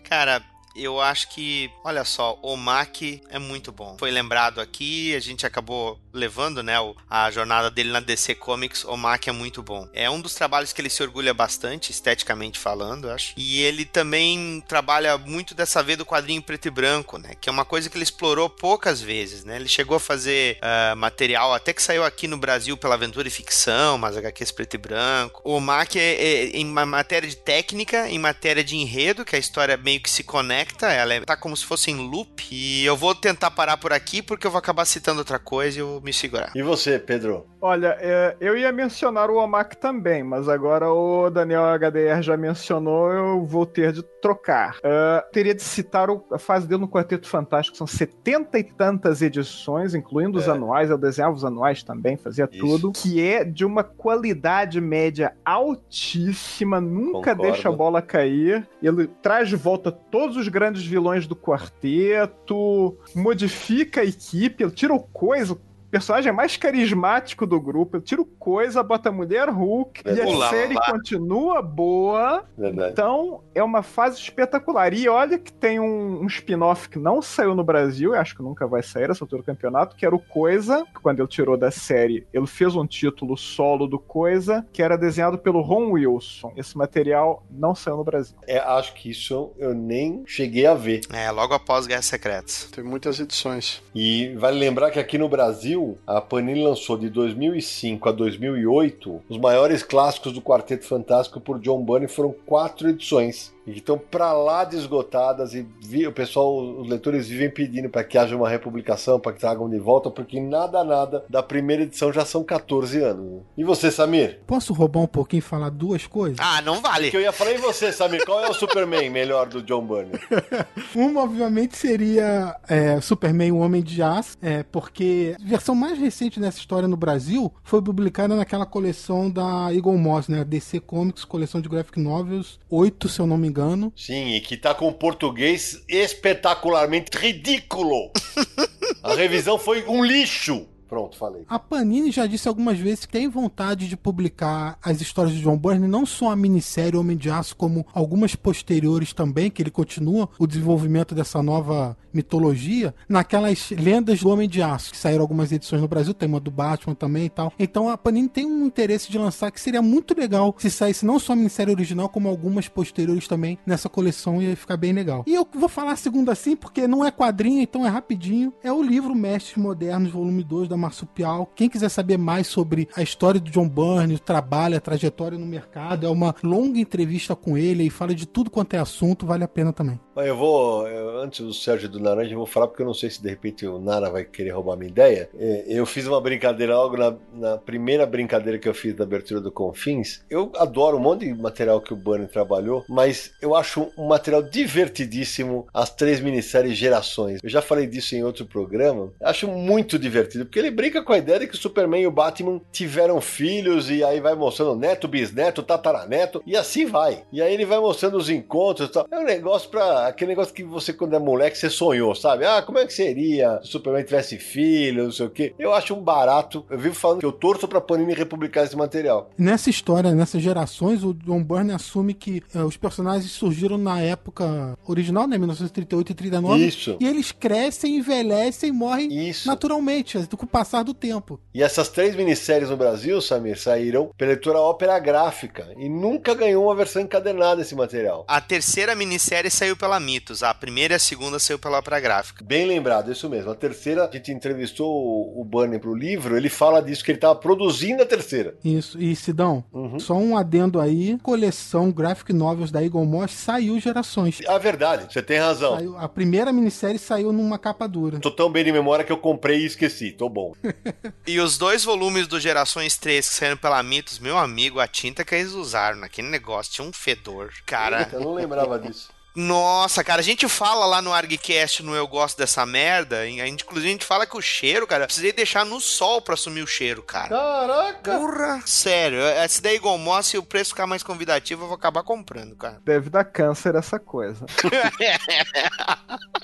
[0.07, 0.43] Cara,
[0.75, 3.97] eu acho que, olha só, o Mac é muito bom.
[3.99, 6.75] Foi lembrado aqui, a gente acabou levando, né,
[7.09, 8.85] a jornada dele na DC Comics.
[8.85, 9.89] O Mac é muito bom.
[9.93, 13.33] É um dos trabalhos que ele se orgulha bastante, esteticamente falando, acho.
[13.37, 17.53] E ele também trabalha muito dessa vez do quadrinho preto e branco, né, que é
[17.53, 19.57] uma coisa que ele explorou poucas vezes, né.
[19.57, 23.31] Ele chegou a fazer ah, material, até que saiu aqui no Brasil pela Aventura e
[23.31, 25.41] Ficção, mas HQs preto e branco.
[25.45, 29.39] O Mac é, é em ma- matéria de técnica, em matéria de enredo, que a
[29.39, 30.62] história meio que se conecta,
[30.93, 32.43] ela é, tá como se fosse em loop.
[32.51, 35.81] E eu vou tentar parar por aqui porque eu vou acabar citando outra coisa e
[35.81, 36.51] eu vou me segurar.
[36.55, 37.47] E você, Pedro?
[37.61, 43.11] Olha, é, eu ia mencionar o Omak também, mas agora o Daniel HDR já mencionou,
[43.13, 44.77] eu vou ter de trocar.
[44.83, 49.23] É, teria de citar o- a fase dele no Quarteto Fantástico, são setenta e tantas
[49.23, 50.51] edições, incluindo os É.
[50.51, 52.61] anuais, eu desenhava os anuais também, fazia Isso.
[52.67, 57.43] tudo, que é de uma qualidade média altíssima, nunca Concordo.
[57.43, 58.67] deixa a bola cair.
[58.83, 65.01] Ele traz de volta todos os grandes vilões do quarteto, modifica a equipe, tira o
[65.01, 65.59] coisa,
[65.93, 67.99] personagem mais carismático do grupo.
[67.99, 70.91] Eu tiro coisa, bota a mulher Hulk e a Olá, série lá.
[70.91, 72.45] continua boa.
[72.57, 72.93] Verdade.
[72.93, 74.95] Então é uma fase espetacular.
[74.95, 78.43] E olha que tem um, um spin-off que não saiu no Brasil, eu acho que
[78.43, 80.83] nunca vai sair essa altura do campeonato, que era o Coisa.
[80.95, 84.97] que Quando ele tirou da série, ele fez um título solo do Coisa, que era
[84.97, 86.55] desenhado pelo Ron Wilson.
[86.57, 88.35] Esse material não saiu no Brasil.
[88.47, 91.03] É, acho que isso eu nem cheguei a ver.
[91.13, 92.71] É, logo após Guerras Secretas.
[92.75, 93.83] Tem muitas edições.
[93.95, 99.39] E vale lembrar que aqui no Brasil, a Panini lançou de 2005 a 2008 os
[99.39, 103.53] maiores clássicos do Quarteto Fantástico por John Byrne foram quatro edições.
[103.67, 107.89] E que estão pra lá de esgotadas e vi- o pessoal, os leitores vivem pedindo
[107.89, 111.83] para que haja uma republicação, para que tragam de volta, porque nada, nada da primeira
[111.85, 113.25] edição já são 14 anos.
[113.25, 113.39] né?
[113.57, 114.41] E você, Samir?
[114.47, 116.39] Posso roubar um pouquinho e falar duas coisas?
[116.41, 117.11] Ah, não vale.
[117.11, 118.25] Que eu ia falar, e você, Samir?
[118.25, 120.13] Qual é o Superman melhor do John Byrne?
[120.95, 126.41] Uma, obviamente, seria é, Superman, o Homem de Aço, é, porque a versão mais recente
[126.41, 130.45] dessa história no Brasil foi publicada naquela coleção da Eagle Moss, né?
[130.45, 133.93] DC Comics, coleção de graphic novels, 8, se eu não me engano.
[133.95, 138.11] Sim, e que tá com um português espetacularmente ridículo.
[139.03, 140.67] A revisão foi um lixo.
[140.93, 141.47] Pronto, falei.
[141.49, 145.57] A Panini já disse algumas vezes que tem vontade de publicar as histórias de John
[145.57, 150.29] Byrne, não só a minissérie Homem de Aço, como algumas posteriores também, que ele continua
[150.39, 155.81] o desenvolvimento dessa nova mitologia, naquelas lendas do Homem de Aço, que saíram algumas edições
[155.81, 157.51] no Brasil, tem uma do Batman também e tal.
[157.59, 161.19] Então a Panini tem um interesse de lançar que seria muito legal se saísse não
[161.19, 165.25] só a minissérie original, como algumas posteriores também nessa coleção, ia ficar bem legal.
[165.27, 168.53] E eu vou falar a segunda assim, porque não é quadrinho, então é rapidinho.
[168.63, 171.51] É o livro Mestres Modernos, volume 2, da Marsupial.
[171.55, 175.47] Quem quiser saber mais sobre a história do John Byrne, o trabalho, a trajetória no
[175.47, 179.45] mercado, é uma longa entrevista com ele e fala de tudo quanto é assunto, vale
[179.45, 179.99] a pena também.
[180.15, 183.09] Eu vou, eu- antes do Sérgio do Naranja, eu vou falar porque eu não sei
[183.09, 185.29] se de repente o Nara vai querer roubar minha ideia.
[185.39, 189.41] É, Eu fiz uma brincadeira logo na, na primeira brincadeira que eu fiz da abertura
[189.41, 190.23] do Confins.
[190.29, 194.43] Eu adoro um monte de material que o Bunny trabalhou, mas eu acho um material
[194.43, 197.41] divertidíssimo as três minisséries Gerações.
[197.43, 199.13] Eu já falei disso em outro programa.
[199.23, 202.11] Acho muito divertido, porque ele brinca com a ideia de que o Superman e o
[202.11, 207.25] Batman tiveram filhos e aí vai mostrando neto, bisneto, tataraneto e assim vai.
[207.33, 209.07] E aí ele vai mostrando os encontros e tal.
[209.11, 210.02] É um negócio pra.
[210.09, 212.45] Aquele negócio que você, quando é moleque, você sonhou, sabe?
[212.45, 215.55] Ah, como é que seria se o Superman tivesse filho, não sei o quê.
[215.59, 216.65] Eu acho um barato.
[216.71, 219.31] Eu vivo falando que eu torço pra Panini republicar esse material.
[219.37, 224.77] Nessa história, nessas gerações, o John Byrne assume que eh, os personagens surgiram na época
[224.87, 226.97] original, né, 1938 e 39, Isso.
[227.01, 229.47] e eles crescem, envelhecem e morrem Isso.
[229.47, 231.41] naturalmente, com o passar do tempo.
[231.55, 236.65] E essas três minisséries no Brasil, Samir, saíram pela editora Ópera Gráfica e nunca ganhou
[236.65, 238.25] uma versão encadernada esse material.
[238.29, 242.45] A terceira minissérie saiu pela Mitos, a primeira e a segunda saiu pela Ópera Gráfica.
[242.45, 243.51] Bem lembrado, isso mesmo.
[243.51, 247.19] A terceira, a gente entrevistou o o Bunny pro livro, ele fala disso, que ele
[247.19, 248.55] tava produzindo a terceira.
[248.65, 249.01] Isso.
[249.01, 249.99] E Sidão, Uhum.
[249.99, 254.39] só um adendo aí, coleção Graphic Novels da Eagle Moss saiu gerações.
[254.47, 255.75] A verdade, você tem razão.
[255.77, 258.21] Saiu- a primeira minissérie saiu numa capa dura.
[258.21, 260.13] Tô tão bem de memória que eu comprei e esqueci.
[260.13, 260.53] Tô bom.
[261.27, 265.25] E os dois volumes do Gerações 3 que saíram pela Mitos, meu amigo, a tinta
[265.25, 267.51] que eles usaram naquele negócio tinha um fedor.
[267.67, 269.09] Cara, Eita, eu não lembrava disso.
[269.35, 273.63] Nossa, cara, a gente fala lá no ArgCast no Eu Gosto Dessa Merda, a gente,
[273.63, 276.67] inclusive a gente fala que o cheiro, cara, precisei deixar no sol pra assumir o
[276.67, 277.29] cheiro, cara.
[277.29, 278.19] Caraca!
[278.19, 278.61] Porra!
[278.67, 282.55] Sério, se der Eagle Moss, se o preço ficar mais convidativo, eu vou acabar comprando,
[282.57, 282.81] cara.
[282.85, 284.45] Deve dar câncer essa coisa.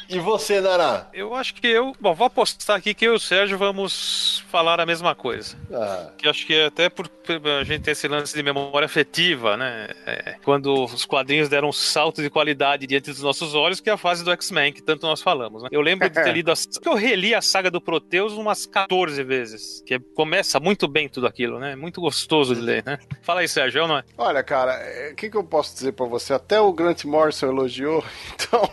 [0.09, 1.07] E você, Nara?
[1.13, 1.95] Eu acho que eu.
[2.01, 5.55] Bom, vou apostar aqui que eu e o Sérgio vamos falar a mesma coisa.
[5.71, 9.57] Ah, Que acho que até por por a gente ter esse lance de memória afetiva,
[9.57, 9.89] né?
[10.07, 13.93] É, quando os quadrinhos deram um salto de qualidade diante dos nossos olhos, que é
[13.93, 15.63] a fase do X-Men, que tanto nós falamos.
[15.63, 15.69] Né?
[15.73, 16.51] Eu lembro de ter lido.
[16.51, 19.83] A, que eu reli a saga do Proteus umas 14 vezes.
[19.87, 21.77] Que começa muito bem tudo aquilo, né?
[21.77, 22.99] Muito gostoso de ler, né?
[23.23, 24.05] Fala aí, Sérgio, não é?
[24.17, 26.33] Olha, cara, é, o que, que eu posso dizer pra você?
[26.33, 28.71] Até o Grant Morrison elogiou, então.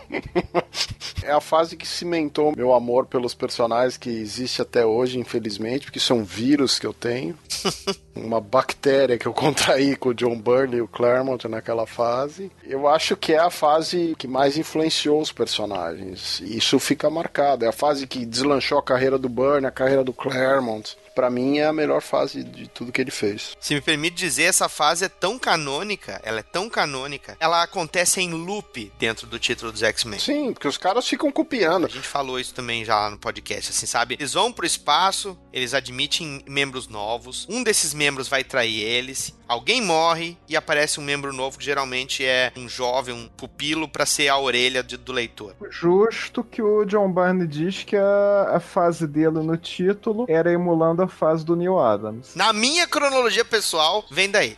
[1.22, 6.00] é a fase que cimentou meu amor pelos personagens que existe até hoje, infelizmente, porque
[6.12, 7.36] é um vírus que eu tenho.
[8.14, 12.50] Uma bactéria que eu contraí com o John Byrne e o Claremont naquela fase.
[12.64, 16.40] Eu acho que é a fase que mais influenciou os personagens.
[16.40, 17.64] E Isso fica marcado.
[17.64, 20.96] É a fase que deslanchou a carreira do Byrne, a carreira do Claremont.
[21.16, 23.56] Pra mim é a melhor fase de tudo que ele fez.
[23.58, 28.20] Se me permite dizer, essa fase é tão canônica, ela é tão canônica, ela acontece
[28.20, 30.20] em loop dentro do título dos X-Men.
[30.20, 31.86] Sim, porque os caras ficam copiando.
[31.86, 34.14] A gente falou isso também já no podcast, assim, sabe?
[34.20, 39.80] Eles vão pro espaço, eles admitem membros novos, um desses membros vai trair eles, alguém
[39.80, 44.28] morre e aparece um membro novo que geralmente é um jovem, um pupilo, pra ser
[44.28, 45.54] a orelha de- do leitor.
[45.70, 51.02] Justo que o John Byrne diz que a, a fase dele no título era emulando
[51.02, 52.34] a fase do Neil Adams.
[52.34, 54.56] Na minha cronologia pessoal, vem daí.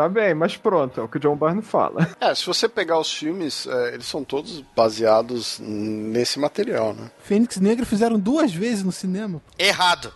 [0.00, 2.08] Tá bem, mas pronto, é o que o John Byrne fala.
[2.20, 7.10] É, se você pegar os filmes, é, eles são todos baseados nesse material, né?
[7.22, 9.42] Fênix Negra fizeram duas vezes no cinema.
[9.58, 10.10] Errado.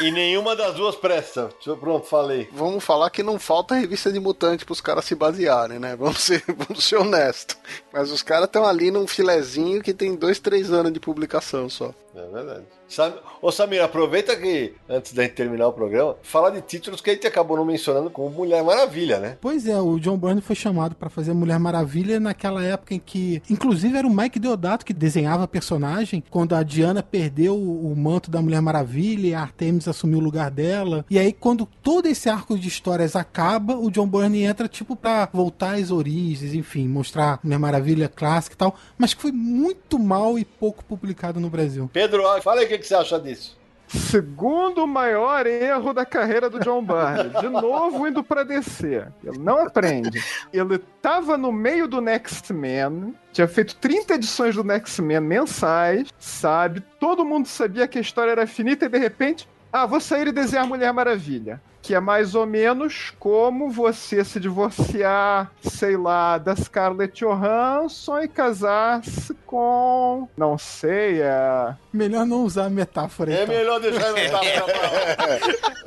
[0.00, 1.50] E nenhuma das duas presta.
[1.78, 2.48] Pronto, falei.
[2.52, 5.96] Vamos falar que não falta revista de mutante pros caras se basearem, né?
[5.96, 7.58] Vamos ser, vamos ser honestos.
[7.92, 11.92] Mas os caras estão ali num filezinho que tem dois, três anos de publicação só.
[12.14, 12.64] É verdade.
[12.88, 13.14] Sam...
[13.42, 17.14] Ô Samir, aproveita que, antes da gente terminar o programa, fala de títulos que a
[17.14, 19.38] gente acabou não mencionando como Mulher Maravilha, né?
[19.40, 23.42] Pois é, o John Byrne foi chamado pra fazer Mulher Maravilha naquela época em que,
[23.50, 27.96] inclusive, era o Mike Deodato que desenhava a personagem, quando a Diana perdeu o o
[27.96, 31.04] manto da Mulher Maravilha e a Artemis assumiu o lugar dela.
[31.10, 35.28] E aí, quando todo esse arco de histórias acaba, o John Byrne entra, tipo, pra
[35.32, 40.38] voltar às origens, enfim, mostrar Mulher Maravilha clássica e tal, mas que foi muito mal
[40.38, 41.90] e pouco publicado no Brasil.
[42.00, 43.58] Pedro, fala aí o que você acha disso.
[43.86, 47.28] Segundo maior erro da carreira do John Byrne.
[47.38, 49.04] De novo indo pra DC.
[49.22, 50.24] Ele não aprende.
[50.50, 56.08] Ele tava no meio do Next Man, tinha feito 30 edições do Next Man mensais,
[56.18, 56.80] sabe?
[56.98, 60.32] Todo mundo sabia que a história era finita e de repente, ah, vou sair e
[60.32, 61.60] desenhar Mulher Maravilha.
[61.82, 68.28] Que é mais ou menos como você se divorciar, sei lá, da Scarlett Johansson e
[68.28, 70.28] casar-se com.
[70.36, 71.74] Não sei, é.
[71.92, 73.54] Melhor não usar a metáfora É então.
[73.54, 74.50] melhor deixar no tapa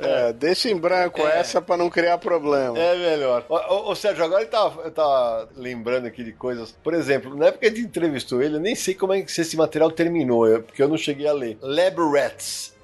[0.00, 2.78] É, deixa em branco essa pra não criar problema.
[2.78, 3.44] É melhor.
[3.48, 6.72] Ô, Sérgio, agora ele tá, tá lembrando aqui de coisas.
[6.82, 9.30] Por exemplo, na época que a gente entrevistou ele, eu nem sei como é que
[9.40, 11.56] esse material terminou, porque eu não cheguei a ler.
[11.62, 12.74] Lab Rats.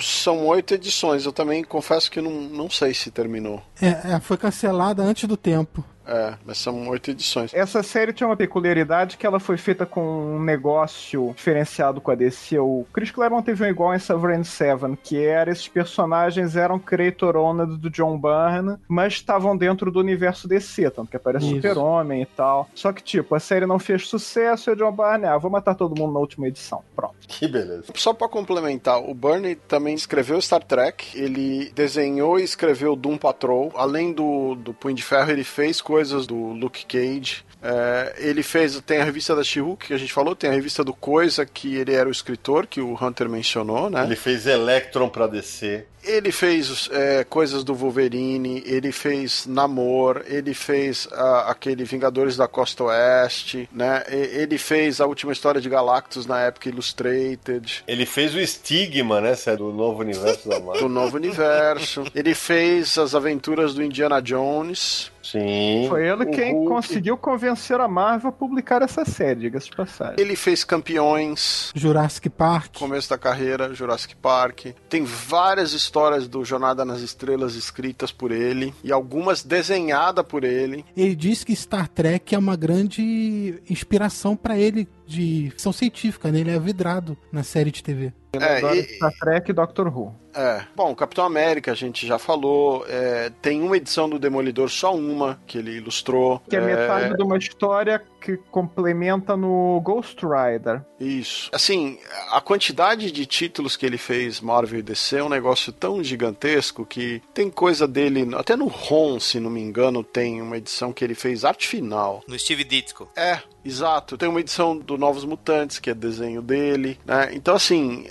[0.00, 3.62] São oito edições, eu também confesso que não, não sei se terminou.
[3.80, 5.84] É, é, foi cancelada antes do tempo.
[6.08, 7.52] É, mas são oito edições.
[7.52, 12.14] Essa série tinha uma peculiaridade que ela foi feita com um negócio diferenciado com a
[12.14, 12.58] DC.
[12.58, 17.36] O Chris Claremont teve um igual em Sovereign Seven, que era esses personagens eram creator
[17.36, 21.48] owned do John Byrne, mas estavam dentro do universo DC, tanto que aparece.
[21.48, 22.68] Super-Homem e tal.
[22.74, 25.74] Só que, tipo, a série não fez sucesso e o John Byrne, ah, vou matar
[25.74, 26.82] todo mundo na última edição.
[26.96, 27.16] Pronto.
[27.26, 27.84] Que beleza.
[27.94, 33.70] Só pra complementar, o Burney também escreveu Star Trek, ele desenhou e escreveu Doom Patrol.
[33.74, 37.44] Além do, do Punho de Ferro, ele fez coisas do Luke Cage.
[37.60, 40.84] É, ele fez, tem a revista da She-Hulk que a gente falou, tem a revista
[40.84, 44.04] do Coisa, que ele era o escritor, que o Hunter mencionou, né?
[44.04, 45.88] Ele fez Electron pra descer.
[46.04, 52.46] Ele fez é, coisas do Wolverine, ele fez Namor, ele fez ah, aquele Vingadores da
[52.46, 54.04] Costa Oeste, né?
[54.08, 57.82] E- Ele fez a última história de Galactus na época Illustrated.
[57.88, 59.34] Ele fez o Stigma, né?
[59.58, 60.82] Do novo universo da Marvel.
[60.82, 62.04] do novo universo.
[62.14, 65.10] Ele fez as aventuras do Indiana Jones.
[65.32, 65.86] Sim.
[65.88, 66.68] Foi ele quem Hulk.
[66.68, 70.16] conseguiu convencer a Marvel a publicar essa série, diga-se de passagem.
[70.18, 71.70] Ele fez Campeões.
[71.74, 72.78] Jurassic Park.
[72.78, 74.66] Começo da carreira, Jurassic Park.
[74.88, 80.84] Tem várias histórias do Jornada nas Estrelas escritas por ele e algumas desenhadas por ele.
[80.96, 86.40] Ele diz que Star Trek é uma grande inspiração pra ele de ficção científica, né?
[86.40, 88.12] Ele é vidrado na série de TV.
[88.34, 90.14] Ele É, adora e- Star Trek e Doctor Who.
[90.34, 90.62] É.
[90.76, 92.84] Bom, Capitão América a gente já falou.
[92.86, 96.40] É, tem uma edição do Demolidor, só uma, que ele ilustrou.
[96.48, 100.84] Que é metade de uma história que complementa no Ghost Rider.
[100.98, 101.50] Isso.
[101.52, 101.98] Assim,
[102.30, 106.84] a quantidade de títulos que ele fez Marvel e DC é um negócio tão gigantesco
[106.84, 111.04] que tem coisa dele, até no ROM, se não me engano, tem uma edição que
[111.04, 112.22] ele fez arte final.
[112.26, 113.08] No Steve Ditko.
[113.16, 114.18] É, exato.
[114.18, 117.30] Tem uma edição do Novos Mutantes, que é desenho dele, né?
[117.32, 118.06] Então, assim,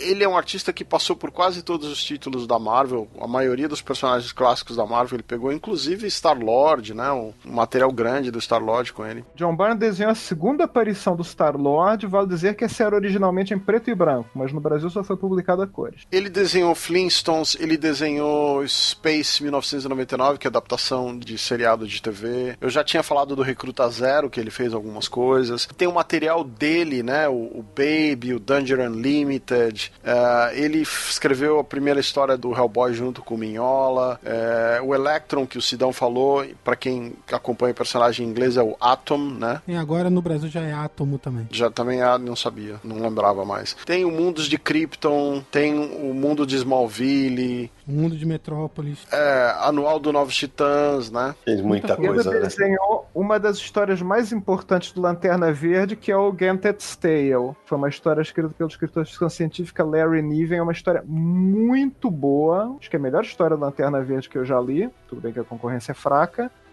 [0.00, 3.68] ele é um artista que passou por quase todos os títulos da Marvel, a maioria
[3.68, 7.10] dos personagens clássicos da Marvel ele pegou, inclusive Star-Lord, né?
[7.12, 9.24] Um material grande do Star-Lord com ele.
[9.34, 13.58] John Byrne desenhou a segunda aparição do Star-Lord, vale dizer que essa era originalmente em
[13.58, 16.02] preto e branco, mas no Brasil só foi publicada a cores.
[16.10, 22.56] Ele desenhou Flintstones, ele desenhou Space 1999, que é adaptação de seriado de TV.
[22.60, 25.68] Eu já tinha falado do Recruta Zero, que ele fez algumas coisas.
[25.76, 27.28] Tem o material dele, né?
[27.28, 29.92] O, o Baby, o Danger Unlimited.
[30.04, 34.20] Eh, ele escreveu a primeira história do Hellboy junto com o Minhola.
[34.24, 38.62] Eh, o Electron, que o Sidão falou, para quem acompanha o personagem em inglês, é
[38.62, 39.60] o Atom, né?
[39.66, 41.48] E agora no Brasil já é Átomo também.
[41.50, 43.76] Já também ah, não sabia, não lembrava mais.
[43.84, 49.06] Tem o Mundos de Krypton, tem o Mundo de Smallville, mundo de Metrópolis.
[49.12, 51.34] é, Anual do Novos Titãs, né?
[51.44, 52.40] Fez muita Muita Ele coisa, né?
[52.40, 57.52] desenhou uma das histórias mais importantes do Lanterna Verde, que é o Gantet's Tale.
[57.64, 60.58] Foi uma história escrita pelo escritor de ficção científica Larry Niven.
[60.58, 62.76] É uma história muito boa.
[62.78, 64.88] Acho que é a melhor história do Lanterna Verde que eu já li.
[65.08, 66.50] Tudo bem que a concorrência é fraca.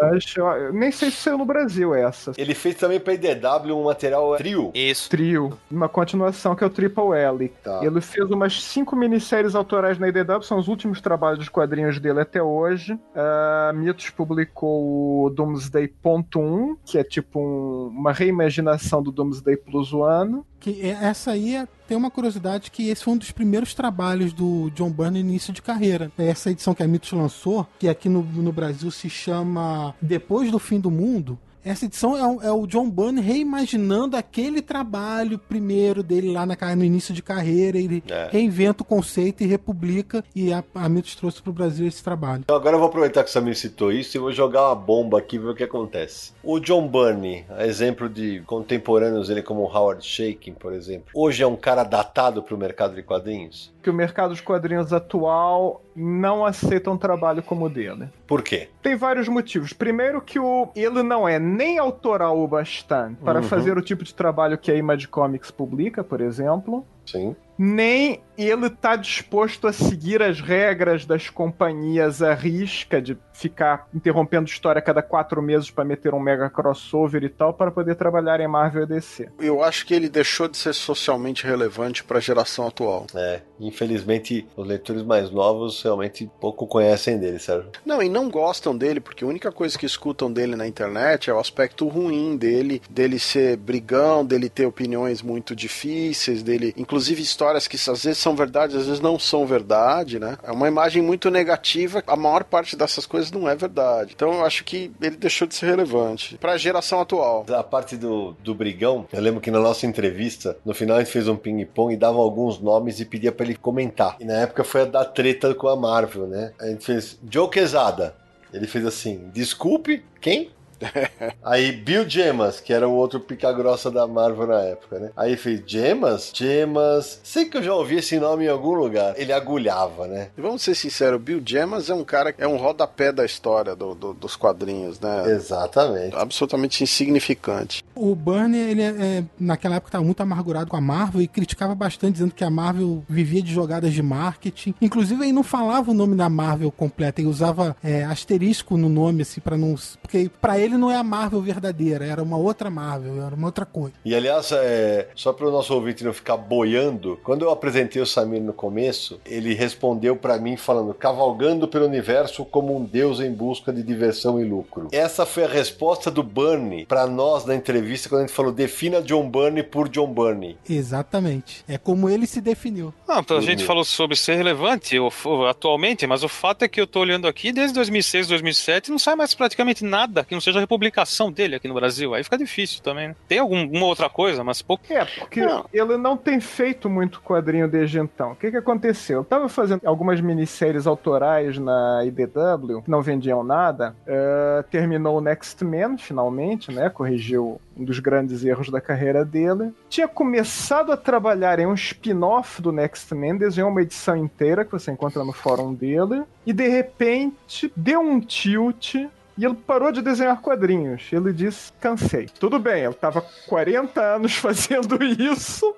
[0.00, 2.32] Mas eu nem sei se saiu no Brasil essa.
[2.36, 4.70] Ele fez também pra IDW um material trio.
[4.74, 5.08] Isso.
[5.08, 5.56] Trio.
[5.70, 7.48] Uma continuação que é o Triple L.
[7.62, 7.80] Tá.
[7.84, 12.20] Ele fez umas cinco minisséries autorais na IDW, são os últimos trabalhos de quadrinhos dele
[12.20, 12.98] até hoje.
[13.14, 19.56] A Mitos publicou o Doomsday Ponto 1, que é tipo um- uma reimaginação do Doomsday
[19.56, 20.42] Plus One.
[20.58, 24.32] Que é- essa aí é- tem uma curiosidade que esse foi um dos primeiros trabalhos
[24.32, 26.10] do John Byrne no início de carreira.
[26.18, 30.58] Essa edição que a Mitos lançou, que aqui no, no Brasil se chama Depois do
[30.58, 31.38] Fim do Mundo.
[31.68, 36.56] Essa edição é, o- é o John Byrne reimaginando aquele trabalho primeiro dele lá na,
[36.76, 37.78] no início de carreira.
[37.78, 38.28] Ele É.
[38.30, 40.24] reinventa o conceito e republica.
[40.34, 42.40] E a, a Mitos trouxe pro Brasil esse trabalho.
[42.44, 45.18] Então agora eu vou aproveitar que o Samir citou isso e vou jogar uma bomba
[45.18, 46.32] aqui e ver o que acontece.
[46.42, 51.46] O John Burney, a exemplo de contemporâneos ele como Howard Shaking, por exemplo, hoje é
[51.46, 53.72] um cara datado pro mercado de quadrinhos?
[53.82, 58.08] Que o mercado dos quadrinhos atual não aceita um trabalho como o dele.
[58.26, 58.68] Por quê?
[58.82, 59.72] Tem vários motivos.
[59.72, 63.44] Primeiro que o, ele não é nem autoral o bastante para Uhum.
[63.46, 66.86] fazer o tipo de trabalho que a Image Comics publica, por exemplo.
[67.04, 67.34] Sim.
[67.58, 74.48] nem ele tá disposto a seguir as regras das companhias à risca de ficar interrompendo
[74.48, 78.40] história a cada quatro meses para meter um mega crossover e tal para poder trabalhar
[78.40, 79.28] em Marvel e DC.
[79.38, 83.06] Eu acho que ele deixou de ser socialmente relevante para a geração atual.
[83.14, 87.70] É, infelizmente os leitores mais novos realmente pouco conhecem dele, Sérgio.
[87.84, 91.34] Não, e não gostam dele, porque a única coisa que escutam dele na internet é
[91.34, 97.66] o aspecto ruim dele, dele ser brigão, dele ter opiniões muito difíceis, dele, inclusive histórias
[97.66, 100.36] que às vezes são verdade, às vezes não são verdade, né?
[100.42, 104.12] É uma imagem muito negativa, a maior parte dessas coisas não é verdade.
[104.14, 107.44] Então eu acho que ele deixou de ser relevante para a geração atual.
[107.48, 111.12] A parte do, do brigão, eu lembro que na nossa entrevista, no final a gente
[111.12, 114.16] fez um ping-pong e dava alguns nomes e pedia pra ele comentar.
[114.20, 116.52] E na época foi a da treta com a Marvel, né?
[116.60, 118.14] A gente fez Joe Quesada.
[118.52, 120.50] Ele fez assim, desculpe, quem?
[121.44, 125.10] Aí Bill Gemas, que era o outro pica-grossa da Marvel na época, né?
[125.16, 126.30] Aí fez Gemas?
[126.34, 127.20] Gemas.
[127.22, 129.14] Sei que eu já ouvi esse nome em algum lugar.
[129.18, 130.28] Ele agulhava, né?
[130.36, 133.94] E vamos ser sinceros, Bill Gemas é um cara, é um rodapé da história do-
[133.94, 135.24] do- dos quadrinhos, né?
[135.30, 136.14] Exatamente.
[136.16, 137.82] Absolutamente insignificante.
[137.94, 138.86] O Burnie, ele é,
[139.18, 142.50] é, naquela época estava muito amargurado com a Marvel e criticava bastante, dizendo que a
[142.50, 144.74] Marvel vivia de jogadas de marketing.
[144.80, 149.22] Inclusive, ele não falava o nome da Marvel completa, ele usava é, asterisco no nome,
[149.22, 149.74] assim, para não.
[150.00, 153.64] Porque para ele não é a Marvel verdadeira, era uma outra Marvel, era uma outra
[153.64, 153.92] coisa.
[154.04, 158.06] E aliás, é, só para o nosso ouvinte não ficar boiando, quando eu apresentei o
[158.06, 163.32] Samir no começo, ele respondeu para mim falando: cavalgando pelo universo como um deus em
[163.32, 164.88] busca de diversão e lucro.
[164.92, 169.00] Essa foi a resposta do Burney para nós na entrevista quando a gente falou: defina
[169.00, 170.56] John Burney por John Burney.
[170.68, 171.64] Exatamente.
[171.68, 172.92] É como ele se definiu.
[173.06, 173.66] Não, então a gente Uhum.
[173.66, 177.28] falou sobre ser relevante o- o- atualmente, mas o fato é que eu tô olhando
[177.28, 181.56] aqui desde 2006, 2007, não sai mais praticamente nada que não seja a republicação dele
[181.56, 182.14] aqui no Brasil.
[182.14, 183.16] Aí fica difícil também, né?
[183.26, 184.84] Tem algum- alguma outra coisa, mas pouco.
[184.92, 185.64] É, porque Não.
[185.72, 188.32] ele não tem feito muito quadrinho desde então.
[188.32, 189.18] O que que aconteceu?
[189.18, 193.94] Eu tava fazendo algumas minisséries autorais na IDW, que não vendiam nada.
[194.06, 196.88] eh, terminou o Next Man, finalmente, né?
[196.90, 199.72] Corrigiu um dos grandes erros da carreira dele.
[199.88, 204.72] Tinha começado a trabalhar em um spin-off do Next Man, desenhou uma edição inteira que
[204.72, 206.22] você encontra no fórum dele.
[206.46, 208.96] E de repente deu um tilt
[209.38, 211.08] e ele parou de desenhar quadrinhos.
[211.12, 212.26] Ele disse: cansei.
[212.26, 215.74] Tudo bem, ele tava 40 anos fazendo isso.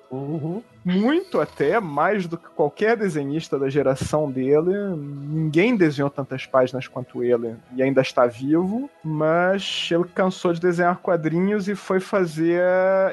[0.83, 4.73] Muito até, mais do que qualquer desenhista da geração dele.
[4.95, 8.89] Ninguém desenhou tantas páginas quanto ele e ainda está vivo.
[9.03, 12.61] Mas ele cansou de desenhar quadrinhos e foi fazer,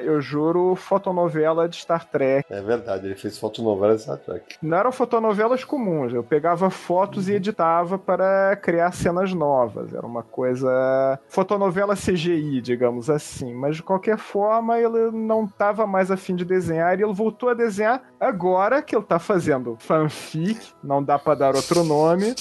[0.03, 2.47] eu juro, fotonovela de Star Trek.
[2.51, 4.57] É verdade, ele fez fotonovela de Star Trek.
[4.63, 6.13] Não eram fotonovelas comuns.
[6.13, 9.93] Eu pegava fotos e editava para criar cenas novas.
[9.95, 11.19] Era uma coisa.
[11.29, 13.55] fotonovela CGI, digamos assim.
[13.55, 17.55] Mas de qualquer forma, ele não estava mais afim de desenhar e ele voltou a
[17.59, 20.73] desenhar agora que ele tá fazendo fanfic.
[20.83, 22.35] Não dá para dar outro nome.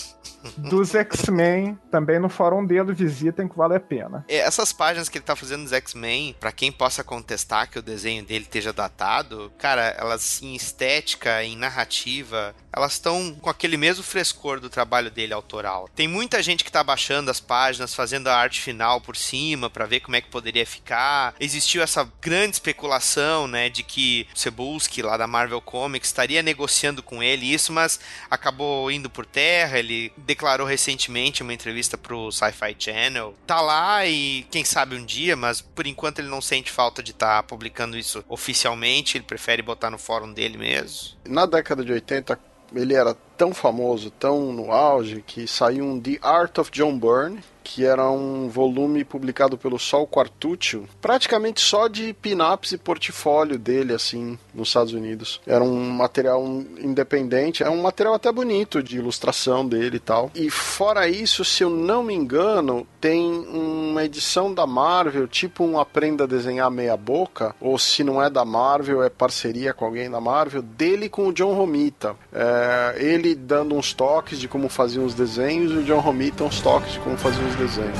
[0.57, 4.26] Dos X-Men, também no fórum dele, visitem que vale a pena.
[4.28, 7.82] É, Essas páginas que ele tá fazendo dos X-Men, pra quem possa contestar que o
[7.82, 14.03] desenho dele esteja datado, cara, elas em estética, em narrativa, elas estão com aquele mesmo
[14.03, 15.90] frescor do trabalho dele autoral.
[15.95, 19.86] Tem muita gente que tá baixando as páginas, fazendo a arte final por cima pra
[19.86, 21.34] ver como é que poderia ficar.
[21.40, 27.02] Existiu essa grande especulação, né, de que o Cebulski lá da Marvel Comics estaria negociando
[27.02, 27.99] com ele isso, mas
[28.30, 29.80] acabou indo por terra.
[29.80, 33.34] Ele declarou recentemente em uma entrevista pro Sci-Fi Channel.
[33.47, 37.09] Tá lá e quem sabe um dia, mas por enquanto ele não sente falta de
[37.11, 39.18] estar publicando isso oficialmente.
[39.18, 41.18] Ele prefere botar no fórum dele mesmo.
[41.26, 42.39] Na década de 80,
[42.76, 47.43] ele era tão famoso, tão no auge, que saiu um The Art of John Byrne,
[47.68, 53.94] que era um volume publicado pelo Sol Quartuccio, praticamente só de pin-ups e portfólio dele,
[53.94, 55.41] assim, nos Estados Unidos.
[55.45, 56.41] Era um material
[56.80, 60.31] independente, é um material até bonito de ilustração dele e tal.
[60.34, 65.77] E fora isso, se eu não me engano, tem uma edição da Marvel, tipo um
[65.77, 70.10] Aprenda a Desenhar Meia Boca, ou se não é da Marvel, é parceria com alguém
[70.10, 72.15] da Marvel, dele com o John Romita.
[72.31, 76.61] É, ele dando uns toques de como fazia os desenhos e o John Romita uns
[76.61, 77.97] toques de como fazia os desenhos.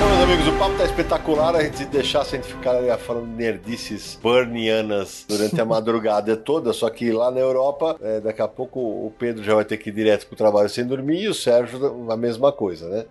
[0.00, 1.54] Bom, meus amigos, o papo tá espetacular.
[1.54, 6.72] A gente deixasse a gente ficar ali falando nerdices burnianas durante a madrugada toda.
[6.72, 9.90] Só que lá na Europa, é, daqui a pouco o Pedro já vai ter que
[9.90, 13.04] ir direto pro trabalho sem dormir e o Sérgio a mesma coisa, né?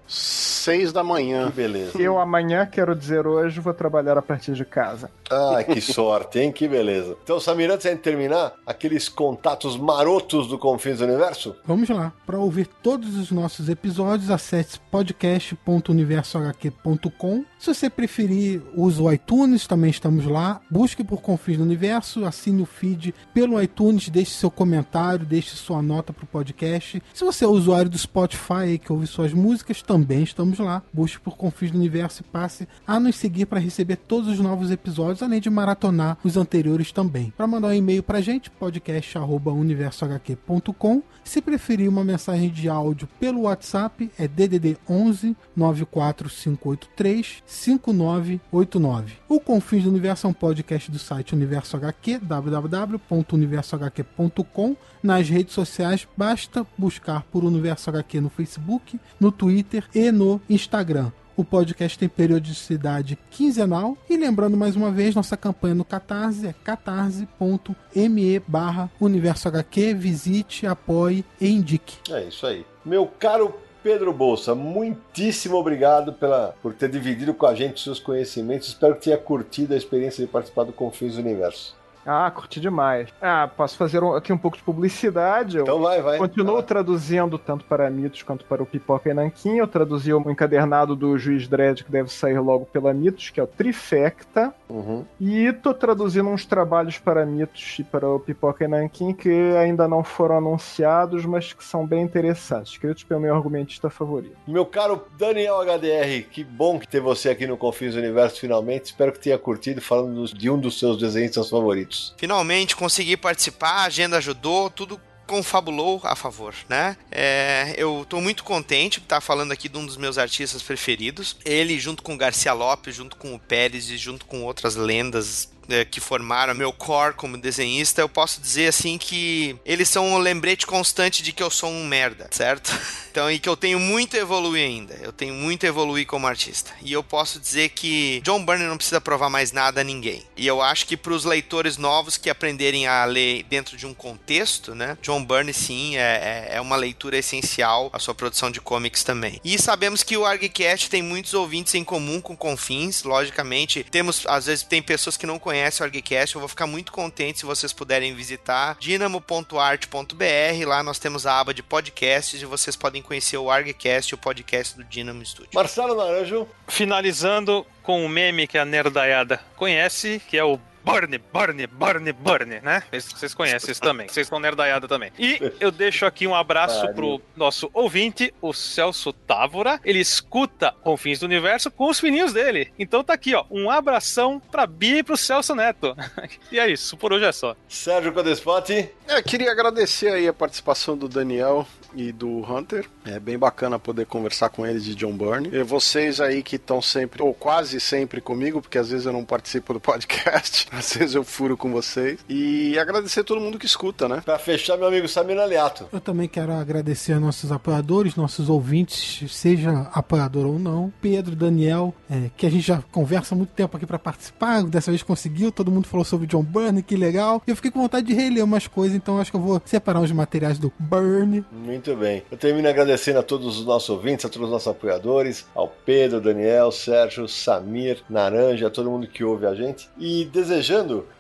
[0.63, 1.47] Seis da manhã.
[1.47, 2.01] Que beleza.
[2.01, 5.11] Eu amanhã, quero dizer hoje, vou trabalhar a partir de casa.
[5.29, 6.53] Ah, que sorte, hein?
[6.53, 7.17] Que beleza.
[7.21, 11.53] Então, Samir, antes de a gente terminar, aqueles contatos marotos do Confins do Universo?
[11.65, 12.13] Vamos lá.
[12.25, 17.43] Para ouvir todos os nossos episódios, acesse podcast.universohq.com.
[17.59, 20.61] Se você preferir, use o iTunes, também estamos lá.
[20.69, 25.81] Busque por Confins do Universo, assine o feed pelo iTunes, deixe seu comentário, deixe sua
[25.81, 27.03] nota para o podcast.
[27.13, 30.83] Se você é usuário do Spotify que ouve suas músicas, também estamos lá.
[30.91, 34.69] Busque por Confins do Universo e passe a nos seguir para receber todos os novos
[34.71, 37.33] episódios, além de maratonar os anteriores também.
[37.35, 41.01] Para mandar um e-mail para a gente, podcast.universohq.com.
[41.23, 49.13] Se preferir uma mensagem de áudio pelo WhatsApp, é DDD 11 94583 5989.
[49.29, 54.75] O Confins do Universo é um podcast do site Universo HQ, www.universohq.com.
[55.01, 61.11] Nas redes sociais, basta buscar por Universo HQ no Facebook, no Twitter e no Instagram.
[61.35, 63.97] O podcast tem periodicidade quinzenal.
[64.07, 69.95] E lembrando mais uma vez, nossa campanha no Catarse é catarse.me barra Universo HQ.
[69.95, 71.97] Visite, apoie e indique.
[72.11, 72.63] É isso aí.
[72.85, 78.69] Meu caro Pedro Bolsa, muitíssimo obrigado pela, por ter dividido com a gente seus conhecimentos.
[78.69, 81.75] Espero que tenha curtido a experiência de participar do Confins Universo.
[82.05, 83.09] Ah, curti demais.
[83.21, 85.57] Ah, posso fazer um- aqui um pouco de publicidade.
[85.57, 86.17] Eu Então vai, vai.
[86.17, 89.57] continuo traduzindo tanto para Mitos quanto para o Pipoca e Nanquim.
[89.57, 93.43] Eu traduzi o encadernado do Juiz Dredd, que deve sair logo pela Mitos, que é
[93.43, 94.53] o Trifecta.
[94.69, 95.05] Uhum.
[95.19, 99.87] E tô traduzindo uns trabalhos para Mitos e para o Pipoca e Nanquim que ainda
[99.87, 104.35] não foram anunciados, mas que são bem interessantes, escritos pelo meu argumentista favorito.
[104.47, 108.85] Meu caro Daniel HDR, que bom que ter você aqui no Confins do Universo finalmente.
[108.85, 111.92] Espero que tenha curtido falando de um dos seus desenhos favoritos.
[112.17, 116.97] Finalmente consegui participar, a agenda ajudou, tudo confabulou a favor, né?
[117.11, 121.37] É, eu tô muito contente de estar falando aqui de um dos meus artistas preferidos.
[121.45, 125.85] Ele, junto com Garcia Lopes, junto com o Pérez e junto com outras lendas é,
[125.85, 130.65] que formaram meu core como desenhista, eu posso dizer assim que eles são um lembrete
[130.67, 132.71] constante de que eu sou um merda, certo?
[133.13, 134.95] Então, e que eu tenho muito a evoluir ainda.
[134.99, 136.71] Eu tenho muito a evoluir como artista.
[136.81, 140.23] E eu posso dizer que John Byrne não precisa provar mais nada a ninguém.
[140.35, 143.93] E eu acho que para os leitores novos que aprenderem a ler dentro de um
[143.93, 144.97] contexto, né?
[144.99, 149.39] John Byrne, sim, é, é- é uma leitura essencial à sua produção de comics também.
[149.43, 153.83] E sabemos que o ArgCast tem muitos ouvintes em comum com Confins, logicamente.
[153.91, 156.35] Temos, às vezes, tem pessoas que não conhecem o ArgCast.
[156.35, 160.67] Eu vou ficar muito contente se vocês puderem visitar dinamo.art.br.
[160.67, 164.75] Lá nós temos a aba de podcasts e vocês podem conhecer o ArgCast, o podcast
[164.77, 165.51] do Dynamo Studio.
[165.53, 171.67] Marcelo Naranjo, Finalizando com um meme que a nerdaiada conhece, que é o Burn, burn,
[171.67, 172.83] burn, burn, né?
[172.91, 174.07] Vocês conhecem isso também.
[174.07, 175.11] Vocês estão nerdaiada também.
[175.17, 179.79] E eu deixo aqui um abraço pro nosso ouvinte, o Celso Távora.
[179.83, 182.71] Ele escuta Confins do Universo com os fininhos dele.
[182.77, 183.45] Então tá aqui, ó.
[183.49, 185.95] Um abração pra Bia e pro Celso Neto.
[186.51, 187.55] e é isso, por hoje é só.
[187.67, 188.89] Sérgio Codespot.
[189.07, 192.85] É, queria agradecer aí a participação do Daniel e do Hunter.
[193.05, 195.49] É bem bacana poder conversar com eles de John Byrne.
[195.51, 199.23] E vocês aí que estão sempre, ou quase sempre comigo, porque às vezes eu não
[199.23, 202.19] participo do podcast, às vezes eu furo com vocês.
[202.27, 204.21] E agradecer todo mundo que escuta, né?
[204.25, 205.87] Pra fechar, meu amigo Samir Aliato.
[205.91, 210.91] Eu também quero agradecer a nossos apoiadores, nossos ouvintes, seja apoiador ou não.
[211.01, 214.63] Pedro, Daniel, é, que a gente já conversa há muito tempo aqui para participar.
[214.63, 217.41] Dessa vez conseguiu, todo mundo falou sobre John Byrne, que legal.
[217.45, 220.11] Eu fiquei com vontade de reler umas coisas, então acho que eu vou separar os
[220.11, 221.45] materiais do Byrne.
[221.51, 222.23] Muito bem.
[222.31, 226.19] Eu termino agradecendo a todos os nossos ouvintes, a todos os nossos apoiadores, ao Pedro,
[226.19, 229.89] Daniel, Sérgio, Samir, Naranja, a todo mundo que ouve a gente.
[229.99, 230.62] E desejando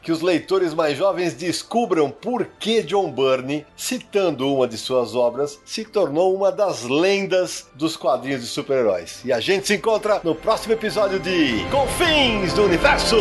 [0.01, 5.59] que os leitores mais jovens descubram por que John Byrne, citando uma de suas obras,
[5.65, 9.21] se tornou uma das lendas dos quadrinhos de super-heróis.
[9.25, 13.17] E a gente se encontra no próximo episódio de Confins do Universo!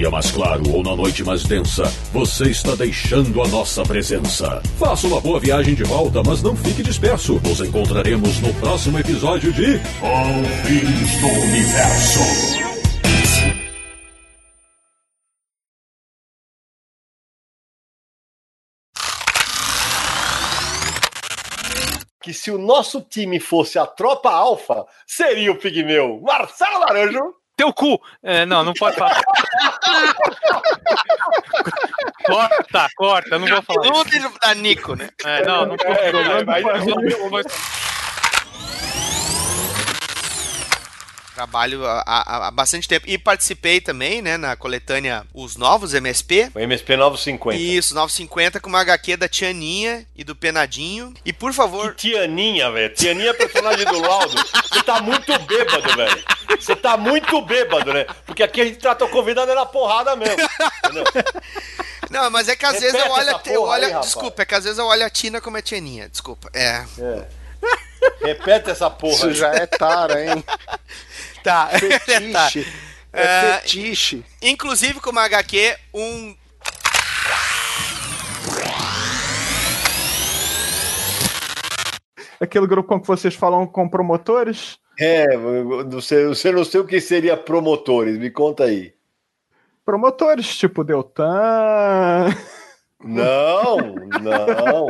[0.00, 4.62] Dia mais claro ou na noite mais densa, você está deixando a nossa presença.
[4.78, 7.38] Faça uma boa viagem de volta, mas não fique disperso.
[7.44, 12.20] Nos encontraremos no próximo episódio de Confins do Universo.
[22.22, 27.39] Que se o nosso time fosse a tropa alfa, seria o Pigmeu Marcelo Laranjo.
[27.60, 28.00] Teu cu!
[28.22, 29.20] É, não, não pode falar.
[32.24, 33.82] corta, corta, não vou falar.
[33.82, 35.10] Tudo da Nico, né?
[35.26, 35.98] É, não, não pode.
[35.98, 37.79] É.
[41.40, 43.06] Trabalho há, há- há bastante tempo.
[43.08, 46.50] E participei também, né, na coletânea Os Novos MSP.
[46.54, 47.56] O MSP 950.
[47.58, 51.14] Isso, 950 com uma HQ da Tianinha e do Penadinho.
[51.24, 52.94] E por favor, Que Tianinha, velho.
[52.94, 54.34] Tianinha é personagem do Laudo.
[54.70, 56.24] Você tá muito bêbado, velho.
[56.60, 58.04] Você tá muito bêbado, né?
[58.26, 60.36] Porque aqui a gente trata o convidado na porrada mesmo.
[60.84, 61.04] Entendeu?
[62.10, 64.06] Não, mas é que às vezes eu Repete olho, eu olho aí, rapaz.
[64.06, 66.50] desculpa, é que às vezes eu olho a Tina como é Tianinha, desculpa.
[66.52, 66.84] É.
[68.22, 69.14] Repete essa porra.
[69.14, 69.34] Isso aí.
[69.34, 70.44] já é tara, hein?
[71.42, 71.70] Tá.
[72.32, 72.50] tá.
[72.50, 72.66] Fetiche.
[73.12, 74.24] É É, fetiche.
[74.40, 76.36] Inclusive com uma HQ, um
[82.40, 84.78] Aquele grupo com que vocês falam com promotores.
[84.98, 85.36] É,
[85.88, 88.94] você, você não sei o que seria promotores, me conta aí.
[89.84, 92.34] Promotores, tipo Deltan.
[93.02, 93.76] Não,
[94.22, 94.86] não.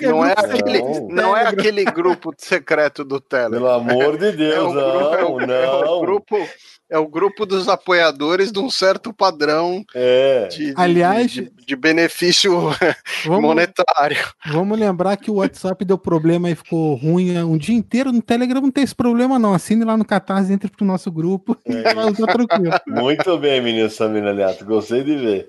[0.00, 0.44] Não é, Não.
[0.46, 3.58] aquele, não é aquele grupo secreto do Telegram.
[3.58, 6.00] Pelo amor de É Deus, o grupo, é o- não, é o não.
[6.00, 6.48] grupo,
[6.88, 10.46] é o grupo dos apoiadores de um certo padrão É.
[10.50, 12.52] de, de- Aliás- de, de benefício
[13.26, 14.18] Vamos, monetário.
[14.46, 18.12] vamos lembrar que o WhatsApp deu problema e ficou ruim um dia inteiro.
[18.12, 19.52] No Telegram não tem esse problema, não.
[19.52, 21.56] Assine lá no Catarse, entre pro nosso grupo.
[21.66, 22.72] É usar tranquilo.
[22.86, 24.64] Muito bem, menino Samina Aliato.
[24.64, 25.48] Gostei de ver.